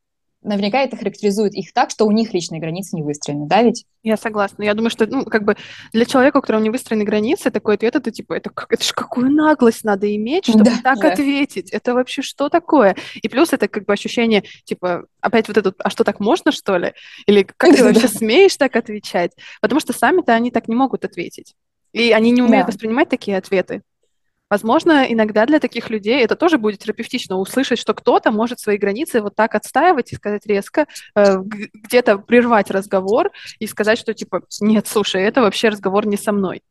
наверняка 0.46 0.80
это 0.80 0.96
характеризует 0.96 1.54
их 1.54 1.72
так, 1.72 1.90
что 1.90 2.06
у 2.06 2.12
них 2.12 2.32
личные 2.32 2.60
границы 2.60 2.96
не 2.96 3.02
выстроены, 3.02 3.46
да, 3.46 3.62
ведь? 3.62 3.84
Я 4.02 4.16
согласна. 4.16 4.62
Я 4.62 4.74
думаю, 4.74 4.90
что, 4.90 5.06
ну, 5.06 5.24
как 5.24 5.44
бы 5.44 5.56
для 5.92 6.04
человека, 6.04 6.38
у 6.38 6.40
которого 6.40 6.62
не 6.62 6.70
выстроены 6.70 7.04
границы, 7.04 7.50
такой 7.50 7.74
ответ, 7.74 7.96
это 7.96 8.10
типа, 8.10 8.34
это, 8.34 8.50
как, 8.50 8.72
это 8.72 8.84
ж 8.84 8.92
какую 8.92 9.30
наглость 9.30 9.84
надо 9.84 10.14
иметь, 10.14 10.46
чтобы 10.46 10.64
да, 10.64 10.78
так 10.82 11.00
да. 11.00 11.12
ответить? 11.12 11.70
Это 11.70 11.94
вообще 11.94 12.22
что 12.22 12.48
такое? 12.48 12.96
И 13.14 13.28
плюс 13.28 13.52
это 13.52 13.68
как 13.68 13.84
бы 13.84 13.92
ощущение, 13.92 14.44
типа, 14.64 15.06
опять 15.20 15.48
вот 15.48 15.56
это, 15.56 15.74
а 15.78 15.90
что 15.90 16.04
так 16.04 16.20
можно, 16.20 16.52
что 16.52 16.76
ли? 16.76 16.94
Или 17.26 17.42
как 17.42 17.74
ты 17.74 17.82
вообще 17.82 18.08
смеешь 18.08 18.56
так 18.56 18.76
отвечать? 18.76 19.32
Потому 19.60 19.80
что 19.80 19.92
сами-то 19.92 20.32
они 20.32 20.50
так 20.50 20.68
не 20.68 20.76
могут 20.76 21.04
ответить. 21.04 21.54
И 21.92 22.12
они 22.12 22.30
не 22.30 22.42
умеют 22.42 22.68
воспринимать 22.68 23.08
такие 23.08 23.38
ответы. 23.38 23.82
Возможно, 24.48 25.04
иногда 25.08 25.44
для 25.44 25.58
таких 25.58 25.90
людей 25.90 26.22
это 26.22 26.36
тоже 26.36 26.56
будет 26.56 26.78
терапевтично 26.78 27.36
услышать, 27.36 27.80
что 27.80 27.94
кто-то 27.94 28.30
может 28.30 28.60
свои 28.60 28.78
границы 28.78 29.20
вот 29.20 29.34
так 29.34 29.56
отстаивать 29.56 30.12
и 30.12 30.16
сказать 30.16 30.46
резко, 30.46 30.86
э, 31.16 31.38
где-то 31.42 32.18
прервать 32.18 32.70
разговор 32.70 33.30
и 33.58 33.66
сказать, 33.66 33.98
что 33.98 34.14
типа, 34.14 34.42
нет, 34.60 34.86
слушай, 34.86 35.22
это 35.22 35.40
вообще 35.40 35.68
разговор 35.68 36.06
не 36.06 36.16
со 36.16 36.30
мной. 36.30 36.62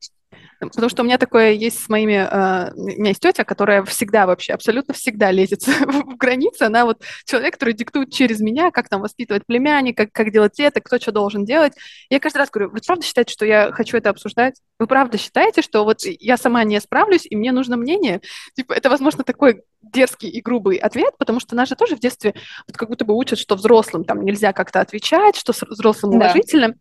Потому 0.60 0.90
что 0.90 1.04
у 1.04 1.06
меня 1.06 1.18
такое 1.18 1.52
есть 1.52 1.84
с 1.84 1.90
моими... 1.90 2.14
Э, 2.14 2.74
у 2.74 3.00
меня 3.00 3.10
есть 3.10 3.20
тетя, 3.20 3.44
которая 3.44 3.84
всегда 3.84 4.26
вообще, 4.26 4.54
абсолютно 4.54 4.94
всегда 4.94 5.32
лезет 5.32 5.66
в 5.68 6.16
границы. 6.18 6.64
Она 6.64 6.86
вот 6.86 7.02
человек, 7.26 7.54
который 7.56 7.74
диктует 7.74 8.12
через 8.12 8.40
меня, 8.40 8.72
как 8.72 8.90
там 8.90 9.02
воспитывать 9.02 9.46
племянника, 9.46 10.06
как, 10.06 10.14
как 10.14 10.32
делать 10.32 10.60
это, 10.60 10.82
кто 10.82 10.98
что 10.98 11.12
должен 11.12 11.46
делать. 11.46 11.74
Я 12.10 12.20
каждый 12.20 12.38
раз 12.38 12.50
говорю, 12.50 12.72
вы 12.72 12.80
правда 12.86 13.06
считаете, 13.06 13.34
что 13.34 13.46
я 13.46 13.72
хочу 13.72 13.98
это 13.98 14.10
обсуждать? 14.10 14.56
Вы 14.80 14.88
правда 14.88 15.18
считаете, 15.18 15.62
что 15.62 15.84
вот 15.84 16.02
я 16.04 16.38
сама 16.38 16.64
не 16.64 16.80
справлюсь, 16.80 17.26
и 17.30 17.36
мне 17.36 17.52
нужно 17.52 17.78
мнение? 17.78 18.22
Типа, 18.56 18.74
это, 18.74 18.90
возможно, 18.90 19.24
такой 19.24 19.64
дерзкий 19.82 20.30
и 20.30 20.42
грубый 20.42 20.78
ответ, 20.78 21.14
потому 21.18 21.40
что 21.40 21.56
нас 21.56 21.70
же 21.70 21.76
тоже 21.76 21.96
в 21.96 22.00
детстве 22.00 22.34
вот 22.68 22.78
как 22.78 22.90
будто 22.90 23.06
бы 23.06 23.16
учат, 23.16 23.40
что 23.40 23.56
взрослым 23.56 24.04
там 24.04 24.24
нельзя 24.24 24.54
как-то 24.54 24.82
отвечать, 24.82 25.36
что 25.36 25.54
взрослым 25.70 26.16
уважительно. 26.16 26.70
Да. 26.70 26.76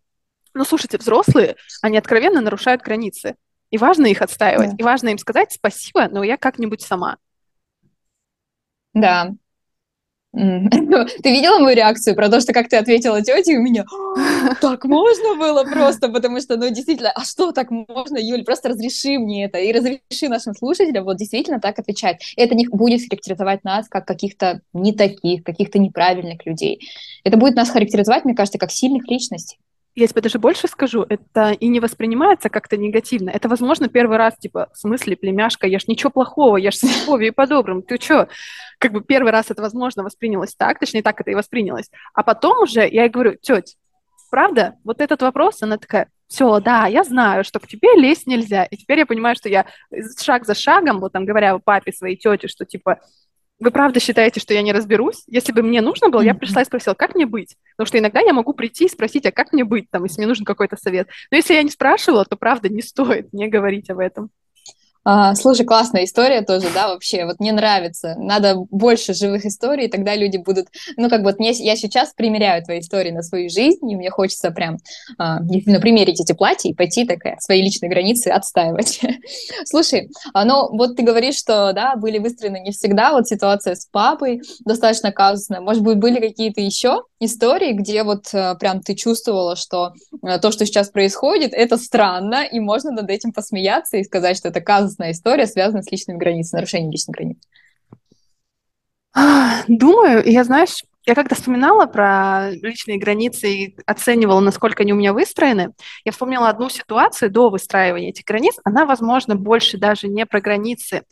Но 0.54 0.64
слушайте, 0.64 0.98
взрослые, 0.98 1.56
они 1.82 1.98
откровенно 1.98 2.40
нарушают 2.40 2.82
границы. 2.82 3.34
И 3.74 3.76
важно 3.76 4.06
их 4.06 4.22
отстаивать, 4.22 4.70
да. 4.70 4.76
и 4.78 4.82
важно 4.84 5.08
им 5.08 5.18
сказать 5.18 5.50
спасибо, 5.50 6.06
но 6.06 6.22
я 6.22 6.37
как-нибудь 6.37 6.80
сама. 6.80 7.16
Да. 8.92 9.32
Ты 10.32 11.30
видела 11.32 11.58
мою 11.58 11.74
реакцию 11.74 12.14
про 12.14 12.28
то, 12.28 12.38
что 12.38 12.52
как 12.52 12.68
ты 12.68 12.76
ответила 12.76 13.20
тете, 13.20 13.58
у 13.58 13.62
меня 13.62 13.84
так 14.60 14.84
можно 14.84 15.34
было 15.34 15.64
просто, 15.64 16.08
потому 16.08 16.40
что, 16.40 16.56
ну, 16.56 16.68
действительно, 16.70 17.10
а 17.10 17.24
что 17.24 17.50
так 17.50 17.72
можно, 17.72 18.16
Юль, 18.16 18.44
просто 18.44 18.68
разреши 18.68 19.18
мне 19.18 19.46
это 19.46 19.58
и 19.58 19.72
разреши 19.72 20.28
нашим 20.28 20.54
слушателям 20.54 21.02
вот 21.02 21.16
действительно 21.16 21.58
так 21.58 21.76
отвечать. 21.76 22.34
Это 22.37 22.54
не 22.54 22.68
будет 22.68 23.08
характеризовать 23.08 23.64
нас 23.64 23.88
как 23.88 24.06
каких-то 24.06 24.60
не 24.72 24.92
таких, 24.92 25.42
каких-то 25.42 25.80
неправильных 25.80 26.46
людей. 26.46 26.80
Это 27.24 27.37
будет 27.37 27.56
нас 27.56 27.70
характеризовать, 27.70 28.24
мне 28.24 28.37
кажется, 28.37 28.58
как 28.58 28.70
сильных 28.70 29.08
личностей 29.08 29.58
я 29.94 30.07
тебе 30.07 30.20
даже 30.20 30.38
больше 30.38 30.66
скажу, 30.66 31.07
это 31.09 31.52
и 31.52 31.68
не 31.68 31.80
воспринимается 31.80 32.48
как-то 32.48 32.76
негативно. 32.76 33.30
Это, 33.30 33.48
возможно, 33.48 33.88
первый 33.88 34.16
раз, 34.16 34.37
типа, 34.37 34.68
в 34.72 34.78
смысле, 34.78 35.16
племяшка, 35.16 35.66
я 35.66 35.78
ж 35.78 35.87
ничего 35.87 36.11
плохого, 36.11 36.57
я 36.57 36.70
ж 36.70 36.76
с 36.76 37.09
и 37.09 37.30
по-доброму, 37.30 37.83
ты 37.83 38.00
что? 38.00 38.28
Как 38.78 38.92
бы 38.92 39.02
первый 39.02 39.30
раз 39.30 39.50
это, 39.50 39.62
возможно, 39.62 40.02
воспринялось 40.02 40.54
так, 40.54 40.78
точнее, 40.78 41.02
так 41.02 41.20
это 41.20 41.30
и 41.30 41.35
воспринялось. 41.35 41.90
А 42.12 42.22
потом 42.22 42.62
уже 42.62 42.80
я 42.80 43.04
ей 43.04 43.09
говорю, 43.09 43.37
тетя, 43.40 43.74
правда, 44.30 44.74
вот 44.83 45.00
этот 45.00 45.22
вопрос, 45.22 45.62
она 45.62 45.78
такая, 45.78 46.09
все, 46.26 46.59
да, 46.59 46.87
я 46.87 47.04
знаю, 47.04 47.44
что 47.44 47.61
к 47.61 47.68
тебе 47.68 47.94
лезть 47.94 48.26
нельзя. 48.26 48.64
И 48.64 48.76
теперь 48.76 48.98
я 48.98 49.07
понимаю, 49.07 49.37
что 49.37 49.48
я 49.48 49.66
шаг 50.20 50.44
за 50.44 50.54
шагом, 50.54 50.98
вот 50.98 51.12
там 51.12 51.24
говоря 51.24 51.59
папе, 51.59 51.92
своей 51.92 52.16
тете, 52.16 52.48
что 52.48 52.64
типа, 52.64 52.98
вы 53.61 53.71
правда 53.71 54.01
считаете, 54.01 54.40
что 54.40 54.53
я 54.53 54.62
не 54.62 54.73
разберусь? 54.73 55.23
Если 55.27 55.53
бы 55.53 55.62
мне 55.62 55.81
нужно 55.81 56.11
было, 56.11 56.21
я 56.21 56.35
пришла 56.35 56.62
и 56.62 56.64
спросила, 56.64 56.95
как 56.95 57.14
мне 57.14 57.25
быть? 57.25 57.57
Потому 57.77 57.87
что 57.87 57.99
иногда 57.99 58.21
я 58.21 58.33
могу 58.33 58.53
прийти 58.53 58.87
и 58.87 58.88
спросить, 58.88 59.27
а 59.27 59.33
как 59.33 59.53
мне 59.53 59.64
быть, 59.64 59.90
там, 59.90 60.05
если 60.05 60.19
мне 60.19 60.27
нужен 60.27 60.45
какой-то 60.45 60.77
совет. 60.77 61.09
Но 61.31 61.37
если 61.37 61.55
я 61.55 61.62
не 61.62 61.71
спрашивала, 61.71 62.25
то 62.25 62.37
правда 62.37 62.69
не 62.69 62.83
стоит 62.83 63.33
мне 63.33 63.49
говорить 63.49 63.90
об 63.90 64.01
этом. 64.01 64.31
А, 65.05 65.35
слушай, 65.35 65.67
классная 65.67 66.05
история 66.05 66.40
тоже, 66.40 66.69
да, 66.73 66.88
вообще, 66.88 67.27
вот 67.27 67.38
мне 67.38 67.53
нравится. 67.53 68.14
Надо 68.19 68.57
больше 68.71 69.12
живых 69.12 69.45
историй, 69.45 69.88
тогда 69.88 70.14
люди 70.14 70.38
будут, 70.38 70.69
ну, 70.97 71.11
как 71.11 71.21
бы 71.21 71.27
вот 71.31 71.38
мне, 71.38 71.51
я 71.53 71.77
сейчас 71.77 72.14
примеряю 72.14 72.64
твои 72.64 72.81
истории 72.81 73.11
на 73.11 73.23
свою 73.23 73.51
жизнь, 73.51 73.90
и 73.90 73.97
мне 73.97 74.11
хочется 74.11 74.51
прям 74.51 74.79
а, 75.19 75.40
действительно 75.40 75.81
примерить 75.81 76.21
эти 76.21 76.33
платья 76.33 76.71
и 76.71 76.75
пойти 76.75 77.05
такая 77.05 77.37
свои 77.38 77.61
личные 77.61 77.90
границы 77.90 78.29
отстаивать. 78.29 79.01
Слушай, 79.67 80.09
а, 80.33 80.47
ну, 80.47 80.75
вот 80.75 80.97
ты 80.97 81.03
говоришь, 81.03 81.37
что, 81.37 81.73
да, 81.75 81.97
были 81.97 82.19
выстроены 82.19 82.61
не 82.61 82.73
всегда, 82.73 83.12
вот 83.12 83.29
ситуация 83.29 83.75
с 83.75 83.87
папой 83.87 84.40
достаточно 84.64 85.12
казусная. 85.12 85.61
Может 85.61 85.83
быть, 85.83 85.99
были 85.99 86.19
какие-то 86.19 86.62
еще 86.62 87.03
истории, 87.21 87.73
где 87.73 88.05
вот 88.05 88.29
а, 88.33 88.55
прям 88.55 88.81
ты 88.81 88.95
чувствовала, 88.95 89.55
что 89.57 89.93
а, 90.23 90.38
то, 90.38 90.51
что 90.51 90.64
сейчас 90.64 90.88
происходит, 90.88 91.53
это 91.53 91.77
странно, 91.77 92.45
и 92.45 92.59
можно 92.59 92.90
над 92.90 93.11
этим 93.11 93.33
посмеяться 93.33 93.99
и 93.99 94.05
сказать, 94.05 94.38
что 94.38 94.49
это 94.49 94.62
казус 94.62 94.93
казусная 94.94 95.12
история, 95.12 95.46
связанная 95.46 95.83
с 95.83 95.90
личными 95.90 96.18
границами, 96.18 96.61
нарушением 96.61 96.92
личных 96.92 97.16
границ? 97.16 97.38
Думаю, 99.68 100.22
я, 100.24 100.44
знаешь, 100.44 100.83
я 101.07 101.14
когда 101.14 101.37
вспоминала 101.37 101.87
про 101.87 102.50
личные 102.50 102.98
границы 102.98 103.48
и 103.50 103.76
оценивала, 103.87 104.40
насколько 104.40 104.83
они 104.83 104.92
у 104.92 104.96
меня 104.96 105.12
выстроены, 105.12 105.72
я 106.04 106.12
вспомнила 106.12 106.48
одну 106.48 106.68
ситуацию 106.68 107.30
до 107.30 107.50
выстраивания 107.50 108.11
этих 108.11 108.24
границ. 108.24 108.54
Она, 108.64 108.87
возможно, 108.87 109.37
больше 109.37 109.78
даже 109.78 110.09
не 110.09 110.26
про 110.26 110.40
границы, 110.40 111.02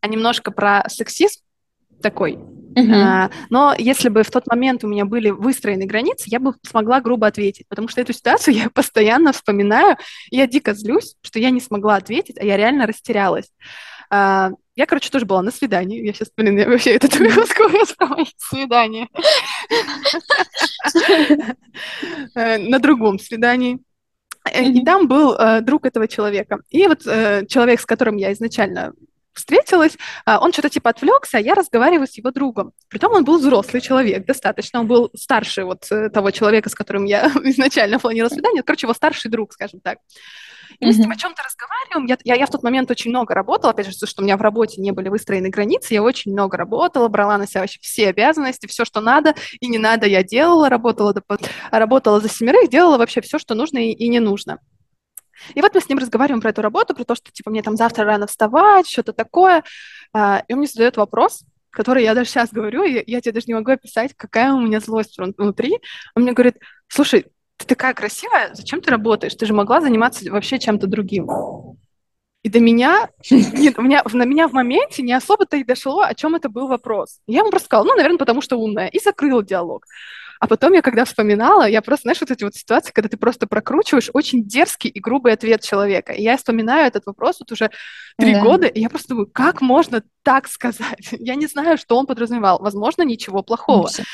а 0.00 0.08
немножко 0.08 0.50
про 0.50 0.84
сексизм 0.88 1.40
такой. 2.02 2.38
Uh-huh. 2.80 2.94
А, 2.94 3.30
но 3.50 3.74
если 3.76 4.08
бы 4.08 4.22
в 4.22 4.30
тот 4.30 4.46
момент 4.46 4.84
у 4.84 4.88
меня 4.88 5.04
были 5.04 5.30
выстроены 5.30 5.86
границы, 5.86 6.24
я 6.26 6.40
бы 6.40 6.54
смогла 6.62 7.00
грубо 7.00 7.26
ответить, 7.26 7.66
потому 7.68 7.88
что 7.88 8.00
эту 8.00 8.12
ситуацию 8.12 8.54
я 8.56 8.70
постоянно 8.70 9.32
вспоминаю, 9.32 9.96
и 10.30 10.36
я 10.36 10.46
дико 10.46 10.74
злюсь, 10.74 11.16
что 11.22 11.38
я 11.38 11.50
не 11.50 11.60
смогла 11.60 11.96
ответить, 11.96 12.38
а 12.38 12.44
я 12.44 12.56
реально 12.56 12.86
растерялась. 12.86 13.50
А, 14.10 14.50
я, 14.74 14.86
короче, 14.86 15.10
тоже 15.10 15.26
была 15.26 15.42
на 15.42 15.50
свидании. 15.50 16.04
Я 16.04 16.12
сейчас 16.12 16.28
вспоминаю 16.28 16.70
вообще 16.70 16.92
этот 16.96 17.14
выпуск 17.16 17.56
про 17.98 18.24
свидания. 18.38 19.08
Э, 22.34 22.58
на 22.58 22.78
другом 22.78 23.18
свидании. 23.18 23.78
И 24.58 24.84
там 24.84 25.06
был 25.06 25.34
э, 25.34 25.60
друг 25.60 25.84
этого 25.84 26.08
человека. 26.08 26.60
И 26.70 26.86
вот 26.86 27.06
э, 27.06 27.44
человек, 27.46 27.80
с 27.80 27.86
которым 27.86 28.16
я 28.16 28.32
изначально 28.32 28.92
встретилась, 29.32 29.96
а, 30.24 30.38
он 30.40 30.52
что-то 30.52 30.70
типа 30.70 30.90
отвлекся, 30.90 31.38
а 31.38 31.40
я 31.40 31.54
разговариваю 31.54 32.06
с 32.06 32.16
его 32.16 32.30
другом. 32.30 32.72
Притом 32.88 33.12
он 33.12 33.24
был 33.24 33.38
взрослый 33.38 33.80
человек 33.80 34.26
достаточно, 34.26 34.80
он 34.80 34.86
был 34.86 35.10
старше 35.14 35.64
вот 35.64 35.90
э, 35.90 36.10
того 36.10 36.30
человека, 36.30 36.68
с 36.68 36.74
которым 36.74 37.04
я 37.04 37.26
изначально 37.44 37.98
планировала 37.98 38.32
свидание, 38.32 38.62
короче, 38.62 38.86
его 38.86 38.94
старший 38.94 39.30
друг, 39.30 39.52
скажем 39.52 39.80
так. 39.80 39.98
И 40.78 40.86
мы 40.86 40.92
с 40.92 40.98
ним 40.98 41.10
о 41.10 41.16
чем-то 41.16 41.42
разговариваем. 41.42 42.06
Я, 42.06 42.16
я, 42.24 42.40
я 42.40 42.46
в 42.46 42.50
тот 42.50 42.62
момент 42.62 42.90
очень 42.90 43.10
много 43.10 43.34
работала, 43.34 43.72
опять 43.72 43.86
же, 43.86 43.92
что 43.92 44.22
у 44.22 44.24
меня 44.24 44.36
в 44.36 44.40
работе 44.40 44.80
не 44.80 44.92
были 44.92 45.08
выстроены 45.08 45.50
границы, 45.50 45.94
я 45.94 46.02
очень 46.02 46.32
много 46.32 46.56
работала, 46.56 47.08
брала 47.08 47.36
на 47.36 47.46
себя 47.46 47.60
вообще 47.60 47.78
все 47.82 48.08
обязанности, 48.08 48.66
все, 48.66 48.84
что 48.84 49.00
надо 49.00 49.34
и 49.60 49.66
не 49.66 49.78
надо, 49.78 50.06
я 50.06 50.22
делала, 50.22 50.68
работала, 50.68 51.14
работала 51.70 52.20
за 52.20 52.28
семерых, 52.28 52.70
делала 52.70 52.96
вообще 52.96 53.20
все, 53.20 53.38
что 53.38 53.54
нужно 53.54 53.78
и, 53.78 53.92
и 53.92 54.08
не 54.08 54.20
нужно. 54.20 54.58
И 55.54 55.60
вот 55.60 55.74
мы 55.74 55.80
с 55.80 55.88
ним 55.88 55.98
разговариваем 55.98 56.40
про 56.40 56.50
эту 56.50 56.62
работу, 56.62 56.94
про 56.94 57.04
то, 57.04 57.14
что, 57.14 57.30
типа, 57.30 57.50
мне 57.50 57.62
там 57.62 57.76
завтра 57.76 58.04
рано 58.04 58.26
вставать, 58.26 58.88
что-то 58.88 59.12
такое. 59.12 59.62
А, 60.12 60.42
и 60.48 60.52
он 60.52 60.58
мне 60.58 60.68
задает 60.68 60.96
вопрос, 60.96 61.44
который 61.70 62.02
я 62.02 62.14
даже 62.14 62.30
сейчас 62.30 62.50
говорю, 62.50 62.82
и 62.82 63.02
я 63.06 63.20
тебе 63.20 63.32
даже 63.32 63.46
не 63.46 63.54
могу 63.54 63.70
описать, 63.70 64.12
какая 64.16 64.52
у 64.52 64.60
меня 64.60 64.80
злость 64.80 65.16
внутри. 65.18 65.78
Он 66.14 66.22
мне 66.24 66.32
говорит, 66.32 66.56
слушай, 66.88 67.26
ты 67.56 67.66
такая 67.66 67.94
красивая, 67.94 68.50
зачем 68.54 68.80
ты 68.80 68.90
работаешь? 68.90 69.34
Ты 69.34 69.46
же 69.46 69.52
могла 69.52 69.80
заниматься 69.80 70.30
вообще 70.30 70.58
чем-то 70.58 70.86
другим. 70.86 71.28
И 72.42 72.48
до 72.48 72.58
меня, 72.58 73.10
нет, 73.30 73.78
у 73.78 73.82
меня, 73.82 74.02
на 74.12 74.24
меня 74.24 74.48
в 74.48 74.52
моменте 74.52 75.02
не 75.02 75.12
особо-то 75.12 75.58
и 75.58 75.64
дошло, 75.64 76.00
о 76.00 76.14
чем 76.14 76.34
это 76.34 76.48
был 76.48 76.68
вопрос. 76.68 77.20
Я 77.26 77.40
ему 77.40 77.50
просто 77.50 77.66
сказала, 77.66 77.86
ну, 77.86 77.94
наверное, 77.96 78.18
потому 78.18 78.40
что 78.40 78.56
умная, 78.56 78.88
и 78.88 78.98
закрыл 78.98 79.42
диалог. 79.42 79.84
А 80.40 80.46
потом 80.46 80.72
я, 80.72 80.80
когда 80.80 81.04
вспоминала, 81.04 81.68
я 81.68 81.82
просто, 81.82 82.04
знаешь, 82.04 82.20
вот 82.22 82.30
эти 82.30 82.44
вот 82.44 82.54
ситуации, 82.54 82.92
когда 82.92 83.10
ты 83.10 83.18
просто 83.18 83.46
прокручиваешь 83.46 84.08
очень 84.14 84.42
дерзкий 84.42 84.88
и 84.88 84.98
грубый 84.98 85.34
ответ 85.34 85.60
человека. 85.60 86.14
И 86.14 86.22
я 86.22 86.38
вспоминаю 86.38 86.86
этот 86.86 87.04
вопрос 87.04 87.40
вот 87.40 87.52
уже 87.52 87.70
три 88.16 88.32
да. 88.32 88.40
года, 88.42 88.66
и 88.66 88.80
я 88.80 88.88
просто 88.88 89.10
думаю, 89.10 89.26
как 89.30 89.60
можно 89.60 90.02
так 90.22 90.48
сказать? 90.48 91.08
Я 91.12 91.34
не 91.34 91.46
знаю, 91.46 91.76
что 91.76 91.96
он 91.96 92.06
подразумевал. 92.06 92.58
Возможно, 92.58 93.02
ничего 93.02 93.42
плохого. 93.42 93.88
Все. 93.88 94.04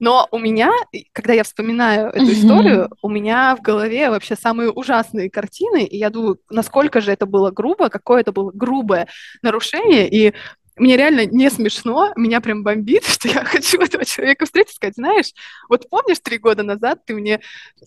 Но 0.00 0.26
у 0.30 0.38
меня, 0.38 0.72
когда 1.12 1.34
я 1.34 1.44
вспоминаю 1.44 2.08
эту 2.08 2.32
историю, 2.32 2.90
у 3.02 3.10
меня 3.10 3.54
в 3.54 3.60
голове 3.60 4.08
вообще 4.08 4.34
самые 4.34 4.70
ужасные 4.70 5.30
картины, 5.30 5.84
и 5.84 5.98
я 5.98 6.08
думаю, 6.08 6.38
насколько 6.48 7.02
же 7.02 7.12
это 7.12 7.26
было 7.26 7.50
грубо, 7.50 7.90
какое 7.90 8.22
это 8.22 8.32
было 8.32 8.50
грубое 8.50 9.08
нарушение, 9.42 10.08
и 10.08 10.32
мне 10.80 10.96
реально 10.96 11.26
не 11.26 11.50
смешно, 11.50 12.12
меня 12.16 12.40
прям 12.40 12.62
бомбит, 12.62 13.04
что 13.06 13.28
я 13.28 13.44
хочу 13.44 13.78
этого 13.80 14.04
человека 14.04 14.46
встретить, 14.46 14.74
сказать, 14.74 14.96
знаешь, 14.96 15.32
вот 15.68 15.88
помнишь, 15.88 16.18
три 16.20 16.38
года 16.38 16.62
назад 16.62 17.04
ты 17.04 17.14
мне 17.14 17.40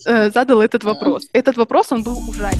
э, 0.05 0.29
задал 0.29 0.61
этот 0.61 0.83
вопрос. 0.83 1.27
Этот 1.33 1.57
вопрос, 1.57 1.91
он 1.91 2.03
был 2.03 2.17
ужасен. 2.29 2.59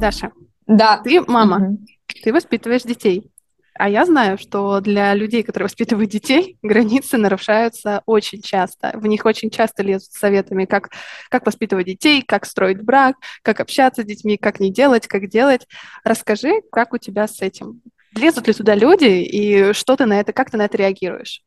Даша. 0.00 0.32
Да. 0.66 1.00
Ты 1.04 1.20
мама, 1.20 1.56
угу. 1.56 1.78
ты 2.22 2.32
воспитываешь 2.32 2.82
детей. 2.82 3.30
А 3.74 3.88
я 3.88 4.04
знаю, 4.04 4.36
что 4.38 4.80
для 4.80 5.14
людей, 5.14 5.42
которые 5.42 5.66
воспитывают 5.66 6.10
детей, 6.10 6.58
границы 6.62 7.16
нарушаются 7.16 8.02
очень 8.06 8.42
часто. 8.42 8.92
В 8.94 9.06
них 9.06 9.24
очень 9.24 9.50
часто 9.50 9.82
лезут 9.82 10.12
советами, 10.12 10.64
как, 10.64 10.90
как 11.28 11.46
воспитывать 11.46 11.86
детей, 11.86 12.22
как 12.22 12.46
строить 12.46 12.82
брак, 12.82 13.16
как 13.42 13.60
общаться 13.60 14.02
с 14.02 14.06
детьми, 14.06 14.36
как 14.36 14.60
не 14.60 14.72
делать, 14.72 15.06
как 15.06 15.28
делать. 15.28 15.66
Расскажи, 16.04 16.62
как 16.72 16.92
у 16.92 16.98
тебя 16.98 17.26
с 17.26 17.40
этим? 17.40 17.82
Лезут 18.14 18.48
ли 18.48 18.54
туда 18.54 18.74
люди, 18.74 19.22
и 19.22 19.72
что 19.72 19.96
ты 19.96 20.04
на 20.06 20.18
это, 20.18 20.32
как 20.32 20.50
ты 20.50 20.56
на 20.56 20.64
это 20.64 20.76
реагируешь? 20.76 21.42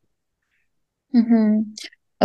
Угу. 1.12 1.66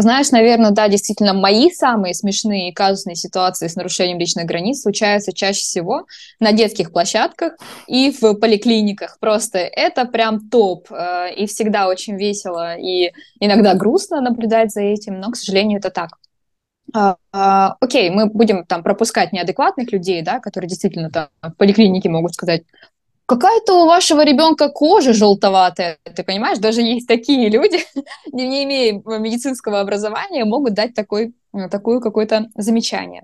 Знаешь, 0.01 0.31
наверное, 0.31 0.71
да, 0.71 0.87
действительно, 0.87 1.33
мои 1.33 1.69
самые 1.71 2.13
смешные 2.13 2.69
и 2.69 2.73
казусные 2.73 3.15
ситуации 3.15 3.67
с 3.67 3.75
нарушением 3.75 4.19
личных 4.19 4.45
границ 4.45 4.81
случаются 4.81 5.33
чаще 5.33 5.61
всего 5.61 6.05
на 6.39 6.51
детских 6.51 6.91
площадках 6.91 7.57
и 7.87 8.11
в 8.11 8.35
поликлиниках. 8.35 9.17
Просто 9.19 9.59
это 9.59 10.05
прям 10.05 10.49
топ. 10.49 10.91
Э, 10.91 11.33
и 11.33 11.47
всегда 11.47 11.87
очень 11.87 12.15
весело 12.15 12.75
и 12.77 13.11
иногда 13.39 13.73
грустно 13.73 14.21
наблюдать 14.21 14.71
за 14.71 14.81
этим, 14.81 15.19
но, 15.19 15.31
к 15.31 15.35
сожалению, 15.35 15.79
это 15.79 15.89
так. 15.89 16.09
А, 16.93 17.17
а, 17.31 17.75
окей, 17.79 18.09
мы 18.09 18.25
будем 18.27 18.65
там 18.65 18.83
пропускать 18.83 19.31
неадекватных 19.31 19.91
людей, 19.91 20.21
да, 20.21 20.39
которые 20.39 20.69
действительно 20.69 21.11
там 21.11 21.27
в 21.41 21.51
поликлинике 21.51 22.09
могут 22.09 22.33
сказать, 22.33 22.63
какая-то 23.29 23.83
у 23.83 23.85
вашего 23.85 24.25
ребенка 24.25 24.69
кожа 24.69 25.13
желтоватая, 25.13 25.99
ты 26.15 26.23
понимаешь, 26.23 26.57
даже 26.57 26.81
есть 26.81 27.07
такие 27.07 27.47
люди, 27.49 27.79
не 28.33 28.63
имея 28.63 28.93
медицинского 29.19 29.79
образования, 29.81 30.45
могут 30.45 30.73
дать 30.73 30.95
такой, 30.95 31.33
такое 31.69 31.99
какое-то 31.99 32.47
замечание. 32.55 33.23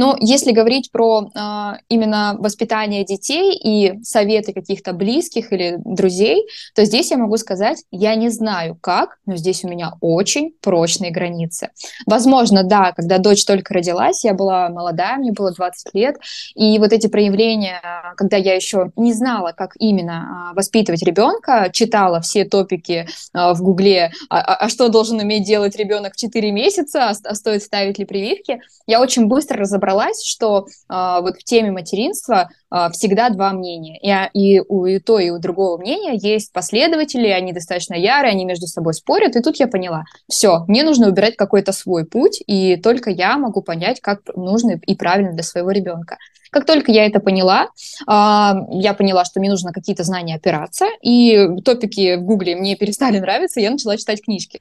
А, 0.00 0.10
но 0.10 0.16
если 0.20 0.52
говорить 0.52 0.90
про 0.90 1.30
а, 1.34 1.78
именно 1.88 2.36
воспитание 2.38 3.04
детей 3.04 3.54
и 3.54 4.02
советы 4.02 4.52
каких-то 4.52 4.92
близких 4.92 5.52
или 5.52 5.76
друзей, 5.84 6.46
то 6.74 6.84
здесь 6.84 7.10
я 7.10 7.18
могу 7.18 7.36
сказать, 7.36 7.84
я 7.90 8.14
не 8.14 8.30
знаю 8.30 8.76
как, 8.80 9.18
но 9.26 9.36
здесь 9.36 9.64
у 9.64 9.68
меня 9.68 9.92
очень 10.00 10.52
прочные 10.60 11.10
границы. 11.10 11.70
Возможно, 12.06 12.64
да, 12.64 12.92
когда 12.92 13.18
дочь 13.18 13.44
только 13.44 13.74
родилась, 13.74 14.24
я 14.24 14.34
была 14.34 14.68
молодая, 14.68 15.16
мне 15.16 15.32
было 15.32 15.52
20 15.52 15.94
лет, 15.94 16.16
и 16.54 16.78
вот 16.78 16.92
эти 16.92 17.06
проявления, 17.06 17.80
когда 18.16 18.36
я 18.36 18.54
еще 18.54 18.92
не 18.96 19.12
знала, 19.12 19.52
как 19.56 19.74
именно 19.78 20.50
а, 20.50 20.54
воспитывать 20.54 21.02
ребенка, 21.02 21.70
читала 21.72 22.20
все 22.20 22.44
топики 22.44 23.06
а, 23.32 23.54
в 23.54 23.62
Гугле, 23.62 24.12
а, 24.28 24.40
а, 24.40 24.54
а 24.64 24.68
что 24.68 24.88
должен 24.88 25.18
уметь 25.18 25.44
делать 25.44 25.76
ребенок 25.76 26.14
в 26.14 26.16
4 26.16 26.50
месяца, 26.52 27.10
а, 27.10 27.14
а 27.24 27.34
стоит 27.34 27.62
ставить 27.62 27.98
ли 27.98 28.04
прививки, 28.04 28.60
я 28.86 29.00
очень 29.00 29.26
быстро 29.26 29.58
разобралась 29.58 29.89
разобралась, 29.90 30.24
что 30.24 30.66
э, 30.88 31.18
вот 31.20 31.36
в 31.36 31.44
теме 31.44 31.70
материнства 31.70 32.50
э, 32.70 32.88
всегда 32.92 33.30
два 33.30 33.52
мнения. 33.52 33.98
И, 34.32 34.56
и 34.56 34.60
у 34.60 34.86
и 34.86 34.98
то, 34.98 35.18
и 35.18 35.30
у 35.30 35.38
другого 35.38 35.78
мнения 35.78 36.16
есть 36.16 36.52
последователи, 36.52 37.28
они 37.28 37.52
достаточно 37.52 37.94
ярые, 37.94 38.32
они 38.32 38.44
между 38.44 38.66
собой 38.66 38.94
спорят. 38.94 39.36
И 39.36 39.42
тут 39.42 39.56
я 39.56 39.68
поняла, 39.68 40.04
все, 40.28 40.64
мне 40.68 40.82
нужно 40.82 41.08
убирать 41.08 41.36
какой-то 41.36 41.72
свой 41.72 42.04
путь, 42.04 42.42
и 42.46 42.76
только 42.76 43.10
я 43.10 43.38
могу 43.38 43.62
понять, 43.62 44.00
как 44.00 44.20
нужно 44.34 44.78
и 44.86 44.94
правильно 44.94 45.32
для 45.32 45.42
своего 45.42 45.70
ребенка. 45.70 46.16
Как 46.50 46.66
только 46.66 46.92
я 46.92 47.06
это 47.06 47.20
поняла, 47.20 47.68
я 48.06 48.94
поняла, 48.96 49.24
что 49.24 49.40
мне 49.40 49.50
нужно 49.50 49.72
какие-то 49.72 50.04
знания 50.04 50.36
опираться, 50.36 50.86
и 51.02 51.48
топики 51.64 52.16
в 52.16 52.22
Гугле 52.22 52.56
мне 52.56 52.76
перестали 52.76 53.18
нравиться, 53.20 53.60
я 53.60 53.70
начала 53.70 53.96
читать 53.96 54.22
книжки. 54.22 54.60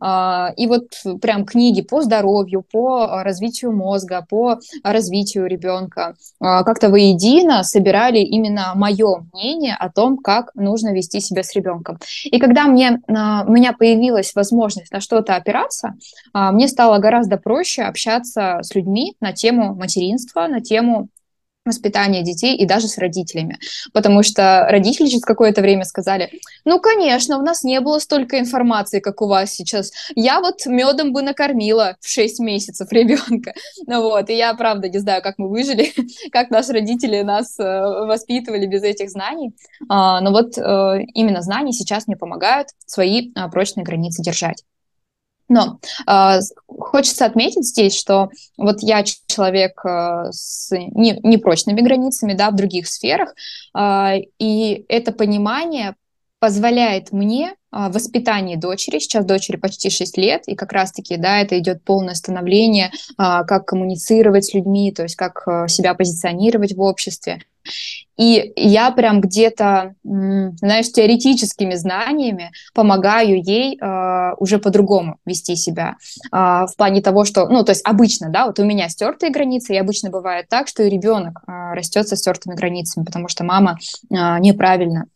А, 0.00 0.52
и 0.56 0.66
вот 0.66 0.88
прям 1.22 1.44
книги 1.44 1.80
по 1.82 2.02
здоровью, 2.02 2.64
по 2.70 3.22
развитию 3.22 3.72
мозга, 3.72 4.26
по 4.28 4.58
развитию 4.82 5.46
ребенка 5.46 6.14
а, 6.40 6.62
как-то 6.64 6.90
воедино 6.90 7.62
собирали 7.62 8.18
именно 8.18 8.72
мое 8.74 9.24
мнение 9.32 9.74
о 9.78 9.90
том, 9.90 10.18
как 10.18 10.50
нужно 10.54 10.92
вести 10.92 11.20
себя 11.20 11.42
с 11.42 11.54
ребенком. 11.54 11.98
И 12.24 12.38
когда 12.38 12.64
мне, 12.64 13.00
а, 13.08 13.44
у 13.46 13.52
меня 13.52 13.72
появилась 13.72 14.34
возможность 14.34 14.92
на 14.92 15.00
что-то 15.00 15.36
опираться, 15.36 15.94
мне 16.32 16.68
стало 16.68 16.98
гораздо 16.98 17.36
проще 17.36 17.82
общаться 17.82 18.58
с 18.62 18.74
людьми 18.74 19.14
на 19.20 19.32
тему 19.32 19.74
материнства, 19.74 20.46
на 20.48 20.60
тему 20.60 21.08
воспитания 21.64 22.22
детей 22.22 22.56
и 22.56 22.66
даже 22.66 22.88
с 22.88 22.98
родителями. 22.98 23.58
Потому 23.92 24.22
что 24.22 24.66
родители 24.68 25.06
через 25.06 25.22
какое-то 25.22 25.62
время 25.62 25.84
сказали, 25.84 26.40
ну, 26.64 26.80
конечно, 26.80 27.38
у 27.38 27.42
нас 27.42 27.64
не 27.64 27.80
было 27.80 27.98
столько 27.98 28.38
информации, 28.38 29.00
как 29.00 29.22
у 29.22 29.28
вас 29.28 29.52
сейчас. 29.52 29.92
Я 30.14 30.40
вот 30.40 30.66
медом 30.66 31.12
бы 31.12 31.22
накормила 31.22 31.96
в 32.00 32.08
6 32.08 32.40
месяцев 32.40 32.90
ребенка. 32.92 33.52
Ну 33.86 34.02
вот, 34.02 34.30
и 34.30 34.36
я, 34.36 34.54
правда, 34.54 34.88
не 34.88 34.98
знаю, 34.98 35.22
как 35.22 35.38
мы 35.38 35.48
выжили, 35.48 35.92
как 36.32 36.50
наши 36.50 36.72
родители 36.72 37.20
нас 37.22 37.58
э, 37.58 37.62
воспитывали 37.62 38.66
без 38.66 38.82
этих 38.82 39.10
знаний. 39.10 39.54
А, 39.88 40.20
но 40.20 40.30
вот 40.30 40.56
э, 40.56 41.04
именно 41.14 41.42
знания 41.42 41.72
сейчас 41.72 42.06
мне 42.06 42.16
помогают 42.16 42.68
свои 42.86 43.32
а, 43.34 43.48
прочные 43.48 43.84
границы 43.84 44.22
держать. 44.22 44.64
Но 45.48 45.78
э, 46.06 46.40
хочется 46.66 47.26
отметить 47.26 47.66
здесь, 47.66 47.98
что 47.98 48.30
вот 48.56 48.80
я 48.80 49.04
человек 49.04 49.84
э, 49.84 50.28
с 50.30 50.70
не, 50.72 51.20
непрочными 51.22 51.80
границами, 51.80 52.32
да, 52.32 52.50
в 52.50 52.56
других 52.56 52.88
сферах, 52.88 53.34
э, 53.76 54.22
и 54.38 54.84
это 54.88 55.12
понимание 55.12 55.96
позволяет 56.38 57.12
мне 57.12 57.52
э, 57.52 57.88
воспитании 57.90 58.56
дочери, 58.56 58.98
сейчас 58.98 59.24
дочери 59.26 59.56
почти 59.56 59.90
6 59.90 60.16
лет, 60.18 60.42
и 60.46 60.54
как 60.54 60.72
раз-таки, 60.72 61.16
да, 61.16 61.40
это 61.40 61.58
идет 61.58 61.84
полное 61.84 62.14
становление, 62.14 62.90
как 63.16 63.66
коммуницировать 63.66 64.46
с 64.46 64.54
людьми, 64.54 64.92
то 64.92 65.02
есть 65.02 65.16
как 65.16 65.46
э, 65.46 65.68
себя 65.68 65.94
позиционировать 65.94 66.74
в 66.74 66.80
обществе. 66.80 67.40
И 68.16 68.52
я 68.56 68.90
прям 68.92 69.20
где-то, 69.20 69.94
знаешь, 70.04 70.92
теоретическими 70.92 71.74
знаниями 71.74 72.52
помогаю 72.72 73.42
ей 73.42 73.76
э, 73.76 74.34
уже 74.38 74.58
по-другому 74.58 75.18
вести 75.26 75.56
себя. 75.56 75.96
Э, 76.32 76.66
в 76.66 76.74
плане 76.76 77.02
того, 77.02 77.24
что, 77.24 77.48
ну, 77.48 77.64
то 77.64 77.72
есть 77.72 77.82
обычно, 77.84 78.30
да, 78.30 78.46
вот 78.46 78.58
у 78.60 78.64
меня 78.64 78.88
стертые 78.88 79.32
границы, 79.32 79.74
и 79.74 79.78
обычно 79.78 80.10
бывает 80.10 80.48
так, 80.48 80.68
что 80.68 80.84
и 80.84 80.90
ребенок 80.90 81.42
э, 81.46 81.74
растет 81.74 82.06
со 82.06 82.16
стертыми 82.16 82.54
границами, 82.54 83.04
потому 83.04 83.28
что 83.28 83.42
мама 83.42 83.78
э, 84.10 84.14
неправильно 84.38 85.06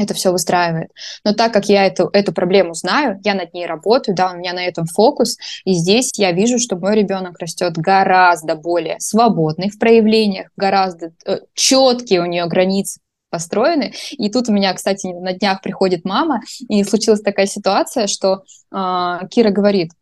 это 0.00 0.14
все 0.14 0.32
выстраивает. 0.32 0.90
Но 1.24 1.34
так 1.34 1.52
как 1.52 1.66
я 1.66 1.86
эту, 1.86 2.08
эту 2.12 2.32
проблему 2.32 2.74
знаю, 2.74 3.20
я 3.22 3.34
над 3.34 3.52
ней 3.52 3.66
работаю, 3.66 4.14
да, 4.16 4.32
у 4.32 4.36
меня 4.36 4.52
на 4.52 4.64
этом 4.64 4.86
фокус, 4.86 5.36
и 5.64 5.74
здесь 5.74 6.12
я 6.16 6.32
вижу, 6.32 6.58
что 6.58 6.76
мой 6.76 6.96
ребенок 6.96 7.38
растет 7.38 7.76
гораздо 7.76 8.56
более 8.56 8.98
свободный 8.98 9.70
в 9.70 9.78
проявлениях, 9.78 10.48
гораздо 10.56 11.12
э, 11.26 11.40
четкие 11.54 12.22
у 12.22 12.26
нее 12.26 12.46
границы 12.46 13.00
построены. 13.30 13.92
И 14.10 14.30
тут 14.30 14.48
у 14.48 14.52
меня, 14.52 14.74
кстати, 14.74 15.06
на 15.06 15.32
днях 15.34 15.60
приходит 15.62 16.04
мама, 16.04 16.40
и 16.68 16.82
случилась 16.82 17.20
такая 17.20 17.46
ситуация, 17.46 18.06
что 18.06 18.42
э, 18.74 19.18
Кира 19.30 19.50
говорит, 19.50 19.92
«А, 19.92 19.99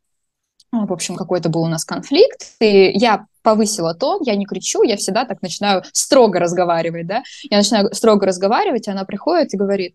в 0.72 0.92
общем, 0.92 1.16
какой-то 1.16 1.48
был 1.48 1.62
у 1.62 1.68
нас 1.68 1.84
конфликт, 1.84 2.52
и 2.60 2.90
я 2.94 3.26
повысила 3.42 3.94
тон, 3.94 4.20
я 4.22 4.34
не 4.36 4.44
кричу, 4.44 4.82
я 4.82 4.96
всегда 4.96 5.24
так 5.24 5.40
начинаю 5.40 5.82
строго 5.92 6.38
разговаривать, 6.38 7.06
да, 7.06 7.22
я 7.44 7.58
начинаю 7.58 7.92
строго 7.94 8.26
разговаривать, 8.26 8.88
и 8.88 8.90
она 8.90 9.04
приходит 9.04 9.54
и 9.54 9.56
говорит, 9.56 9.94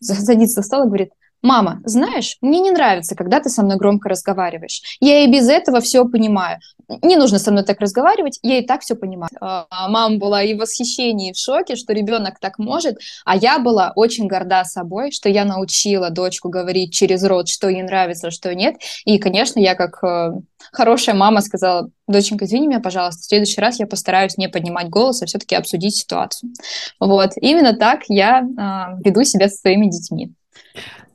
садится 0.00 0.62
за 0.62 0.66
стол 0.66 0.84
и 0.84 0.86
говорит, 0.86 1.10
Мама, 1.42 1.80
знаешь, 1.84 2.36
мне 2.40 2.60
не 2.60 2.70
нравится, 2.70 3.14
когда 3.14 3.40
ты 3.40 3.50
со 3.50 3.62
мной 3.62 3.76
громко 3.76 4.08
разговариваешь. 4.08 4.82
Я 5.00 5.24
и 5.24 5.30
без 5.30 5.48
этого 5.48 5.80
все 5.80 6.04
понимаю. 6.04 6.58
Не 7.02 7.16
нужно 7.16 7.38
со 7.38 7.50
мной 7.50 7.64
так 7.64 7.80
разговаривать, 7.80 8.38
я 8.42 8.58
и 8.58 8.66
так 8.66 8.80
все 8.80 8.94
понимаю. 8.94 9.30
А, 9.40 9.66
мама 9.88 10.18
была 10.18 10.42
и 10.42 10.54
в 10.54 10.58
восхищении, 10.58 11.30
и 11.30 11.32
в 11.32 11.36
шоке, 11.36 11.76
что 11.76 11.92
ребенок 11.92 12.38
так 12.40 12.58
может, 12.58 12.98
а 13.24 13.36
я 13.36 13.58
была 13.58 13.92
очень 13.94 14.28
горда 14.28 14.64
собой, 14.64 15.10
что 15.10 15.28
я 15.28 15.44
научила 15.44 16.10
дочку 16.10 16.48
говорить 16.48 16.92
через 16.92 17.22
рот, 17.24 17.48
что 17.48 17.68
ей 17.68 17.82
нравится, 17.82 18.30
что 18.30 18.54
нет. 18.54 18.76
И, 19.04 19.18
конечно, 19.18 19.58
я 19.60 19.74
как 19.74 20.02
э, 20.02 20.32
хорошая 20.72 21.14
мама 21.14 21.40
сказала, 21.42 21.90
доченька, 22.06 22.44
извини 22.44 22.68
меня, 22.68 22.80
пожалуйста, 22.80 23.22
в 23.22 23.26
следующий 23.26 23.60
раз 23.60 23.78
я 23.78 23.86
постараюсь 23.86 24.36
не 24.36 24.48
поднимать 24.48 24.88
голос, 24.88 25.22
а 25.22 25.26
все-таки 25.26 25.54
обсудить 25.54 25.96
ситуацию. 25.96 26.52
Вот, 27.00 27.32
именно 27.40 27.74
так 27.74 28.00
я 28.08 28.40
э, 28.40 29.02
веду 29.04 29.24
себя 29.24 29.48
со 29.48 29.56
своими 29.56 29.86
детьми. 29.86 30.32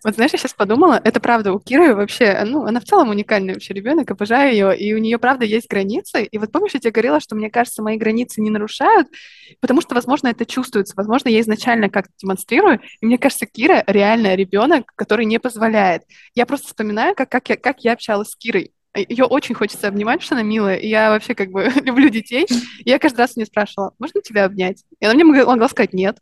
Вот 0.03 0.15
знаешь, 0.15 0.31
я 0.31 0.39
сейчас 0.39 0.53
подумала, 0.53 0.99
это 1.03 1.19
правда, 1.19 1.53
у 1.53 1.59
Киры 1.59 1.93
вообще, 1.93 2.41
ну, 2.43 2.65
она 2.65 2.79
в 2.79 2.85
целом 2.85 3.09
уникальный 3.09 3.53
вообще 3.53 3.73
ребенок, 3.73 4.09
обожаю 4.09 4.51
ее, 4.51 4.77
и 4.77 4.93
у 4.95 4.97
нее, 4.97 5.19
правда, 5.19 5.45
есть 5.45 5.69
границы. 5.69 6.23
И 6.23 6.37
вот 6.39 6.51
помнишь, 6.51 6.73
я 6.73 6.79
тебе 6.79 6.91
говорила, 6.91 7.19
что 7.19 7.35
мне 7.35 7.51
кажется, 7.51 7.83
мои 7.83 7.97
границы 7.97 8.41
не 8.41 8.49
нарушают, 8.49 9.07
потому 9.59 9.81
что, 9.81 9.93
возможно, 9.93 10.29
это 10.29 10.43
чувствуется, 10.45 10.95
возможно, 10.97 11.29
я 11.29 11.39
изначально 11.41 11.89
как-то 11.89 12.13
демонстрирую, 12.17 12.79
и 12.99 13.05
мне 13.05 13.19
кажется, 13.19 13.45
Кира 13.45 13.83
реально 13.85 14.33
ребенок, 14.33 14.91
который 14.95 15.25
не 15.25 15.39
позволяет. 15.39 16.03
Я 16.33 16.47
просто 16.47 16.67
вспоминаю, 16.67 17.13
как, 17.13 17.29
как, 17.29 17.49
я, 17.49 17.57
как 17.57 17.81
я 17.83 17.93
общалась 17.93 18.29
с 18.29 18.35
Кирой. 18.35 18.71
Ее 18.95 19.25
очень 19.25 19.55
хочется 19.55 19.87
обнимать, 19.87 20.21
что 20.23 20.35
она 20.35 20.43
милая, 20.43 20.77
и 20.77 20.87
я 20.87 21.11
вообще 21.11 21.35
как 21.35 21.51
бы 21.51 21.71
люблю 21.83 22.09
детей. 22.09 22.47
И 22.83 22.89
я 22.89 22.97
каждый 22.97 23.19
раз 23.19 23.35
не 23.35 23.45
спрашивала, 23.45 23.93
можно 23.99 24.21
тебя 24.21 24.45
обнять? 24.45 24.83
И 24.99 25.05
она 25.05 25.13
мне 25.13 25.23
могла 25.23 25.69
сказать 25.69 25.93
нет. 25.93 26.17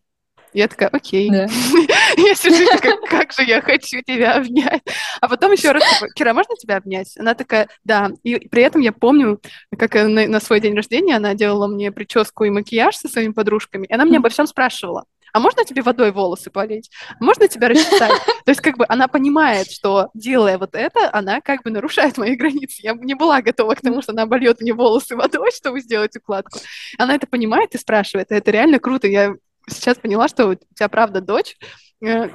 Я 0.53 0.67
такая, 0.67 0.89
окей. 0.89 1.29
Да. 1.29 1.43
я 2.17 2.35
сижу 2.35 2.65
такая, 2.71 2.97
как 3.07 3.31
же 3.33 3.43
я 3.43 3.61
хочу 3.61 4.01
тебя 4.01 4.35
обнять. 4.35 4.81
А 5.21 5.27
потом 5.27 5.51
еще 5.51 5.71
раз, 5.71 5.83
типа, 5.83 6.07
Кира, 6.13 6.33
можно 6.33 6.55
тебя 6.55 6.77
обнять? 6.77 7.15
Она 7.17 7.33
такая, 7.33 7.69
да. 7.83 8.09
И 8.23 8.47
при 8.49 8.63
этом 8.63 8.81
я 8.81 8.91
помню, 8.91 9.39
как 9.77 9.93
на, 9.95 10.27
на 10.27 10.39
свой 10.39 10.59
день 10.59 10.75
рождения 10.75 11.15
она 11.15 11.33
делала 11.33 11.67
мне 11.67 11.91
прическу 11.91 12.45
и 12.45 12.49
макияж 12.49 12.95
со 12.95 13.07
своими 13.07 13.31
подружками, 13.31 13.85
и 13.85 13.93
она 13.93 14.05
мне 14.05 14.17
обо 14.17 14.29
всем 14.29 14.47
спрашивала. 14.47 15.05
А 15.31 15.39
можно 15.39 15.63
тебе 15.63 15.81
водой 15.81 16.11
волосы 16.11 16.49
полить? 16.49 16.89
Можно 17.19 17.47
тебя 17.47 17.67
расчесать? 17.67 18.11
То 18.45 18.51
есть 18.51 18.61
как 18.61 18.77
бы 18.77 18.85
она 18.87 19.07
понимает, 19.07 19.71
что 19.71 20.09
делая 20.13 20.57
вот 20.57 20.73
это, 20.73 21.09
она 21.13 21.41
как 21.41 21.63
бы 21.63 21.69
нарушает 21.69 22.17
мои 22.17 22.35
границы. 22.35 22.81
Я 22.81 22.93
не 22.93 23.13
была 23.13 23.41
готова 23.41 23.75
к 23.75 23.81
тому, 23.81 24.01
что 24.01 24.11
она 24.11 24.23
обольет 24.23 24.61
мне 24.61 24.73
волосы 24.73 25.15
водой, 25.15 25.51
чтобы 25.55 25.81
сделать 25.81 26.15
укладку. 26.15 26.59
Она 26.97 27.15
это 27.15 27.27
понимает 27.27 27.75
и 27.75 27.77
спрашивает. 27.77 28.31
И 28.31 28.35
это 28.35 28.49
реально 28.51 28.79
круто. 28.79 29.07
Я 29.07 29.35
сейчас 29.69 29.97
поняла, 29.97 30.27
что 30.27 30.47
у 30.47 30.55
тебя 30.55 30.89
правда 30.89 31.21
дочь, 31.21 31.57
э, 32.01 32.29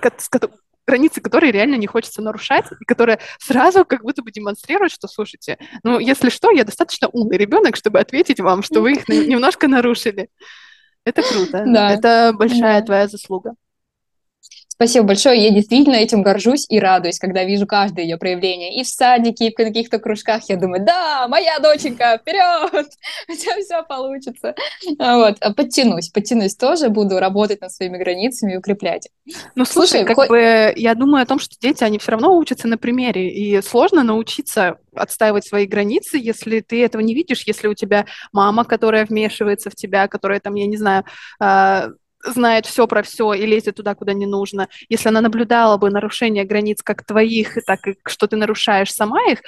границы, 0.87 1.21
которые 1.21 1.53
реально 1.53 1.77
не 1.77 1.87
хочется 1.87 2.23
нарушать, 2.23 2.67
и 2.81 2.85
которые 2.85 3.19
сразу 3.39 3.85
как 3.85 4.03
будто 4.03 4.23
бы 4.23 4.31
демонстрируют, 4.31 4.93
что, 4.93 5.09
слушайте, 5.09 5.59
ну, 5.83 5.99
если 5.99 6.29
что, 6.29 6.51
я 6.51 6.65
достаточно 6.65 7.09
умный 7.09 7.39
ребенок, 7.39 7.77
чтобы 7.77 8.01
ответить 8.01 8.41
вам, 8.41 8.63
что 8.63 8.81
вы 8.81 8.93
их 8.93 9.09
немножко 9.09 9.69
нарушили. 9.69 10.29
Это 11.05 11.23
круто. 11.23 11.65
Да. 11.67 11.91
Это 11.91 12.33
большая 12.35 12.81
да. 12.81 12.87
твоя 12.87 13.09
заслуга. 13.09 13.55
Спасибо 14.75 15.07
большое. 15.07 15.41
Я 15.41 15.51
действительно 15.51 15.95
этим 15.95 16.23
горжусь 16.23 16.67
и 16.69 16.81
радуюсь, 16.81 17.21
когда 17.21 17.45
вижу 17.45 17.65
каждое 17.65 18.03
ее 18.03 18.17
проявление. 18.17 18.75
И 18.75 18.83
в 18.83 18.89
садике, 18.89 19.47
и 19.47 19.53
в 19.53 19.55
каких-то 19.55 20.01
кружках. 20.01 20.49
Я 20.49 20.57
думаю, 20.57 20.85
да, 20.85 21.29
моя 21.29 21.61
доченька, 21.61 22.19
вперед! 22.21 22.73
У 23.29 23.33
тебя 23.33 23.55
все 23.63 23.83
получится. 23.85 24.55
Вот. 24.99 25.37
А 25.41 25.53
подтянусь, 25.55 26.09
подтянусь 26.09 26.57
тоже. 26.57 26.89
Буду 26.89 27.21
работать 27.21 27.61
над 27.61 27.73
своими 27.73 27.99
границами 27.99 28.55
и 28.55 28.57
укреплять. 28.57 29.09
Ну, 29.55 29.65
слушай, 29.65 29.91
слушай 29.91 30.05
как 30.05 30.17
хоть... 30.17 30.29
бы 30.29 30.73
я 30.75 30.95
думаю 30.97 31.23
о 31.23 31.27
том, 31.27 31.39
что 31.39 31.55
дети, 31.61 31.85
они 31.85 31.99
все 31.99 32.11
равно 32.11 32.37
учатся 32.37 32.67
на 32.67 32.77
примере. 32.77 33.31
И 33.31 33.63
сложно 33.63 34.03
научиться 34.03 34.79
отстаивать 34.93 35.47
свои 35.47 35.67
границы, 35.67 36.19
если 36.19 36.61
ты 36.61 36.85
этого 36.85 37.01
не 37.01 37.15
видишь, 37.15 37.45
если 37.47 37.69
у 37.69 37.75
тебя 37.75 38.07
мама, 38.33 38.65
которая 38.65 39.07
вмешивается 39.07 39.71
в 39.71 39.77
тебя, 39.77 40.09
которая 40.09 40.41
там, 40.41 40.55
я 40.55 40.67
не 40.67 40.77
знаю, 40.77 41.05
а, 41.39 41.91
знает 42.25 42.67
все 42.67 42.87
про 42.87 43.03
все 43.03 43.33
и 43.35 43.47
лезет 43.47 43.77
туда, 43.77 43.95
куда 43.95 44.13
не 44.13 44.27
нужно, 44.27 44.69
если 44.89 45.09
она 45.09 45.21
наблюдала 45.21 45.77
бы 45.77 45.91
нарушение 45.91 46.45
границ 46.45 46.83
как 46.83 47.05
твоих, 47.05 47.59
так 47.67 47.87
и 47.87 47.97
что 48.07 48.27
ты 48.27 48.37
нарушаешь 48.37 48.93
сама 48.93 49.23
их, 49.31 49.41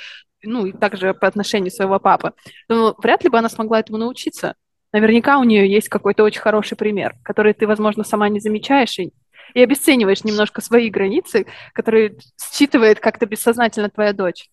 ну 0.43 0.67
и 0.67 0.73
также 0.73 1.15
по 1.15 1.27
отношению 1.27 1.71
своего 1.71 1.99
папы, 1.99 2.33
то 2.69 2.95
вряд 2.99 3.25
ли 3.25 3.31
бы 3.31 3.39
она 3.39 3.49
смогла 3.49 3.81
этому 3.81 3.99
научиться. 3.99 4.55
Наверняка 4.93 5.39
у 5.39 5.45
нее 5.45 5.71
есть 5.71 5.89
какой-то 5.89 6.25
очень 6.25 6.41
хороший 6.41 6.77
пример, 6.77 7.15
который 7.23 7.53
ты, 7.53 7.67
возможно, 7.67 8.05
сама 8.05 8.29
не 8.29 8.41
замечаешь 8.41 8.99
и, 8.99 9.13
и 9.55 9.63
обесцениваешь 9.63 10.25
немножко 10.25 10.61
свои 10.61 10.89
границы, 10.89 11.47
которые 11.73 12.19
считывает 12.41 13.01
как-то 13.01 13.27
бессознательно 13.27 13.91
твоя 13.91 14.13
дочь. 14.13 14.49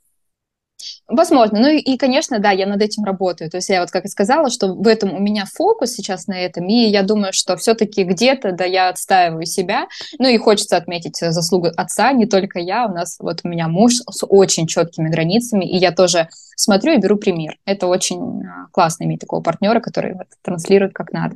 Возможно. 1.08 1.60
Ну 1.60 1.68
и, 1.68 1.78
и, 1.80 1.98
конечно, 1.98 2.40
да, 2.40 2.52
я 2.52 2.66
над 2.66 2.82
этим 2.82 3.04
работаю. 3.04 3.50
То 3.50 3.58
есть 3.58 3.70
я 3.70 3.82
вот 3.82 3.92
как 3.92 4.06
и 4.06 4.10
сказала, 4.10 4.50
что 4.50 4.74
в 4.74 4.88
этом 4.88 5.14
у 5.14 5.20
меня 5.20 5.46
фокус 5.46 5.92
сейчас 5.92 6.28
на 6.28 6.40
этом, 6.40 6.68
и 6.68 6.86
я 6.88 7.04
думаю, 7.04 7.34
что 7.34 7.58
все-таки 7.58 8.04
где-то, 8.04 8.52
да, 8.52 8.66
я 8.66 8.90
отстаиваю 8.90 9.46
себя. 9.46 9.88
Ну 10.20 10.28
и 10.28 10.38
хочется 10.38 10.78
отметить 10.78 11.18
заслугу 11.18 11.70
отца, 11.76 12.12
не 12.14 12.26
только 12.26 12.60
я. 12.60 12.86
У 12.88 12.94
нас 12.94 13.18
вот 13.20 13.42
у 13.44 13.48
меня 13.48 13.68
муж 13.68 13.94
с 14.10 14.26
очень 14.26 14.68
четкими 14.68 15.10
границами, 15.10 15.66
и 15.66 15.78
я 15.78 15.92
тоже 15.92 16.30
смотрю 16.56 16.94
и 16.94 16.98
беру 16.98 17.18
пример. 17.18 17.58
Это 17.66 17.88
очень 17.88 18.44
а, 18.44 18.68
классно 18.72 19.04
иметь 19.04 19.22
такого 19.22 19.42
партнера, 19.42 19.80
который 19.80 20.14
вот, 20.14 20.28
транслирует 20.42 20.94
как 20.94 21.12
надо. 21.12 21.36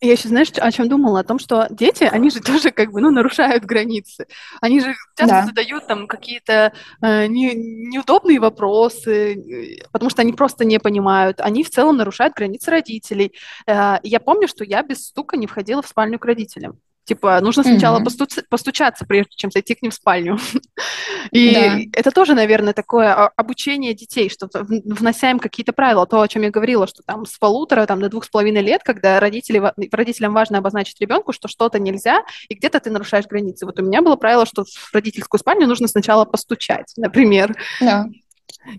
Я 0.00 0.12
еще, 0.12 0.28
знаешь, 0.28 0.50
о 0.56 0.70
чем 0.70 0.88
думала? 0.88 1.20
О 1.20 1.24
том, 1.24 1.40
что 1.40 1.66
дети, 1.70 2.04
они 2.04 2.30
же 2.30 2.40
тоже 2.40 2.70
как 2.70 2.92
бы, 2.92 3.00
ну, 3.00 3.10
нарушают 3.10 3.64
границы. 3.64 4.26
Они 4.60 4.80
же 4.80 4.94
часто 5.16 5.34
да. 5.34 5.46
задают 5.46 5.86
там 5.88 6.06
какие-то 6.06 6.72
э, 7.02 7.26
не, 7.26 7.52
неудобные 7.54 8.38
вопросы, 8.38 9.34
э, 9.34 9.84
потому 9.90 10.08
что 10.08 10.22
они 10.22 10.32
просто 10.32 10.64
не 10.64 10.78
понимают. 10.78 11.40
Они 11.40 11.64
в 11.64 11.70
целом 11.70 11.96
нарушают 11.96 12.34
границы 12.34 12.70
родителей. 12.70 13.34
Э, 13.66 13.98
я 14.04 14.20
помню, 14.20 14.46
что 14.46 14.62
я 14.62 14.82
без 14.82 15.08
стука 15.08 15.36
не 15.36 15.48
входила 15.48 15.82
в 15.82 15.88
спальню 15.88 16.20
к 16.20 16.24
родителям. 16.24 16.78
Типа, 17.08 17.40
нужно 17.40 17.62
сначала 17.62 18.00
mm-hmm. 18.00 18.44
постучаться, 18.50 19.06
прежде 19.06 19.30
чем 19.34 19.50
зайти 19.50 19.74
к 19.74 19.80
ним 19.80 19.90
в 19.90 19.94
спальню. 19.94 20.38
И 21.32 21.54
да. 21.54 21.78
это 21.98 22.10
тоже, 22.10 22.34
наверное, 22.34 22.74
такое 22.74 23.14
обучение 23.14 23.94
детей, 23.94 24.28
что 24.28 24.46
внося 24.52 25.30
им 25.30 25.38
какие-то 25.38 25.72
правила. 25.72 26.06
То, 26.06 26.20
о 26.20 26.28
чем 26.28 26.42
я 26.42 26.50
говорила, 26.50 26.86
что 26.86 27.02
там 27.02 27.24
с 27.24 27.38
полутора 27.38 27.86
там, 27.86 28.02
до 28.02 28.10
двух 28.10 28.26
с 28.26 28.28
половиной 28.28 28.60
лет, 28.60 28.82
когда 28.84 29.20
родители, 29.20 29.72
родителям 29.90 30.34
важно 30.34 30.58
обозначить 30.58 31.00
ребенку, 31.00 31.32
что 31.32 31.48
что-то 31.48 31.78
нельзя, 31.78 32.24
и 32.50 32.54
где-то 32.54 32.78
ты 32.78 32.90
нарушаешь 32.90 33.24
границы. 33.24 33.64
Вот 33.64 33.80
у 33.80 33.82
меня 33.82 34.02
было 34.02 34.16
правило, 34.16 34.44
что 34.44 34.64
в 34.66 34.94
родительскую 34.94 35.40
спальню 35.40 35.66
нужно 35.66 35.88
сначала 35.88 36.26
постучать, 36.26 36.92
например. 36.98 37.56
Да. 37.80 38.04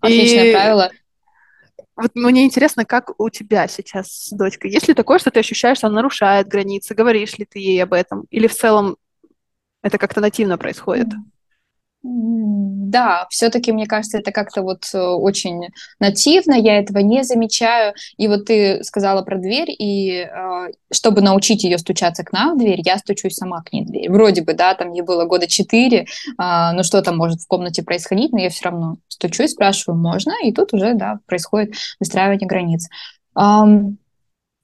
Отличное 0.01 0.49
и... 0.49 0.53
правило. 0.53 0.91
Вот 2.01 2.11
мне 2.15 2.45
интересно, 2.45 2.85
как 2.85 3.19
у 3.19 3.29
тебя 3.29 3.67
сейчас 3.67 4.07
с 4.07 4.29
дочкой? 4.29 4.71
Есть 4.71 4.87
ли 4.87 4.93
такое, 4.93 5.19
что 5.19 5.31
ты 5.31 5.41
ощущаешь, 5.41 5.79
что 5.79 5.87
она 5.87 5.97
нарушает 5.97 6.47
границы? 6.47 6.95
Говоришь 6.95 7.37
ли 7.37 7.45
ты 7.45 7.59
ей 7.59 7.83
об 7.83 7.91
этом? 7.91 8.25
Или 8.29 8.47
в 8.47 8.55
целом 8.55 8.95
это 9.83 9.97
как-то 9.97 10.21
нативно 10.21 10.57
происходит? 10.57 11.07
Mm. 11.07 11.17
Да, 12.01 13.27
все-таки, 13.29 13.73
мне 13.73 13.85
кажется, 13.85 14.19
это 14.19 14.31
как-то 14.31 14.61
вот 14.61 14.89
э, 14.93 14.97
очень 14.97 15.67
нативно, 15.99 16.53
я 16.53 16.79
этого 16.79 16.99
не 16.99 17.23
замечаю. 17.23 17.93
И 18.15 18.29
вот 18.29 18.45
ты 18.45 18.81
сказала 18.85 19.21
про 19.21 19.37
дверь, 19.37 19.69
и 19.77 20.21
э, 20.21 20.67
чтобы 20.91 21.19
научить 21.21 21.65
ее 21.65 21.77
стучаться 21.77 22.23
к 22.23 22.31
нам 22.31 22.55
в 22.55 22.59
дверь, 22.59 22.81
я 22.85 22.97
стучусь 22.99 23.35
сама 23.35 23.61
к 23.63 23.73
ней 23.73 23.83
в 23.83 23.87
дверь. 23.87 24.09
Вроде 24.09 24.43
бы, 24.43 24.53
да, 24.53 24.75
там 24.75 24.93
ей 24.93 25.01
было 25.01 25.25
года 25.25 25.45
четыре, 25.45 26.05
э, 26.39 26.71
ну 26.73 26.83
что 26.83 27.01
там 27.01 27.17
может 27.17 27.41
в 27.41 27.47
комнате 27.47 27.83
происходить, 27.83 28.31
но 28.31 28.39
я 28.39 28.49
все 28.49 28.69
равно 28.69 28.95
стучусь, 29.09 29.51
спрашиваю, 29.51 29.99
можно, 29.99 30.31
и 30.45 30.53
тут 30.53 30.73
уже, 30.73 30.93
да, 30.93 31.19
происходит 31.27 31.75
выстраивание 31.99 32.47
границ. 32.47 32.87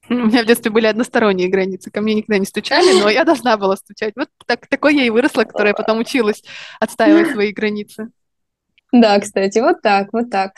у 0.10 0.14
меня 0.14 0.44
в 0.44 0.46
детстве 0.46 0.72
были 0.72 0.86
односторонние 0.86 1.50
границы, 1.50 1.90
ко 1.92 2.02
мне 2.02 2.16
никогда 2.16 2.38
не 2.38 2.46
стучали, 2.46 3.00
но 3.00 3.10
я 3.10 3.24
должна 3.24 3.58
была 3.58 3.76
стучать. 3.76 4.14
Вот 4.16 4.30
так, 4.46 4.68
такой 4.68 4.96
я 4.96 5.06
и 5.06 5.10
выросла, 5.10 5.44
которая 5.44 5.74
потом 5.74 6.00
училась 6.00 6.44
отстаивать 6.80 7.32
свои 7.32 7.52
границы. 7.52 8.10
Да, 8.92 9.20
кстати, 9.20 9.60
вот 9.60 9.82
так, 9.82 10.14
вот 10.14 10.30
так. 10.30 10.54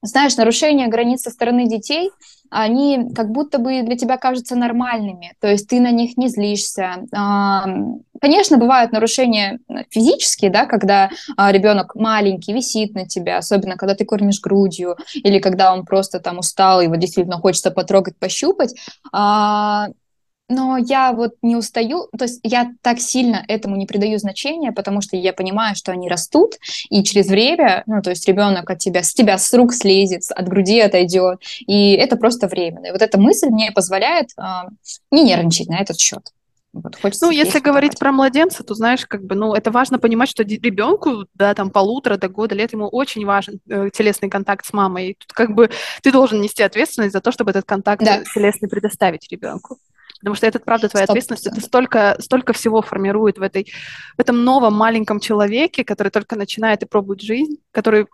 Знаешь, 0.00 0.36
нарушение 0.36 0.86
границ 0.86 1.22
со 1.22 1.30
стороны 1.30 1.68
детей, 1.68 2.10
они 2.50 3.10
как 3.14 3.30
будто 3.30 3.58
бы 3.58 3.82
для 3.82 3.96
тебя 3.96 4.16
кажутся 4.16 4.56
нормальными, 4.56 5.34
то 5.40 5.48
есть 5.48 5.68
ты 5.68 5.80
на 5.80 5.90
них 5.90 6.16
не 6.16 6.28
злишься. 6.28 7.04
Конечно, 8.20 8.56
бывают 8.58 8.92
нарушения 8.92 9.60
физические, 9.90 10.50
да, 10.50 10.66
когда 10.66 11.10
а, 11.36 11.52
ребенок 11.52 11.94
маленький, 11.94 12.52
висит 12.52 12.94
на 12.94 13.06
тебя, 13.06 13.38
особенно 13.38 13.76
когда 13.76 13.94
ты 13.94 14.04
кормишь 14.04 14.40
грудью, 14.40 14.96
или 15.14 15.38
когда 15.38 15.72
он 15.72 15.84
просто 15.84 16.18
там 16.18 16.38
устал, 16.38 16.80
его 16.80 16.96
действительно 16.96 17.36
хочется 17.36 17.70
потрогать, 17.70 18.16
пощупать. 18.18 18.74
Но 20.48 20.78
я 20.78 21.12
вот 21.12 21.34
не 21.42 21.56
устаю, 21.56 22.08
то 22.16 22.24
есть 22.24 22.40
я 22.42 22.72
так 22.80 23.00
сильно 23.00 23.44
этому 23.48 23.76
не 23.76 23.86
придаю 23.86 24.18
значения, 24.18 24.72
потому 24.72 25.02
что 25.02 25.16
я 25.16 25.32
понимаю, 25.34 25.76
что 25.76 25.92
они 25.92 26.08
растут, 26.08 26.54
и 26.88 27.02
через 27.04 27.28
время, 27.28 27.82
ну, 27.86 28.00
то 28.00 28.10
есть 28.10 28.26
ребенок 28.26 28.70
от 28.70 28.78
тебя, 28.78 29.02
с 29.02 29.12
тебя 29.12 29.36
с 29.36 29.52
рук 29.52 29.74
слезет, 29.74 30.22
от 30.30 30.48
груди 30.48 30.80
отойдет, 30.80 31.40
и 31.66 31.92
это 31.92 32.16
просто 32.16 32.48
временно. 32.48 32.86
И 32.86 32.92
вот 32.92 33.02
эта 33.02 33.20
мысль 33.20 33.48
мне 33.48 33.72
позволяет 33.72 34.30
э, 34.38 34.42
не 35.10 35.24
нервничать 35.24 35.68
на 35.68 35.80
этот 35.80 35.98
счет. 35.98 36.32
Вот, 36.72 36.96
ну, 37.22 37.30
если 37.30 37.60
говорить 37.60 37.92
попасть. 37.92 38.00
про 38.00 38.12
младенца, 38.12 38.62
то 38.62 38.74
знаешь, 38.74 39.06
как 39.06 39.24
бы, 39.24 39.34
ну, 39.34 39.54
это 39.54 39.70
важно 39.70 39.98
понимать, 39.98 40.28
что 40.28 40.42
ребенку, 40.42 41.24
да, 41.34 41.54
там 41.54 41.70
полутора 41.70 42.18
до 42.18 42.28
года 42.28 42.54
лет 42.54 42.72
ему 42.72 42.86
очень 42.88 43.24
важен 43.24 43.60
э, 43.68 43.88
телесный 43.92 44.28
контакт 44.28 44.66
с 44.66 44.72
мамой. 44.72 45.10
И 45.10 45.14
тут 45.14 45.32
как 45.32 45.54
бы 45.54 45.70
ты 46.02 46.12
должен 46.12 46.40
нести 46.40 46.62
ответственность 46.62 47.14
за 47.14 47.20
то, 47.20 47.32
чтобы 47.32 47.50
этот 47.50 47.64
контакт 47.64 48.04
да. 48.04 48.22
телесный 48.34 48.68
предоставить 48.68 49.30
ребенку. 49.30 49.78
Потому 50.20 50.34
что 50.34 50.46
это, 50.46 50.58
правда, 50.58 50.88
твоя 50.88 51.06
100%. 51.06 51.08
ответственность. 51.10 51.46
Это 51.46 51.60
столько, 51.60 52.16
столько 52.20 52.52
всего 52.52 52.82
формирует 52.82 53.38
в, 53.38 53.42
этой, 53.42 53.72
в 54.16 54.20
этом 54.20 54.44
новом 54.44 54.74
маленьком 54.74 55.20
человеке, 55.20 55.84
который 55.84 56.10
только 56.10 56.36
начинает 56.36 56.82
и 56.82 56.86
пробует 56.86 57.20
жизнь, 57.20 57.58
который, 57.70 58.06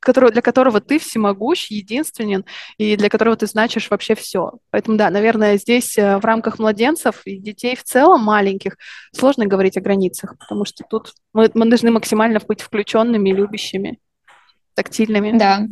который, 0.00 0.30
для 0.32 0.42
которого 0.42 0.80
ты 0.80 0.98
всемогущ, 0.98 1.70
единственен, 1.70 2.44
и 2.78 2.96
для 2.96 3.08
которого 3.08 3.36
ты 3.36 3.46
значишь 3.46 3.90
вообще 3.90 4.14
все. 4.14 4.52
Поэтому, 4.70 4.96
да, 4.96 5.10
наверное, 5.10 5.56
здесь 5.56 5.96
э, 5.96 6.18
в 6.18 6.24
рамках 6.24 6.58
младенцев 6.58 7.22
и 7.24 7.38
детей 7.38 7.76
в 7.76 7.84
целом 7.84 8.22
маленьких 8.22 8.76
сложно 9.14 9.46
говорить 9.46 9.76
о 9.76 9.80
границах, 9.80 10.36
потому 10.38 10.64
что 10.64 10.84
тут 10.88 11.14
мы, 11.32 11.50
мы 11.54 11.66
должны 11.66 11.90
максимально 11.90 12.40
быть 12.46 12.60
включенными, 12.60 13.30
любящими, 13.30 13.98
тактильными. 14.74 15.36
Да, 15.38 15.66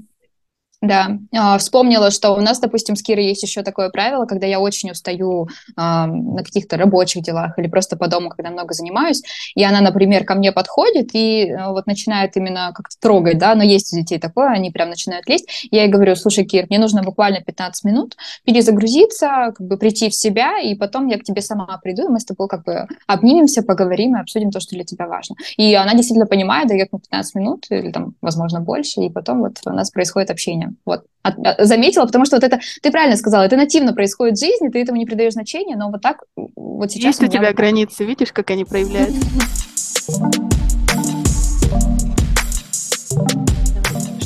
да, 0.84 1.18
а, 1.32 1.58
вспомнила, 1.58 2.10
что 2.10 2.32
у 2.32 2.40
нас, 2.40 2.58
допустим, 2.60 2.96
с 2.96 3.02
Кирой 3.02 3.26
есть 3.26 3.42
еще 3.42 3.62
такое 3.62 3.90
правило, 3.90 4.26
когда 4.26 4.46
я 4.46 4.60
очень 4.60 4.90
устаю 4.90 5.48
а, 5.76 6.06
на 6.06 6.42
каких-то 6.42 6.76
рабочих 6.76 7.22
делах 7.22 7.58
или 7.58 7.68
просто 7.68 7.96
по 7.96 8.08
дому, 8.08 8.28
когда 8.28 8.50
много 8.50 8.74
занимаюсь, 8.74 9.22
и 9.54 9.64
она, 9.64 9.80
например, 9.80 10.24
ко 10.24 10.34
мне 10.34 10.52
подходит 10.52 11.10
и 11.12 11.50
а, 11.50 11.72
вот 11.72 11.86
начинает 11.86 12.36
именно 12.36 12.72
как-то 12.74 12.96
трогать, 13.00 13.38
да, 13.38 13.54
но 13.54 13.62
есть 13.62 13.92
у 13.92 13.96
детей 13.96 14.18
такое, 14.18 14.50
они 14.50 14.70
прям 14.70 14.90
начинают 14.90 15.28
лезть, 15.28 15.68
я 15.70 15.82
ей 15.84 15.90
говорю, 15.90 16.16
слушай, 16.16 16.44
Кир, 16.44 16.66
мне 16.68 16.78
нужно 16.78 17.02
буквально 17.02 17.40
15 17.40 17.84
минут 17.84 18.16
перезагрузиться, 18.44 19.52
как 19.56 19.66
бы 19.66 19.76
прийти 19.76 20.08
в 20.08 20.14
себя, 20.14 20.58
и 20.58 20.74
потом 20.74 21.06
я 21.06 21.18
к 21.18 21.24
тебе 21.24 21.42
сама 21.42 21.78
приду, 21.82 22.06
и 22.06 22.08
мы 22.08 22.20
с 22.20 22.24
тобой 22.24 22.48
как 22.48 22.64
бы 22.64 22.86
обнимемся, 23.06 23.62
поговорим 23.62 24.16
и 24.16 24.20
обсудим 24.20 24.50
то, 24.50 24.60
что 24.60 24.74
для 24.74 24.84
тебя 24.84 25.06
важно. 25.06 25.36
И 25.56 25.74
она 25.74 25.94
действительно 25.94 26.26
понимает, 26.26 26.68
дает 26.68 26.92
мне 26.92 27.00
15 27.00 27.34
минут 27.34 27.66
или 27.70 27.90
там, 27.90 28.14
возможно, 28.20 28.60
больше, 28.60 29.00
и 29.00 29.10
потом 29.10 29.40
вот 29.40 29.58
у 29.66 29.70
нас 29.70 29.90
происходит 29.90 30.30
общение. 30.30 30.73
Вот. 30.84 31.04
От, 31.22 31.34
от, 31.38 31.66
заметила, 31.66 32.04
потому 32.06 32.24
что 32.26 32.36
вот 32.36 32.44
это, 32.44 32.60
ты 32.82 32.90
правильно 32.90 33.16
сказала, 33.16 33.42
это 33.42 33.56
нативно 33.56 33.94
происходит 33.94 34.36
в 34.36 34.40
жизни, 34.40 34.68
ты 34.68 34.82
этому 34.82 34.98
не 34.98 35.06
придаешь 35.06 35.32
значения, 35.32 35.76
но 35.76 35.90
вот 35.90 36.02
так 36.02 36.24
вот 36.36 36.92
сейчас... 36.92 37.20
Есть 37.20 37.22
у, 37.22 37.26
у 37.26 37.28
тебя 37.28 37.48
вот 37.48 37.56
границы, 37.56 38.04
видишь, 38.04 38.32
как 38.32 38.50
они 38.50 38.64
проявляются? 38.64 39.20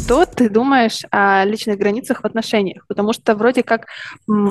Что 0.09 0.24
ты 0.24 0.49
думаешь 0.49 1.03
о 1.11 1.44
личных 1.44 1.76
границах 1.76 2.22
в 2.22 2.24
отношениях? 2.24 2.86
Потому 2.88 3.12
что 3.12 3.34
вроде 3.34 3.62
как 3.62 3.88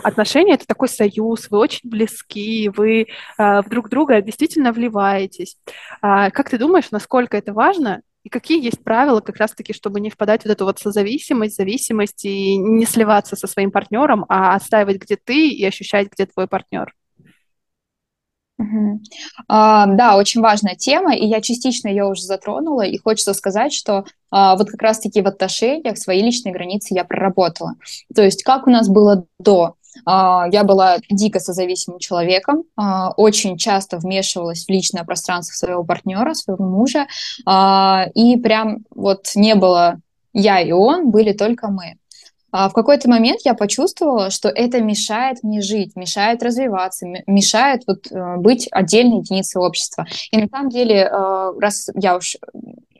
отношения 0.04 0.54
это 0.54 0.68
такой 0.68 0.88
союз, 0.88 1.50
вы 1.50 1.58
очень 1.58 1.90
близки, 1.90 2.70
вы 2.70 3.08
э, 3.40 3.64
друг 3.64 3.90
друга 3.90 4.22
действительно 4.22 4.72
вливаетесь. 4.72 5.58
А 6.04 6.30
как 6.30 6.52
ты 6.52 6.60
думаешь, 6.60 6.92
насколько 6.92 7.36
это 7.36 7.54
важно 7.54 8.02
и 8.28 8.30
какие 8.30 8.62
есть 8.62 8.84
правила 8.84 9.22
как 9.22 9.38
раз-таки, 9.38 9.72
чтобы 9.72 10.02
не 10.02 10.10
впадать 10.10 10.44
в 10.44 10.48
эту 10.48 10.66
вот 10.66 10.80
созависимость, 10.80 11.56
зависимость 11.56 12.26
и 12.26 12.58
не 12.58 12.86
сливаться 12.86 13.38
со 13.38 13.48
своим 13.48 13.72
партнером, 13.72 14.26
а 14.28 14.54
отстаивать, 14.54 14.98
где 14.98 15.16
ты 15.16 15.48
и 15.48 15.64
ощущать, 15.64 16.12
где 16.12 16.26
твой 16.26 16.46
партнер? 16.46 16.94
Угу. 18.60 19.00
А, 19.48 19.86
да, 19.86 20.18
очень 20.18 20.42
важная 20.42 20.76
тема, 20.76 21.16
и 21.16 21.26
я 21.26 21.40
частично 21.40 21.88
ее 21.88 22.04
уже 22.04 22.24
затронула, 22.24 22.82
и 22.82 22.98
хочется 22.98 23.34
сказать, 23.34 23.72
что 23.72 24.04
а, 24.30 24.58
вот 24.58 24.70
как 24.70 24.82
раз-таки 24.82 25.22
в 25.22 25.28
отношениях 25.28 25.98
свои 25.98 26.22
личные 26.22 26.52
границы 26.52 26.96
я 26.96 27.06
проработала. 27.06 27.76
То 28.14 28.24
есть 28.24 28.44
как 28.44 28.68
у 28.68 28.70
нас 28.70 28.90
было 28.90 29.26
до? 29.40 29.76
А, 30.06 30.46
я 30.52 30.64
была 30.64 30.98
дико 31.10 31.40
созависимым 31.40 32.00
человеком, 32.00 32.64
а, 32.76 33.12
очень 33.12 33.58
часто 33.58 33.98
вмешивалась 33.98 34.66
в 34.66 34.70
личное 34.70 35.04
пространство 35.04 35.54
своего 35.54 35.84
партнера, 35.84 36.34
своего 36.34 36.66
мужа, 36.66 37.08
а, 37.46 38.08
и 38.14 38.38
прям 38.38 38.80
вот 38.94 39.32
не 39.36 39.56
было 39.56 40.00
я 40.34 40.62
и 40.62 40.72
он, 40.72 41.10
были 41.10 41.34
только 41.34 41.70
мы. 41.70 41.98
В 42.52 42.72
какой-то 42.74 43.10
момент 43.10 43.42
я 43.44 43.54
почувствовала, 43.54 44.30
что 44.30 44.48
это 44.50 44.80
мешает 44.80 45.44
мне 45.44 45.62
жить, 45.62 45.96
мешает 45.96 46.42
развиваться, 46.42 47.06
мешает 47.28 47.84
вот 47.86 48.10
э, 48.10 48.38
быть 48.38 48.70
отдельной 48.72 49.18
единицей 49.18 49.62
общества. 49.62 50.08
И 50.32 50.38
на 50.38 50.48
самом 50.48 50.70
деле, 50.70 51.10
э, 51.12 51.52
раз 51.60 51.90
я 51.94 52.16
уж 52.16 52.38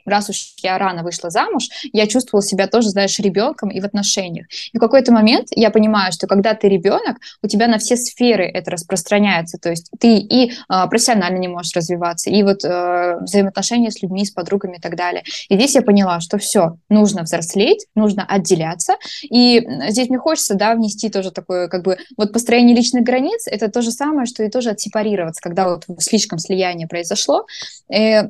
раз 0.08 0.30
уж 0.30 0.54
я 0.62 0.78
рано 0.78 1.02
вышла 1.02 1.30
замуж, 1.30 1.68
я 1.92 2.06
чувствовала 2.06 2.42
себя 2.42 2.66
тоже, 2.66 2.90
знаешь, 2.90 3.18
ребенком 3.18 3.70
и 3.70 3.80
в 3.80 3.84
отношениях. 3.84 4.46
И 4.72 4.78
в 4.78 4.80
какой-то 4.80 5.12
момент 5.12 5.48
я 5.50 5.70
понимаю, 5.70 6.12
что 6.12 6.26
когда 6.26 6.54
ты 6.54 6.68
ребенок, 6.68 7.18
у 7.42 7.48
тебя 7.48 7.68
на 7.68 7.78
все 7.78 7.96
сферы 7.96 8.44
это 8.44 8.70
распространяется. 8.70 9.58
То 9.58 9.70
есть 9.70 9.90
ты 9.98 10.18
и 10.18 10.50
э, 10.50 10.88
профессионально 10.88 11.38
не 11.38 11.48
можешь 11.48 11.74
развиваться, 11.74 12.30
и 12.30 12.42
вот 12.42 12.64
э, 12.64 13.18
взаимоотношения 13.20 13.90
с 13.90 14.02
людьми, 14.02 14.24
с 14.24 14.30
подругами 14.30 14.76
и 14.76 14.80
так 14.80 14.96
далее. 14.96 15.22
И 15.48 15.54
здесь 15.54 15.74
я 15.74 15.82
поняла, 15.82 16.20
что 16.20 16.38
все, 16.38 16.76
нужно 16.88 17.22
взрослеть, 17.22 17.86
нужно 17.94 18.24
отделяться. 18.24 18.96
И 19.22 19.66
здесь 19.88 20.08
мне 20.08 20.18
хочется, 20.18 20.54
да, 20.54 20.74
внести 20.74 21.08
тоже 21.08 21.30
такое, 21.30 21.68
как 21.68 21.82
бы, 21.82 21.98
вот 22.16 22.32
построение 22.32 22.76
личных 22.76 23.04
границ, 23.04 23.46
это 23.46 23.70
то 23.70 23.82
же 23.82 23.90
самое, 23.90 24.26
что 24.26 24.42
и 24.42 24.50
тоже 24.50 24.70
отсепарироваться, 24.70 25.40
когда 25.42 25.68
вот 25.68 25.84
слишком 25.98 26.38
слияние 26.38 26.88
произошло. 26.88 27.46
Э, 27.92 28.28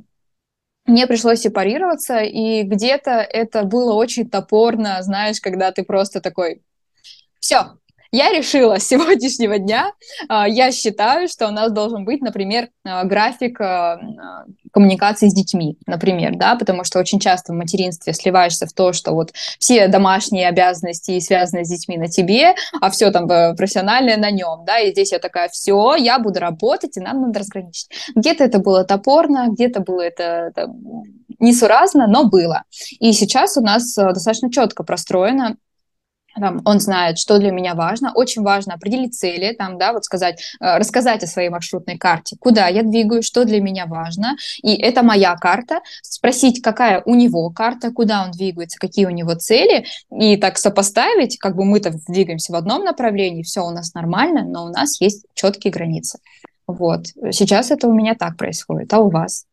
мне 0.89 1.07
пришлось 1.07 1.41
сепарироваться, 1.41 2.20
и 2.20 2.62
где-то 2.62 3.11
это 3.11 3.62
было 3.62 3.93
очень 3.95 4.28
топорно, 4.28 5.03
знаешь, 5.03 5.41
когда 5.41 5.70
ты 5.70 5.84
просто 5.84 6.20
такой, 6.20 6.62
все, 7.41 7.78
я 8.11 8.30
решила 8.30 8.78
с 8.78 8.86
сегодняшнего 8.86 9.59
дня, 9.59 9.92
а, 10.28 10.48
я 10.48 10.72
считаю, 10.72 11.28
что 11.28 11.48
у 11.48 11.50
нас 11.50 11.72
должен 11.72 12.04
быть, 12.04 12.20
например, 12.20 12.68
а, 12.84 13.04
график 13.04 13.61
а, 13.61 14.00
коммуникации 14.72 15.28
с 15.28 15.34
детьми, 15.34 15.78
например, 15.86 16.36
да, 16.36 16.54
потому 16.56 16.84
что 16.84 16.98
очень 16.98 17.20
часто 17.20 17.52
в 17.52 17.56
материнстве 17.56 18.12
сливаешься 18.12 18.66
в 18.66 18.72
то, 18.72 18.92
что 18.92 19.12
вот 19.12 19.32
все 19.59 19.88
домашние 19.88 20.48
обязанности 20.48 21.18
связаны 21.20 21.64
с 21.64 21.68
детьми 21.68 21.96
на 21.96 22.09
тебе, 22.09 22.54
а 22.80 22.90
все 22.90 23.11
там 23.11 23.30
э, 23.30 23.54
профессиональное 23.54 24.16
на 24.16 24.30
нем, 24.30 24.64
да, 24.66 24.78
и 24.78 24.92
здесь 24.92 25.12
я 25.12 25.18
такая, 25.18 25.48
все, 25.48 25.94
я 25.96 26.18
буду 26.18 26.40
работать, 26.40 26.96
и 26.96 27.00
нам 27.00 27.22
надо 27.22 27.40
разграничить. 27.40 27.88
Где-то 28.14 28.44
это 28.44 28.59
было 28.59 28.84
топорно, 28.84 29.48
где-то 29.48 29.80
было 29.80 30.02
это, 30.02 30.22
это 30.22 30.68
несуразно, 31.38 32.06
но 32.06 32.24
было. 32.24 32.64
И 33.00 33.12
сейчас 33.12 33.56
у 33.56 33.61
нас 33.61 33.96
э, 33.98 34.12
достаточно 34.12 34.50
четко 34.50 34.84
простроено 34.84 35.56
там, 36.39 36.62
он 36.64 36.80
знает, 36.80 37.18
что 37.18 37.39
для 37.39 37.51
меня 37.51 37.74
важно. 37.74 38.12
Очень 38.14 38.43
важно 38.43 38.74
определить 38.74 39.14
цели, 39.14 39.55
там, 39.55 39.78
да, 39.78 39.93
вот 39.93 40.05
сказать, 40.05 40.41
э, 40.61 40.78
рассказать 40.78 41.22
о 41.22 41.26
своей 41.26 41.49
маршрутной 41.49 41.99
карте, 41.99 42.36
куда 42.39 42.68
я 42.68 42.82
двигаюсь, 42.82 43.24
что 43.24 43.45
для 43.45 43.61
меня 43.61 43.86
важно. 43.86 44.36
И 44.62 44.74
это 44.74 45.03
моя 45.03 45.36
карта. 45.36 45.80
Спросить, 46.03 46.62
какая 46.62 47.03
у 47.05 47.14
него 47.14 47.51
карта, 47.51 47.91
куда 47.91 48.24
он 48.24 48.30
двигается, 48.30 48.78
какие 48.78 49.07
у 49.07 49.11
него 49.11 49.34
цели. 49.34 49.84
И 50.11 50.36
так 50.36 50.59
сопоставить, 50.59 51.39
как 51.39 51.57
бы 51.57 51.64
мы-то 51.64 51.93
двигаемся 52.09 52.53
в 52.53 52.57
одном 52.57 52.84
направлении, 52.84 53.43
все 53.43 53.64
у 53.64 53.70
нас 53.70 53.95
нормально, 53.95 54.45
но 54.45 54.66
у 54.66 54.68
нас 54.68 55.01
есть 55.01 55.24
четкие 55.34 55.72
границы. 55.72 56.18
Вот. 56.66 57.07
Сейчас 57.32 57.70
это 57.70 57.89
у 57.89 57.95
меня 57.95 58.14
так 58.14 58.36
происходит. 58.36 58.93
А 58.93 58.99
у 58.99 59.11
вас? 59.11 59.47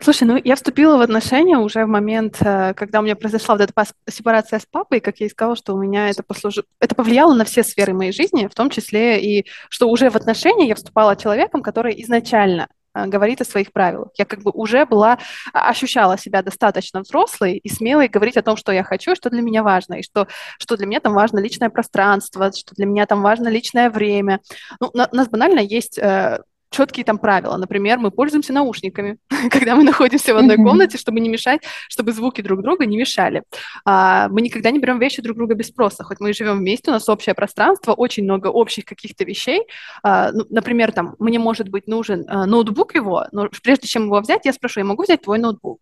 Слушай, 0.00 0.24
ну 0.24 0.40
я 0.42 0.56
вступила 0.56 0.96
в 0.96 1.00
отношения 1.00 1.58
уже 1.58 1.84
в 1.84 1.88
момент, 1.88 2.38
э, 2.40 2.74
когда 2.74 3.00
у 3.00 3.02
меня 3.02 3.16
произошла 3.16 3.56
вот 3.56 3.62
эта 3.62 3.84
сепарация 4.08 4.58
с 4.58 4.66
папой, 4.66 5.00
как 5.00 5.18
я 5.20 5.26
и 5.26 5.30
сказала, 5.30 5.56
что 5.56 5.74
у 5.74 5.78
меня 5.80 6.08
это, 6.08 6.22
послуж... 6.22 6.58
это 6.80 6.94
повлияло 6.94 7.34
на 7.34 7.44
все 7.44 7.62
сферы 7.62 7.92
моей 7.92 8.12
жизни, 8.12 8.46
в 8.46 8.54
том 8.54 8.70
числе 8.70 9.20
и 9.20 9.46
что 9.68 9.88
уже 9.88 10.10
в 10.10 10.16
отношения 10.16 10.68
я 10.68 10.74
вступала 10.74 11.16
человеком, 11.16 11.62
который 11.62 12.00
изначально 12.02 12.68
э, 12.94 13.06
говорит 13.06 13.40
о 13.40 13.44
своих 13.44 13.72
правилах. 13.72 14.08
Я 14.18 14.24
как 14.24 14.42
бы 14.42 14.50
уже 14.52 14.86
была, 14.86 15.18
а, 15.52 15.68
ощущала 15.70 16.18
себя 16.18 16.42
достаточно 16.42 17.00
взрослой 17.00 17.58
и 17.58 17.68
смелой 17.68 18.08
говорить 18.08 18.36
о 18.36 18.42
том, 18.42 18.56
что 18.56 18.72
я 18.72 18.82
хочу, 18.82 19.14
что 19.14 19.30
для 19.30 19.42
меня 19.42 19.62
важно, 19.62 19.94
и 19.94 20.02
что, 20.02 20.26
что 20.58 20.76
для 20.76 20.86
меня 20.86 21.00
там 21.00 21.14
важно 21.14 21.38
личное 21.38 21.70
пространство, 21.70 22.50
что 22.52 22.74
для 22.74 22.86
меня 22.86 23.06
там 23.06 23.22
важно 23.22 23.48
личное 23.48 23.90
время. 23.90 24.40
Ну, 24.80 24.90
у 24.92 25.16
нас 25.16 25.28
банально 25.28 25.60
есть 25.60 25.98
э, 25.98 26.40
четкие 26.70 27.04
там 27.04 27.18
правила. 27.18 27.56
Например, 27.56 27.98
мы 27.98 28.10
пользуемся 28.10 28.52
наушниками, 28.52 29.18
когда 29.50 29.76
мы 29.76 29.84
находимся 29.84 30.34
в 30.34 30.36
одной 30.36 30.56
комнате, 30.56 30.98
чтобы 30.98 31.20
не 31.20 31.28
мешать, 31.28 31.62
чтобы 31.88 32.12
звуки 32.12 32.40
друг 32.40 32.62
друга 32.62 32.86
не 32.86 32.96
мешали. 32.96 33.42
А, 33.84 34.28
мы 34.28 34.42
никогда 34.42 34.70
не 34.70 34.78
берем 34.78 34.98
вещи 34.98 35.22
друг 35.22 35.36
друга 35.36 35.54
без 35.54 35.68
спроса, 35.68 36.04
хоть 36.04 36.20
мы 36.20 36.30
и 36.30 36.34
живем 36.34 36.58
вместе, 36.58 36.90
у 36.90 36.94
нас 36.94 37.08
общее 37.08 37.34
пространство, 37.34 37.92
очень 37.92 38.24
много 38.24 38.48
общих 38.48 38.84
каких-то 38.84 39.24
вещей. 39.24 39.62
А, 40.02 40.32
ну, 40.32 40.44
например, 40.50 40.92
там, 40.92 41.16
мне 41.18 41.38
может 41.38 41.68
быть 41.68 41.86
нужен 41.86 42.24
а, 42.28 42.46
ноутбук 42.46 42.94
его, 42.94 43.26
но 43.32 43.48
прежде 43.62 43.86
чем 43.86 44.04
его 44.04 44.20
взять, 44.20 44.44
я 44.44 44.52
спрошу, 44.52 44.80
я 44.80 44.84
могу 44.84 45.02
взять 45.02 45.22
твой 45.22 45.38
ноутбук? 45.38 45.80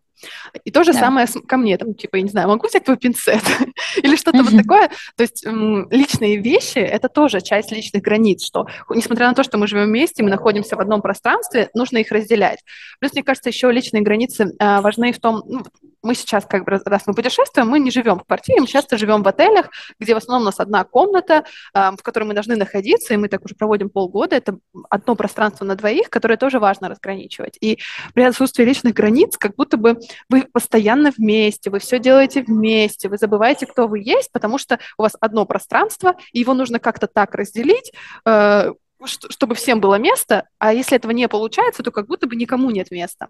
И 0.64 0.70
то 0.70 0.84
же 0.84 0.92
да. 0.92 1.00
самое 1.00 1.26
ко 1.46 1.56
мне, 1.56 1.76
там, 1.76 1.94
типа, 1.94 2.16
я 2.16 2.22
не 2.22 2.28
знаю, 2.28 2.48
могу 2.48 2.66
взять 2.66 2.84
твой 2.84 2.96
пинцет 2.96 3.42
или 4.02 4.16
что-то 4.16 4.42
вот 4.42 4.56
такое. 4.56 4.88
То 5.16 5.22
есть 5.22 5.44
личные 5.90 6.36
вещи– 6.36 6.78
это 6.80 7.08
тоже 7.08 7.40
часть 7.40 7.72
личных 7.72 8.02
границ, 8.02 8.44
что, 8.44 8.66
несмотря 8.90 9.28
на 9.28 9.34
то, 9.34 9.42
что 9.42 9.58
мы 9.58 9.66
живем 9.66 9.86
вместе, 9.86 10.22
мы 10.22 10.30
находимся 10.30 10.76
в 10.76 10.80
одном 10.80 11.02
пространстве, 11.02 11.70
нужно 11.74 11.98
их 11.98 12.10
разделять. 12.10 12.60
Плюс, 13.00 13.12
мне 13.12 13.22
кажется, 13.22 13.50
еще 13.50 13.70
личные 13.70 14.02
границы 14.02 14.54
а, 14.58 14.80
важны 14.80 15.12
в 15.12 15.20
том, 15.20 15.42
ну, 15.46 15.64
мы 16.04 16.14
сейчас, 16.14 16.44
как 16.46 16.64
бы, 16.64 16.80
раз 16.84 17.02
мы 17.06 17.14
путешествуем, 17.14 17.68
мы 17.68 17.78
не 17.80 17.90
живем 17.90 18.18
в 18.18 18.24
квартире, 18.24 18.60
мы 18.60 18.66
часто 18.66 18.96
живем 18.96 19.22
в 19.22 19.28
отелях, 19.28 19.70
где 19.98 20.14
в 20.14 20.18
основном 20.18 20.42
у 20.42 20.46
нас 20.46 20.60
одна 20.60 20.84
комната, 20.84 21.44
в 21.72 21.98
которой 22.02 22.24
мы 22.24 22.34
должны 22.34 22.56
находиться, 22.56 23.14
и 23.14 23.16
мы 23.16 23.28
так 23.28 23.44
уже 23.44 23.54
проводим 23.54 23.90
полгода. 23.90 24.36
Это 24.36 24.58
одно 24.90 25.14
пространство 25.16 25.64
на 25.64 25.74
двоих, 25.74 26.10
которое 26.10 26.36
тоже 26.36 26.58
важно 26.58 26.88
разграничивать. 26.88 27.56
И 27.60 27.78
при 28.12 28.22
отсутствии 28.22 28.64
личных 28.64 28.94
границ, 28.94 29.36
как 29.38 29.56
будто 29.56 29.76
бы 29.76 29.98
вы 30.28 30.42
постоянно 30.52 31.12
вместе, 31.16 31.70
вы 31.70 31.78
все 31.78 31.98
делаете 31.98 32.42
вместе, 32.42 33.08
вы 33.08 33.18
забываете, 33.18 33.66
кто 33.66 33.86
вы 33.86 34.00
есть, 34.00 34.30
потому 34.32 34.58
что 34.58 34.78
у 34.98 35.02
вас 35.02 35.16
одно 35.20 35.46
пространство, 35.46 36.16
и 36.32 36.40
его 36.40 36.54
нужно 36.54 36.78
как-то 36.78 37.06
так 37.06 37.34
разделить, 37.34 37.92
э, 38.26 38.72
чтобы 39.06 39.54
всем 39.54 39.80
было 39.80 39.96
место, 39.96 40.48
а 40.58 40.72
если 40.72 40.96
этого 40.96 41.12
не 41.12 41.28
получается, 41.28 41.82
то 41.82 41.90
как 41.90 42.06
будто 42.06 42.26
бы 42.26 42.36
никому 42.36 42.70
нет 42.70 42.90
места. 42.90 43.28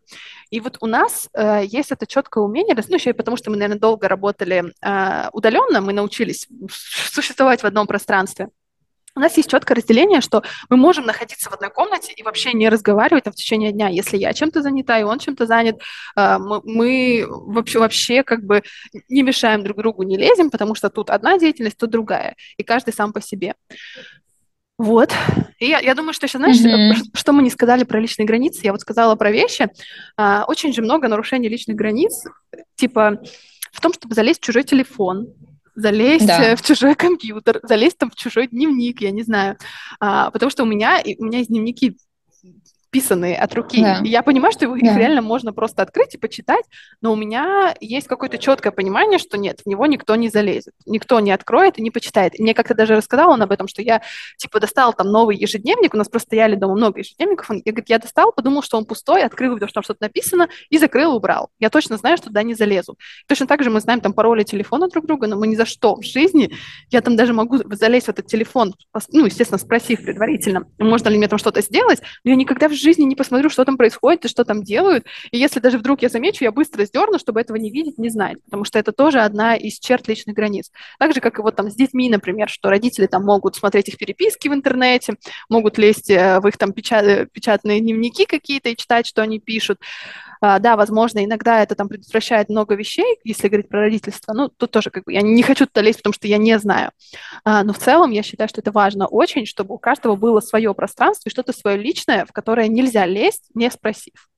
И 0.50 0.60
вот 0.60 0.78
у 0.80 0.86
нас 0.86 1.28
э, 1.34 1.62
есть 1.64 1.90
это 1.90 2.06
четкое 2.06 2.44
умение, 2.44 2.76
ну 2.76 2.94
еще 2.94 3.10
и 3.10 3.14
потому, 3.14 3.36
что 3.36 3.50
мы, 3.50 3.56
наверное, 3.56 3.80
долго 3.80 4.08
работали 4.08 4.72
э, 4.82 5.28
удаленно, 5.32 5.80
мы 5.80 5.92
научились 5.92 6.46
существовать 6.70 7.62
в 7.62 7.66
одном 7.66 7.86
пространстве 7.86 8.48
у 9.16 9.20
нас 9.20 9.36
есть 9.36 9.48
четкое 9.48 9.76
разделение, 9.76 10.20
что 10.20 10.42
мы 10.68 10.76
можем 10.76 11.06
находиться 11.06 11.48
в 11.48 11.52
одной 11.52 11.70
комнате 11.70 12.12
и 12.12 12.22
вообще 12.22 12.52
не 12.52 12.68
разговаривать 12.68 13.26
в 13.26 13.32
течение 13.32 13.72
дня. 13.72 13.88
Если 13.88 14.16
я 14.16 14.32
чем-то 14.32 14.60
занята, 14.60 14.98
и 14.98 15.04
он 15.04 15.18
чем-то 15.18 15.46
занят, 15.46 15.80
э, 16.16 16.38
мы 16.38 17.24
вообще, 17.28 17.78
вообще 17.78 18.22
как 18.24 18.44
бы 18.44 18.62
не 19.08 19.22
мешаем 19.22 19.62
друг 19.62 19.78
другу, 19.78 20.02
не 20.02 20.16
лезем, 20.16 20.50
потому 20.50 20.74
что 20.74 20.90
тут 20.90 21.10
одна 21.10 21.38
деятельность, 21.38 21.78
тут 21.78 21.90
другая, 21.90 22.34
и 22.56 22.64
каждый 22.64 22.92
сам 22.92 23.12
по 23.12 23.20
себе. 23.20 23.54
Вот. 24.76 25.12
И 25.58 25.66
я, 25.66 25.78
я 25.78 25.94
думаю, 25.94 26.12
что 26.12 26.26
еще, 26.26 26.38
знаешь, 26.38 26.56
mm-hmm. 26.56 27.10
что 27.14 27.32
мы 27.32 27.42
не 27.42 27.50
сказали 27.50 27.84
про 27.84 28.00
личные 28.00 28.26
границы, 28.26 28.60
я 28.64 28.72
вот 28.72 28.80
сказала 28.80 29.14
про 29.14 29.30
вещи. 29.30 29.68
А, 30.16 30.44
очень 30.48 30.72
же 30.72 30.82
много 30.82 31.06
нарушений 31.08 31.48
личных 31.48 31.76
границ, 31.76 32.24
типа 32.74 33.20
в 33.72 33.80
том, 33.80 33.92
чтобы 33.92 34.14
залезть 34.14 34.40
в 34.40 34.44
чужой 34.44 34.64
телефон, 34.64 35.28
залезть 35.74 36.26
да. 36.26 36.52
Э, 36.52 36.56
в 36.56 36.62
чужой 36.62 36.94
компьютер, 36.94 37.60
залезть 37.62 37.98
там 37.98 38.10
в 38.10 38.14
чужой 38.14 38.48
дневник, 38.48 39.00
я 39.00 39.10
не 39.10 39.22
знаю. 39.22 39.56
А, 40.00 40.30
потому 40.30 40.50
что 40.50 40.62
у 40.62 40.66
меня, 40.66 41.02
у 41.18 41.24
меня 41.24 41.38
есть 41.38 41.50
дневники 41.50 41.96
писанные 42.94 43.36
от 43.36 43.52
руки. 43.54 43.82
Да. 43.82 44.00
И 44.04 44.08
я 44.08 44.22
понимаю, 44.22 44.52
что 44.52 44.72
их 44.72 44.80
да. 44.80 44.96
реально 44.96 45.20
можно 45.20 45.52
просто 45.52 45.82
открыть 45.82 46.14
и 46.14 46.16
почитать, 46.16 46.64
но 47.00 47.12
у 47.12 47.16
меня 47.16 47.74
есть 47.80 48.06
какое-то 48.06 48.38
четкое 48.38 48.70
понимание, 48.70 49.18
что 49.18 49.36
нет, 49.36 49.62
в 49.64 49.68
него 49.68 49.84
никто 49.86 50.14
не 50.14 50.28
залезет, 50.28 50.74
никто 50.86 51.18
не 51.18 51.32
откроет 51.32 51.76
и 51.76 51.82
не 51.82 51.90
почитает. 51.90 52.38
И 52.38 52.42
мне 52.44 52.54
как-то 52.54 52.76
даже 52.76 52.94
рассказал 52.94 53.32
он 53.32 53.42
об 53.42 53.50
этом, 53.50 53.66
что 53.66 53.82
я, 53.82 54.00
типа, 54.36 54.60
достал 54.60 54.92
там 54.92 55.08
новый 55.08 55.36
ежедневник, 55.36 55.92
у 55.92 55.96
нас 55.96 56.08
просто 56.08 56.28
стояли 56.28 56.54
дома 56.54 56.76
много 56.76 57.00
ежедневников, 57.00 57.50
он, 57.50 57.62
я, 57.64 57.72
говорит, 57.72 57.90
я 57.90 57.98
достал, 57.98 58.30
подумал, 58.30 58.62
что 58.62 58.78
он 58.78 58.84
пустой, 58.84 59.24
открыл, 59.24 59.54
потому 59.54 59.70
что 59.70 59.74
там 59.74 59.82
что-то 59.82 60.04
написано, 60.04 60.48
и 60.70 60.78
закрыл, 60.78 61.16
убрал. 61.16 61.48
Я 61.58 61.70
точно 61.70 61.96
знаю, 61.96 62.16
что 62.16 62.28
туда 62.28 62.44
не 62.44 62.54
залезу. 62.54 62.96
Точно 63.26 63.48
так 63.48 63.64
же 63.64 63.70
мы 63.70 63.80
знаем 63.80 64.02
там 64.02 64.12
пароли 64.12 64.44
телефона 64.44 64.86
друг 64.86 65.06
друга, 65.06 65.26
но 65.26 65.34
мы 65.34 65.48
ни 65.48 65.56
за 65.56 65.66
что 65.66 65.96
в 65.96 66.04
жизни, 66.04 66.52
я 66.90 67.00
там 67.00 67.16
даже 67.16 67.32
могу 67.32 67.58
залезть 67.74 68.06
в 68.06 68.10
этот 68.10 68.28
телефон, 68.28 68.72
ну, 69.10 69.26
естественно, 69.26 69.58
спросив 69.58 70.00
предварительно, 70.04 70.68
можно 70.78 71.08
ли 71.08 71.18
мне 71.18 71.26
там 71.26 71.40
что-то 71.40 71.60
сделать, 71.60 72.00
но 72.22 72.30
я 72.30 72.36
никогда 72.36 72.68
в 72.68 72.72
жизни 72.72 72.83
не 72.92 73.16
посмотрю, 73.16 73.50
что 73.50 73.64
там 73.64 73.76
происходит 73.76 74.24
и 74.24 74.28
что 74.28 74.44
там 74.44 74.62
делают. 74.62 75.06
И 75.30 75.38
если 75.38 75.60
даже 75.60 75.78
вдруг 75.78 76.02
я 76.02 76.08
замечу, 76.08 76.44
я 76.44 76.52
быстро 76.52 76.84
сдерну, 76.84 77.18
чтобы 77.18 77.40
этого 77.40 77.56
не 77.56 77.70
видеть, 77.70 77.98
не 77.98 78.08
знать, 78.08 78.38
потому 78.44 78.64
что 78.64 78.78
это 78.78 78.92
тоже 78.92 79.20
одна 79.20 79.56
из 79.56 79.78
черт 79.78 80.08
личных 80.08 80.36
границ. 80.36 80.70
Так 80.98 81.14
же, 81.14 81.20
как 81.20 81.38
и 81.38 81.42
вот 81.42 81.56
там 81.56 81.70
с 81.70 81.74
детьми, 81.74 82.08
например, 82.08 82.48
что 82.48 82.70
родители 82.70 83.06
там 83.06 83.24
могут 83.24 83.56
смотреть 83.56 83.88
их 83.88 83.98
переписки 83.98 84.48
в 84.48 84.54
интернете, 84.54 85.14
могут 85.48 85.78
лезть 85.78 86.10
э, 86.10 86.40
в 86.40 86.48
их 86.48 86.56
там 86.56 86.72
печат, 86.72 87.30
печатные 87.32 87.80
дневники 87.80 88.24
какие-то 88.26 88.68
и 88.68 88.76
читать, 88.76 89.06
что 89.06 89.22
они 89.22 89.40
пишут. 89.40 89.80
А, 90.46 90.58
да, 90.58 90.76
возможно, 90.76 91.24
иногда 91.24 91.62
это 91.62 91.74
там 91.74 91.88
предотвращает 91.88 92.50
много 92.50 92.74
вещей, 92.74 93.16
если 93.24 93.48
говорить 93.48 93.70
про 93.70 93.80
родительство. 93.80 94.34
Ну, 94.34 94.50
тут 94.50 94.70
тоже 94.72 94.90
как 94.90 95.04
бы 95.04 95.12
я 95.14 95.22
не 95.22 95.42
хочу 95.42 95.64
туда 95.64 95.80
лезть, 95.80 96.00
потому 96.00 96.12
что 96.12 96.28
я 96.28 96.36
не 96.36 96.58
знаю. 96.58 96.90
А, 97.44 97.64
но 97.64 97.72
в 97.72 97.78
целом 97.78 98.10
я 98.10 98.22
считаю, 98.22 98.50
что 98.50 98.60
это 98.60 98.70
важно 98.70 99.06
очень, 99.06 99.46
чтобы 99.46 99.74
у 99.74 99.78
каждого 99.78 100.16
было 100.16 100.40
свое 100.40 100.74
пространство 100.74 101.30
и 101.30 101.32
что-то 101.32 101.54
свое 101.54 101.78
личное, 101.78 102.26
в 102.26 102.32
которое 102.32 102.68
нельзя 102.68 103.06
лезть, 103.06 103.44
не 103.54 103.70
спросив. 103.70 104.28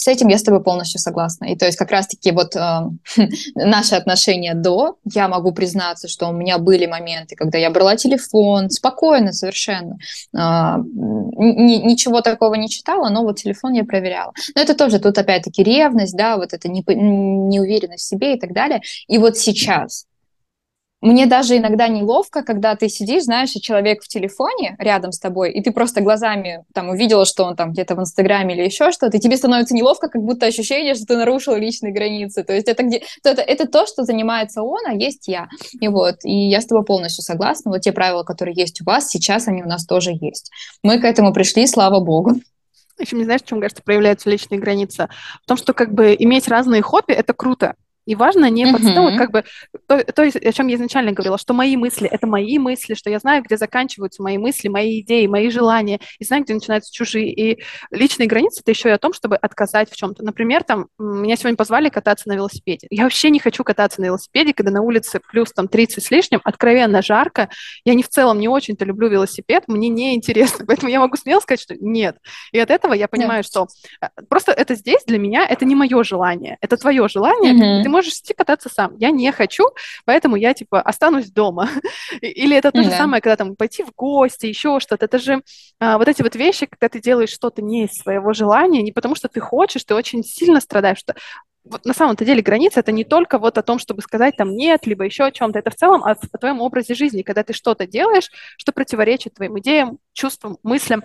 С 0.00 0.08
этим 0.08 0.28
я 0.28 0.38
с 0.38 0.42
тобой 0.42 0.62
полностью 0.62 0.98
согласна. 0.98 1.44
И 1.52 1.56
то 1.56 1.66
есть 1.66 1.76
как 1.76 1.90
раз-таки 1.90 2.30
вот 2.30 2.56
э, 2.56 2.80
наши 3.54 3.94
отношения 3.94 4.54
до, 4.54 4.96
я 5.04 5.28
могу 5.28 5.52
признаться, 5.52 6.08
что 6.08 6.28
у 6.28 6.32
меня 6.32 6.56
были 6.56 6.86
моменты, 6.86 7.36
когда 7.36 7.58
я 7.58 7.68
брала 7.68 7.96
телефон, 7.96 8.70
спокойно 8.70 9.34
совершенно, 9.34 9.98
э, 10.32 10.38
ни, 10.38 11.86
ничего 11.86 12.22
такого 12.22 12.54
не 12.54 12.70
читала, 12.70 13.10
но 13.10 13.24
вот 13.24 13.40
телефон 13.40 13.74
я 13.74 13.84
проверяла. 13.84 14.32
Но 14.54 14.62
это 14.62 14.74
тоже 14.74 15.00
тут 15.00 15.18
опять-таки 15.18 15.62
ревность, 15.62 16.16
да, 16.16 16.38
вот 16.38 16.54
это 16.54 16.66
неуверенность 16.70 18.04
в 18.04 18.08
себе 18.08 18.36
и 18.36 18.40
так 18.40 18.54
далее. 18.54 18.80
И 19.06 19.18
вот 19.18 19.36
сейчас, 19.36 20.06
мне 21.00 21.26
даже 21.26 21.56
иногда 21.56 21.88
неловко, 21.88 22.42
когда 22.42 22.76
ты 22.76 22.88
сидишь, 22.88 23.24
знаешь, 23.24 23.56
и 23.56 23.60
человек 23.60 24.02
в 24.02 24.08
телефоне 24.08 24.76
рядом 24.78 25.12
с 25.12 25.18
тобой, 25.18 25.50
и 25.52 25.62
ты 25.62 25.72
просто 25.72 26.02
глазами 26.02 26.64
там 26.74 26.90
увидела, 26.90 27.24
что 27.24 27.44
он 27.44 27.56
там 27.56 27.72
где-то 27.72 27.94
в 27.94 28.00
Инстаграме 28.00 28.54
или 28.54 28.64
еще 28.64 28.92
что-то, 28.92 29.16
и 29.16 29.20
тебе 29.20 29.36
становится 29.36 29.74
неловко, 29.74 30.08
как 30.08 30.22
будто 30.22 30.46
ощущение, 30.46 30.94
что 30.94 31.06
ты 31.06 31.16
нарушила 31.16 31.56
личные 31.56 31.92
границы. 31.92 32.44
То 32.44 32.52
есть 32.52 32.68
это, 32.68 32.82
где, 32.82 33.02
это, 33.24 33.40
это 33.40 33.66
то, 33.66 33.86
что 33.86 34.04
занимается 34.04 34.62
он, 34.62 34.80
а 34.86 34.92
есть 34.92 35.26
я. 35.26 35.48
И 35.80 35.88
вот, 35.88 36.16
и 36.24 36.48
я 36.48 36.60
с 36.60 36.66
тобой 36.66 36.84
полностью 36.84 37.22
согласна. 37.22 37.70
Вот 37.70 37.80
те 37.80 37.92
правила, 37.92 38.22
которые 38.22 38.54
есть 38.54 38.82
у 38.82 38.84
вас, 38.84 39.08
сейчас 39.08 39.48
они 39.48 39.62
у 39.62 39.68
нас 39.68 39.86
тоже 39.86 40.12
есть. 40.20 40.50
Мы 40.82 40.98
к 40.98 41.04
этому 41.04 41.32
пришли, 41.32 41.66
слава 41.66 42.00
богу. 42.00 42.34
Еще 42.98 43.16
не 43.16 43.24
знаешь, 43.24 43.42
в 43.42 43.46
чем, 43.46 43.60
кажется, 43.62 43.82
проявляются 43.82 44.28
личные 44.28 44.60
границы? 44.60 45.08
В 45.42 45.46
том, 45.46 45.56
что 45.56 45.72
как 45.72 45.94
бы 45.94 46.14
иметь 46.18 46.48
разные 46.48 46.82
хобби– 46.82 47.12
это 47.14 47.32
круто. 47.32 47.74
И 48.06 48.14
важно 48.14 48.50
не 48.50 48.64
uh-huh. 48.64 48.72
подстилать, 48.72 49.16
как 49.16 49.30
бы, 49.30 49.44
то, 49.86 50.02
то, 50.02 50.22
о 50.22 50.52
чем 50.52 50.66
я 50.68 50.76
изначально 50.76 51.12
говорила, 51.12 51.38
что 51.38 51.54
мои 51.54 51.76
мысли— 51.76 52.08
это 52.10 52.26
мои 52.26 52.58
мысли, 52.58 52.94
что 52.94 53.10
я 53.10 53.18
знаю, 53.18 53.42
где 53.42 53.56
заканчиваются 53.56 54.22
мои 54.22 54.38
мысли, 54.38 54.68
мои 54.68 55.00
идеи, 55.00 55.26
мои 55.26 55.50
желания, 55.50 56.00
и 56.18 56.24
знаю, 56.24 56.44
где 56.44 56.54
начинаются 56.54 56.92
чужие. 56.92 57.32
И 57.32 57.62
личные 57.90 58.26
границы— 58.26 58.60
это 58.62 58.70
еще 58.70 58.88
и 58.88 58.92
о 58.92 58.98
том, 58.98 59.12
чтобы 59.12 59.36
отказать 59.36 59.90
в 59.90 59.96
чем-то. 59.96 60.24
Например, 60.24 60.64
там, 60.64 60.86
меня 60.98 61.36
сегодня 61.36 61.56
позвали 61.56 61.88
кататься 61.88 62.28
на 62.28 62.34
велосипеде. 62.34 62.86
Я 62.90 63.04
вообще 63.04 63.30
не 63.30 63.38
хочу 63.38 63.64
кататься 63.64 64.00
на 64.00 64.06
велосипеде, 64.06 64.54
когда 64.54 64.70
на 64.70 64.82
улице 64.82 65.20
плюс 65.30 65.52
там 65.52 65.68
30 65.68 66.02
с 66.02 66.10
лишним, 66.10 66.40
откровенно 66.44 67.02
жарко. 67.02 67.48
Я 67.84 67.94
не 67.94 68.02
в 68.02 68.08
целом 68.08 68.38
не 68.38 68.48
очень-то 68.48 68.84
люблю 68.84 69.08
велосипед, 69.08 69.64
мне 69.66 69.88
не 69.88 70.14
интересно, 70.14 70.64
поэтому 70.66 70.90
я 70.90 71.00
могу 71.00 71.16
смело 71.16 71.40
сказать, 71.40 71.60
что 71.60 71.74
нет. 71.78 72.16
И 72.52 72.58
от 72.58 72.70
этого 72.70 72.94
я 72.94 73.08
понимаю, 73.08 73.40
нет. 73.40 73.46
что 73.46 73.66
э, 74.00 74.06
просто 74.28 74.52
это 74.52 74.74
здесь 74.74 75.04
для 75.06 75.18
меня, 75.18 75.46
это 75.46 75.64
не 75.64 75.74
мое 75.74 76.02
желание, 76.02 76.56
это 76.60 76.76
твое 76.76 77.08
желание, 77.08 77.54
uh-huh. 77.54 77.82
ты 77.82 77.88
можешь 77.90 78.14
идти 78.14 78.34
кататься 78.34 78.68
сам. 78.68 78.96
Я 78.96 79.10
не 79.10 79.30
хочу, 79.32 79.64
поэтому 80.04 80.36
я, 80.36 80.54
типа, 80.54 80.80
останусь 80.80 81.30
дома. 81.30 81.68
Или 82.20 82.56
это 82.56 82.72
то 82.72 82.82
же 82.82 82.90
самое, 82.90 83.20
когда 83.20 83.36
там 83.36 83.56
пойти 83.56 83.82
в 83.82 83.92
гости, 83.94 84.46
еще 84.46 84.80
что-то. 84.80 85.04
Это 85.04 85.18
же 85.18 85.42
а, 85.78 85.98
вот 85.98 86.08
эти 86.08 86.22
вот 86.22 86.34
вещи, 86.34 86.66
когда 86.66 86.88
ты 86.88 87.00
делаешь 87.00 87.30
что-то 87.30 87.62
не 87.62 87.84
из 87.84 87.92
своего 87.94 88.32
желания, 88.32 88.82
не 88.82 88.92
потому 88.92 89.14
что 89.14 89.28
ты 89.28 89.40
хочешь, 89.40 89.84
ты 89.84 89.94
очень 89.94 90.22
сильно 90.22 90.60
страдаешь, 90.60 90.98
что 90.98 91.14
вот 91.64 91.84
на 91.84 91.92
самом-то 91.92 92.24
деле 92.24 92.42
граница 92.42 92.80
это 92.80 92.92
не 92.92 93.04
только 93.04 93.38
вот 93.38 93.58
о 93.58 93.62
том, 93.62 93.78
чтобы 93.78 94.02
сказать 94.02 94.36
там 94.36 94.54
нет, 94.56 94.86
либо 94.86 95.04
еще 95.04 95.24
о 95.24 95.30
чем-то. 95.30 95.58
Это 95.58 95.70
в 95.70 95.76
целом 95.76 96.02
о, 96.02 96.12
о 96.12 96.38
твоем 96.38 96.60
образе 96.60 96.94
жизни, 96.94 97.22
когда 97.22 97.42
ты 97.42 97.52
что-то 97.52 97.86
делаешь, 97.86 98.30
что 98.56 98.72
противоречит 98.72 99.34
твоим 99.34 99.58
идеям, 99.58 99.98
чувствам, 100.12 100.58
мыслям, 100.62 101.02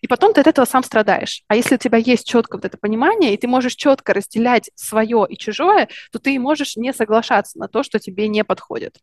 и 0.00 0.06
потом 0.06 0.32
ты 0.32 0.40
от 0.40 0.46
этого 0.46 0.64
сам 0.64 0.82
страдаешь. 0.82 1.42
А 1.48 1.56
если 1.56 1.74
у 1.74 1.78
тебя 1.78 1.98
есть 1.98 2.26
четко 2.26 2.56
вот 2.56 2.64
это 2.64 2.78
понимание, 2.78 3.34
и 3.34 3.36
ты 3.36 3.46
можешь 3.46 3.74
четко 3.74 4.14
разделять 4.14 4.70
свое 4.74 5.26
и 5.28 5.36
чужое, 5.36 5.88
то 6.10 6.18
ты 6.18 6.38
можешь 6.38 6.76
не 6.76 6.92
соглашаться 6.92 7.58
на 7.58 7.68
то, 7.68 7.82
что 7.82 7.98
тебе 7.98 8.28
не 8.28 8.44
подходит. 8.44 8.98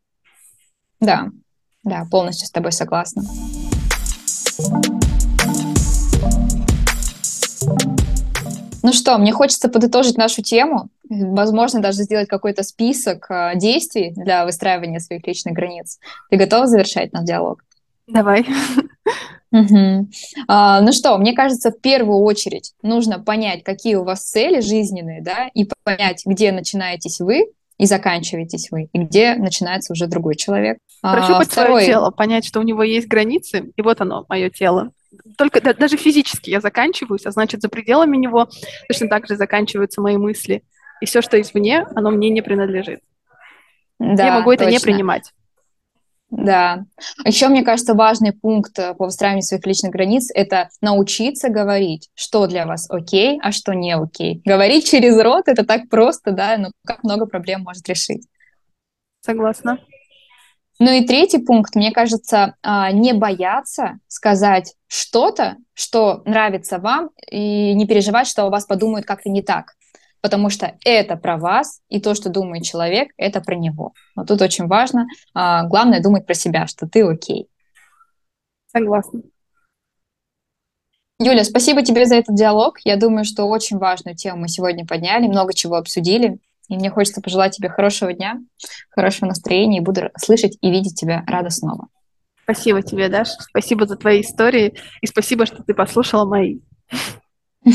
Да, 1.00 1.30
да, 1.84 2.06
полностью 2.10 2.48
с 2.48 2.52
тобой 2.52 2.72
согласна. 2.72 3.24
Ну 8.86 8.94
что, 8.94 9.18
мне 9.18 9.32
хочется 9.32 9.68
подытожить 9.68 10.16
нашу 10.16 10.44
тему, 10.44 10.90
возможно, 11.10 11.82
даже 11.82 12.04
сделать 12.04 12.28
какой-то 12.28 12.62
список 12.62 13.26
э, 13.32 13.54
действий 13.56 14.14
для 14.16 14.46
выстраивания 14.46 15.00
своих 15.00 15.26
личных 15.26 15.56
границ. 15.56 15.98
Ты 16.30 16.38
готова 16.38 16.68
завершать 16.68 17.12
наш 17.12 17.26
диалог? 17.26 17.64
Давай. 18.06 18.46
Угу. 19.52 20.08
А, 20.48 20.82
ну 20.82 20.92
что, 20.92 21.18
мне 21.18 21.34
кажется, 21.34 21.72
в 21.72 21.82
первую 21.82 22.20
очередь 22.20 22.74
нужно 22.84 23.18
понять, 23.18 23.64
какие 23.64 23.96
у 23.96 24.04
вас 24.04 24.22
цели 24.22 24.60
жизненные, 24.60 25.24
да, 25.24 25.50
и 25.56 25.68
понять, 25.84 26.22
где 26.24 26.52
начинаетесь 26.52 27.20
вы 27.20 27.48
и 27.80 27.88
заканчиваетесь 27.88 28.70
вы, 28.70 28.90
и 28.94 29.00
где 29.00 29.34
начинается 29.34 29.94
уже 29.94 30.06
другой 30.06 30.36
человек. 30.36 30.78
Прощупать 31.02 31.48
а, 31.48 31.52
второе... 31.52 31.82
свое 31.82 31.86
тело, 31.88 32.12
понять, 32.12 32.46
что 32.46 32.60
у 32.60 32.64
него 32.64 32.84
есть 32.84 33.08
границы, 33.08 33.72
и 33.76 33.82
вот 33.82 34.00
оно, 34.00 34.26
мое 34.30 34.52
тело 34.52 34.92
только 35.38 35.62
да, 35.62 35.74
даже 35.74 35.98
физически 35.98 36.50
я 36.50 36.62
заканчиваюсь, 36.62 37.26
а 37.26 37.32
значит, 37.32 37.62
за 37.62 37.70
пределами 37.70 38.18
него 38.18 38.48
точно 38.88 39.08
так 39.08 39.28
же 39.28 39.36
заканчиваются 39.36 40.02
мои 40.02 40.18
мысли. 40.18 40.64
И 41.02 41.06
все, 41.06 41.22
что 41.22 41.40
извне, 41.40 41.86
оно 41.96 42.12
мне 42.12 42.30
не 42.30 42.42
принадлежит. 42.42 43.02
Да, 44.00 44.26
я 44.26 44.40
могу 44.40 44.52
это 44.52 44.64
точно. 44.66 44.78
не 44.78 44.80
принимать. 44.80 45.34
Да. 46.30 46.86
Еще, 47.24 47.48
мне 47.48 47.64
кажется, 47.64 47.94
важный 47.94 48.34
пункт 48.34 48.78
э, 48.80 48.94
по 48.96 49.06
выстраиванию 49.06 49.44
своих 49.44 49.66
личных 49.66 49.92
границ– 49.92 50.30
это 50.34 50.70
научиться 50.82 51.50
говорить, 51.50 52.10
что 52.16 52.48
для 52.48 52.66
вас 52.66 52.90
окей, 52.90 53.40
а 53.42 53.52
что 53.52 53.74
не 53.74 53.96
окей. 53.96 54.42
Говорить 54.44 54.90
через 54.90 55.18
рот– 55.22 55.44
это 55.48 55.66
так 55.66 55.88
просто, 55.88 56.32
да, 56.32 56.58
но 56.58 56.72
как 56.86 57.04
много 57.04 57.26
проблем 57.26 57.62
может 57.62 57.88
решить. 57.88 58.28
Согласна. 59.22 59.80
Ну 60.78 60.92
и 60.92 61.06
третий 61.06 61.38
пункт, 61.38 61.76
мне 61.76 61.92
кажется, 61.92 62.56
а, 62.62 62.92
не 62.92 63.14
бояться 63.14 64.00
сказать 64.08 64.76
что-то, 64.88 65.56
что 65.74 66.22
нравится 66.26 66.80
вам, 66.80 67.12
и 67.30 67.74
не 67.74 67.88
переживать, 67.88 68.28
что 68.28 68.44
о 68.44 68.50
вас 68.50 68.66
подумают 68.66 69.06
как-то 69.06 69.30
не 69.30 69.42
так. 69.42 69.74
Потому 70.20 70.50
что 70.50 70.76
это 70.84 71.16
про 71.16 71.38
вас, 71.38 71.82
и 71.88 72.02
то, 72.02 72.14
что 72.14 72.30
думает 72.30 72.64
человек, 72.64 73.12
это 73.16 73.42
про 73.42 73.56
него. 73.56 73.94
Но 74.16 74.26
тут 74.26 74.42
очень 74.42 74.68
важно, 74.68 75.08
а, 75.34 75.64
главное 75.64 76.02
думать 76.02 76.26
про 76.26 76.34
себя, 76.34 76.68
что 76.68 76.88
ты 76.88 77.04
окей. 77.04 77.48
Согласна. 78.68 79.22
Юля, 81.20 81.46
спасибо 81.46 81.82
тебе 81.82 82.06
за 82.06 82.16
этот 82.16 82.36
диалог. 82.36 82.80
Я 82.84 82.98
думаю, 82.98 83.24
что 83.24 83.46
очень 83.46 83.78
важную 83.78 84.18
тему 84.18 84.42
мы 84.42 84.48
сегодня 84.50 84.86
подняли, 84.86 85.28
много 85.28 85.54
чего 85.54 85.76
обсудили. 85.76 86.40
И 86.70 86.76
мне 86.76 86.90
хочется 86.90 87.22
пожелать 87.22 87.56
тебе 87.56 87.70
хорошего 87.70 88.14
дня, 88.14 88.40
хорошего 88.90 89.30
настроения, 89.30 89.80
и 89.80 89.82
буду 89.82 90.10
слышать 90.18 90.58
и 90.62 90.72
видеть 90.72 91.00
тебя 91.00 91.24
рада 91.28 91.50
снова. 91.50 91.88
Спасибо 92.44 92.82
тебе, 92.84 93.10
Даш. 93.10 93.30
Спасибо 93.40 93.88
за 93.88 93.96
твои 93.96 94.22
истории. 94.22 94.76
И 95.02 95.08
спасибо, 95.08 95.46
что 95.46 95.64
ты 95.64 95.74
послушала 95.74 96.26
мои. 96.26 96.60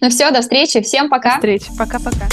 Ну 0.00 0.10
все, 0.10 0.32
до 0.32 0.40
встречи. 0.40 0.82
Всем 0.82 1.08
пока. 1.08 1.34
До 1.34 1.36
встречи. 1.36 1.70
Пока-пока. 1.78 2.26